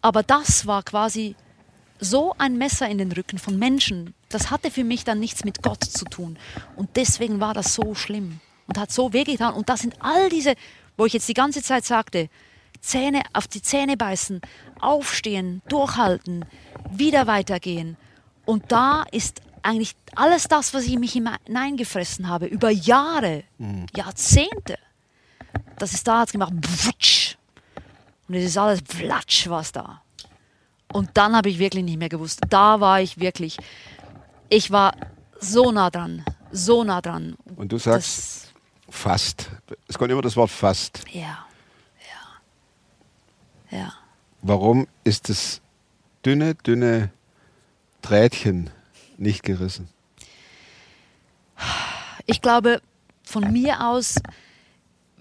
Aber 0.00 0.22
das 0.22 0.66
war 0.66 0.82
quasi 0.82 1.36
so 2.00 2.34
ein 2.38 2.58
Messer 2.58 2.88
in 2.88 2.98
den 2.98 3.12
Rücken 3.12 3.38
von 3.38 3.58
Menschen. 3.58 4.14
Das 4.28 4.50
hatte 4.50 4.70
für 4.70 4.84
mich 4.84 5.04
dann 5.04 5.20
nichts 5.20 5.44
mit 5.44 5.62
Gott 5.62 5.84
zu 5.84 6.04
tun. 6.04 6.38
Und 6.76 6.96
deswegen 6.96 7.40
war 7.40 7.54
das 7.54 7.74
so 7.74 7.94
schlimm 7.94 8.40
und 8.66 8.78
hat 8.78 8.90
so 8.90 9.12
wehgetan. 9.12 9.54
Und 9.54 9.68
das 9.68 9.80
sind 9.80 9.96
all 10.00 10.28
diese, 10.28 10.54
wo 10.96 11.06
ich 11.06 11.12
jetzt 11.12 11.28
die 11.28 11.34
ganze 11.34 11.62
Zeit 11.62 11.84
sagte, 11.84 12.28
Zähne 12.80 13.22
auf 13.32 13.46
die 13.46 13.62
Zähne 13.62 13.96
beißen, 13.96 14.40
aufstehen, 14.80 15.62
durchhalten, 15.68 16.44
wieder 16.90 17.26
weitergehen. 17.26 17.96
Und 18.44 18.72
da 18.72 19.04
ist 19.10 19.40
eigentlich 19.64 19.96
alles 20.14 20.44
das, 20.44 20.74
was 20.74 20.84
ich 20.84 20.98
mich 20.98 21.12
hineingefressen 21.12 22.28
habe, 22.28 22.46
über 22.46 22.70
Jahre, 22.70 23.44
Jahrzehnte, 23.96 24.78
das 25.78 25.94
ist 25.94 26.06
da, 26.06 26.20
hat 26.20 26.32
gemacht, 26.32 26.52
und 28.28 28.34
es 28.34 28.44
ist 28.44 28.58
alles 28.58 28.80
Flatsch, 28.86 29.48
was 29.48 29.72
da. 29.72 30.02
Und 30.92 31.10
dann 31.14 31.34
habe 31.34 31.48
ich 31.48 31.58
wirklich 31.58 31.84
nicht 31.84 31.98
mehr 31.98 32.08
gewusst. 32.08 32.40
Da 32.48 32.80
war 32.80 33.00
ich 33.00 33.18
wirklich, 33.18 33.56
ich 34.48 34.70
war 34.70 34.94
so 35.40 35.72
nah 35.72 35.90
dran, 35.90 36.24
so 36.52 36.84
nah 36.84 37.00
dran. 37.00 37.36
Und 37.56 37.72
du 37.72 37.78
sagst 37.78 38.52
fast. 38.88 39.50
Es 39.88 39.98
kommt 39.98 40.10
immer 40.10 40.22
das 40.22 40.36
Wort 40.36 40.50
fast. 40.50 41.02
Ja, 41.10 41.46
ja, 43.70 43.78
ja. 43.78 43.92
Warum 44.40 44.86
ist 45.02 45.28
das 45.28 45.60
dünne, 46.24 46.54
dünne 46.54 47.10
Drähtchen 48.02 48.70
nicht 49.16 49.42
gerissen? 49.42 49.88
Ich 52.26 52.40
glaube, 52.40 52.80
von 53.22 53.52
mir 53.52 53.86
aus, 53.86 54.16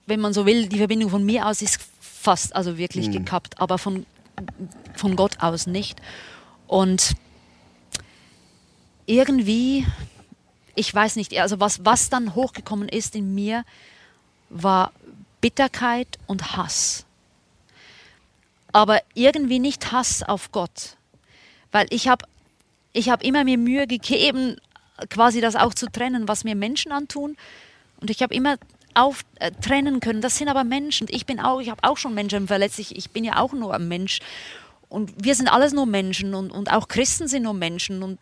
wenn 0.05 0.19
man 0.19 0.33
so 0.33 0.45
will, 0.45 0.67
die 0.67 0.77
Verbindung 0.77 1.09
von 1.09 1.23
mir 1.25 1.47
aus 1.47 1.61
ist 1.61 1.79
fast, 1.99 2.55
also 2.55 2.77
wirklich 2.77 3.07
Mhm. 3.07 3.11
gekappt, 3.13 3.59
aber 3.59 3.77
von, 3.77 4.05
von 4.95 5.15
Gott 5.15 5.39
aus 5.39 5.67
nicht. 5.67 6.01
Und 6.67 7.13
irgendwie, 9.05 9.85
ich 10.75 10.93
weiß 10.93 11.17
nicht, 11.17 11.37
also 11.37 11.59
was, 11.59 11.85
was 11.85 12.09
dann 12.09 12.35
hochgekommen 12.35 12.89
ist 12.89 13.15
in 13.15 13.35
mir, 13.35 13.65
war 14.49 14.91
Bitterkeit 15.41 16.07
und 16.25 16.55
Hass. 16.55 17.05
Aber 18.71 19.01
irgendwie 19.13 19.59
nicht 19.59 19.91
Hass 19.91 20.23
auf 20.23 20.51
Gott. 20.51 20.97
Weil 21.71 21.87
ich 21.89 22.07
habe 22.07 22.25
ich 22.93 23.09
hab 23.09 23.23
immer 23.23 23.43
mir 23.43 23.57
Mühe 23.57 23.87
gegeben, 23.87 24.57
quasi 25.09 25.41
das 25.41 25.55
auch 25.55 25.73
zu 25.73 25.87
trennen, 25.87 26.27
was 26.27 26.43
mir 26.43 26.55
Menschen 26.55 26.91
antun. 26.91 27.35
Und 27.99 28.09
ich 28.09 28.21
habe 28.21 28.33
immer 28.33 28.57
auf, 28.93 29.23
äh, 29.39 29.51
trennen 29.51 29.99
können. 29.99 30.21
Das 30.21 30.37
sind 30.37 30.47
aber 30.47 30.63
Menschen. 30.63 31.07
Ich 31.09 31.25
bin 31.25 31.39
auch, 31.39 31.59
ich 31.59 31.69
habe 31.69 31.83
auch 31.83 31.97
schon 31.97 32.13
Menschen 32.13 32.47
verletzt. 32.47 32.79
Ich, 32.79 32.95
ich 32.95 33.09
bin 33.09 33.23
ja 33.23 33.37
auch 33.37 33.53
nur 33.53 33.73
ein 33.73 33.87
Mensch. 33.87 34.19
Und 34.89 35.11
wir 35.23 35.33
sind 35.35 35.47
alles 35.47 35.73
nur 35.73 35.87
Menschen 35.87 36.35
und, 36.35 36.51
und 36.51 36.71
auch 36.71 36.87
Christen 36.87 37.27
sind 37.27 37.43
nur 37.43 37.55
Menschen 37.55 38.03
und 38.03 38.19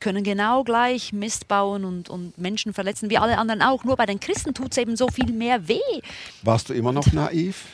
können 0.00 0.24
genau 0.24 0.64
gleich 0.64 1.12
Mist 1.12 1.48
bauen 1.48 1.84
und, 1.84 2.08
und 2.08 2.38
Menschen 2.38 2.72
verletzen, 2.72 3.10
wie 3.10 3.18
alle 3.18 3.38
anderen 3.38 3.62
auch. 3.62 3.84
Nur 3.84 3.96
bei 3.96 4.06
den 4.06 4.20
Christen 4.20 4.54
tut 4.54 4.72
es 4.72 4.78
eben 4.78 4.96
so 4.96 5.08
viel 5.08 5.30
mehr 5.32 5.68
weh. 5.68 5.80
Warst 6.42 6.70
du 6.70 6.74
immer 6.74 6.92
noch 6.92 7.12
naiv? 7.12 7.66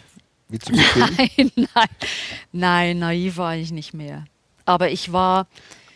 Wie 0.48 0.58
zu 0.58 0.72
Beginn? 0.72 1.52
Nein, 1.56 1.68
nein, 1.74 1.88
nein, 2.52 2.98
naiv 2.98 3.36
war 3.36 3.56
ich 3.56 3.70
nicht 3.70 3.94
mehr. 3.94 4.24
Aber 4.64 4.90
ich 4.90 5.12
war, 5.12 5.46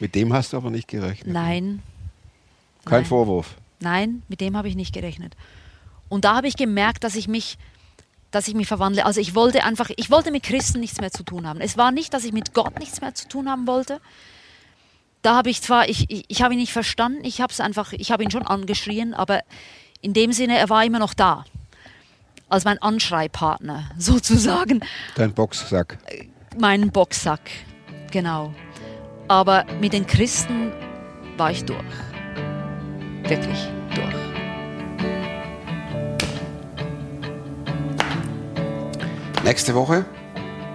Mit 0.01 0.15
dem 0.15 0.33
hast 0.33 0.53
du 0.53 0.57
aber 0.57 0.71
nicht 0.71 0.89
gerechnet. 0.89 1.33
nein, 1.33 1.83
Kein 2.85 3.01
nein. 3.01 3.05
Vorwurf. 3.07 3.55
Nein, 3.81 4.23
mit 4.29 4.41
dem 4.41 4.57
habe 4.57 4.69
ich 4.69 4.77
nicht 4.77 4.93
gerechnet. 4.95 5.35
Und 6.09 6.25
da 6.25 6.37
habe 6.37 6.49
ich 6.49 6.57
gemerkt, 6.57 7.05
dass 7.05 7.15
ich 7.17 7.29
mich, 7.29 7.59
dass 8.31 8.49
ich 8.49 8.55
mich 8.55 8.67
verwandle. 8.67 9.05
Also 9.07 9.21
ich 9.21 9.35
wollte 9.35 9.65
einfach, 9.65 9.91
ich 9.97 10.11
wollte 10.11 10.31
mit 10.31 10.43
Christen 10.43 10.81
nichts 10.81 11.01
mehr 11.01 11.11
zu 11.11 11.23
tun 11.23 11.47
haben. 11.47 11.61
Es 11.61 11.77
war 11.77 11.93
nicht, 11.93 12.13
dass 12.15 12.25
ich 12.25 12.33
mit 12.33 12.55
Gott 12.55 12.79
nichts 12.79 13.01
mehr 13.01 13.15
zu 13.15 13.29
tun 13.29 13.49
haben 13.49 13.67
wollte. 13.67 14.01
Da 15.23 15.37
habe 15.37 15.49
ich 15.51 15.63
zwar, 15.63 15.89
ich, 15.89 16.11
ich, 16.11 16.25
ich 16.29 16.43
habe 16.43 16.55
ihn 16.55 16.61
nicht 16.61 16.73
verstanden, 16.73 17.25
ich 17.25 17.41
habe 17.41 17.53
es 17.53 17.61
einfach, 17.61 17.93
ich 17.93 18.11
habe 18.11 18.23
ihn 18.23 18.31
schon 18.31 18.47
angeschrien, 18.47 19.15
aber 19.15 19.41
in 20.03 20.13
dem 20.13 20.33
Sinne, 20.33 20.59
er 20.59 20.69
war 20.69 20.85
immer 20.85 20.99
noch 20.99 21.15
da. 21.15 21.45
Als 22.51 22.65
mein 22.65 22.81
Anschreipartner, 22.81 23.91
sozusagen 23.99 24.81
Dein 25.15 25.33
Boxsack. 25.33 25.99
meinen 26.59 26.91
Boxsack. 26.91 27.41
Genau. 28.11 28.55
Aber 29.29 29.65
mit 29.81 29.93
den 29.93 30.07
Christen 30.07 30.73
war 31.37 31.51
ich 31.51 31.65
durch. 31.65 31.81
Wirklich 33.23 33.69
durch. 33.95 34.15
Nächste 39.45 39.75
Woche, 39.75 40.05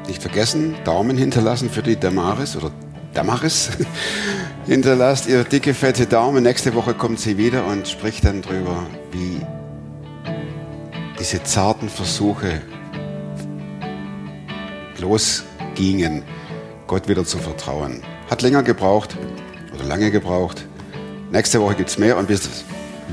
nicht 0.08 0.22
vergessen, 0.22 0.76
Daumen 0.84 1.18
hinterlassen 1.18 1.70
für 1.70 1.84
die 1.84 2.00
Damaris 2.00 2.56
oder 2.56 2.72
Damaris. 3.14 3.72
Hinterlasst 4.66 5.28
ihr 5.28 5.44
dicke, 5.44 5.74
fette 5.74 6.06
Daumen. 6.06 6.44
Nächste 6.44 6.76
Woche 6.76 6.94
kommt 6.94 7.20
sie 7.20 7.38
wieder 7.38 7.66
und 7.66 7.88
spricht 7.88 8.26
dann 8.26 8.42
drüber, 8.44 8.86
wie 9.12 9.42
diese 11.20 11.42
zarten 11.44 11.90
Versuche 11.90 12.62
losgingen, 15.00 16.24
Gott 16.86 17.08
wieder 17.08 17.26
zu 17.26 17.40
vertrauen. 17.40 18.04
Hat 18.30 18.42
länger 18.42 18.64
gebraucht 18.64 19.18
oder 19.74 19.84
lange 19.84 20.12
gebraucht. 20.12 20.66
Nächste 21.32 21.60
Woche 21.62 21.76
gibt 21.76 21.90
es 21.90 21.98
mehr 21.98 22.18
und 22.18 22.28
bis, 22.28 22.48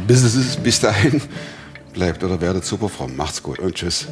bis, 0.07 0.57
bis 0.57 0.81
dahin 0.81 1.23
bleibt 1.93 2.23
oder 2.23 2.41
werdet 2.41 2.64
super 2.64 2.89
fromm. 2.89 3.17
Macht's 3.17 3.43
gut 3.43 3.59
und 3.59 3.75
tschüss. 3.75 4.07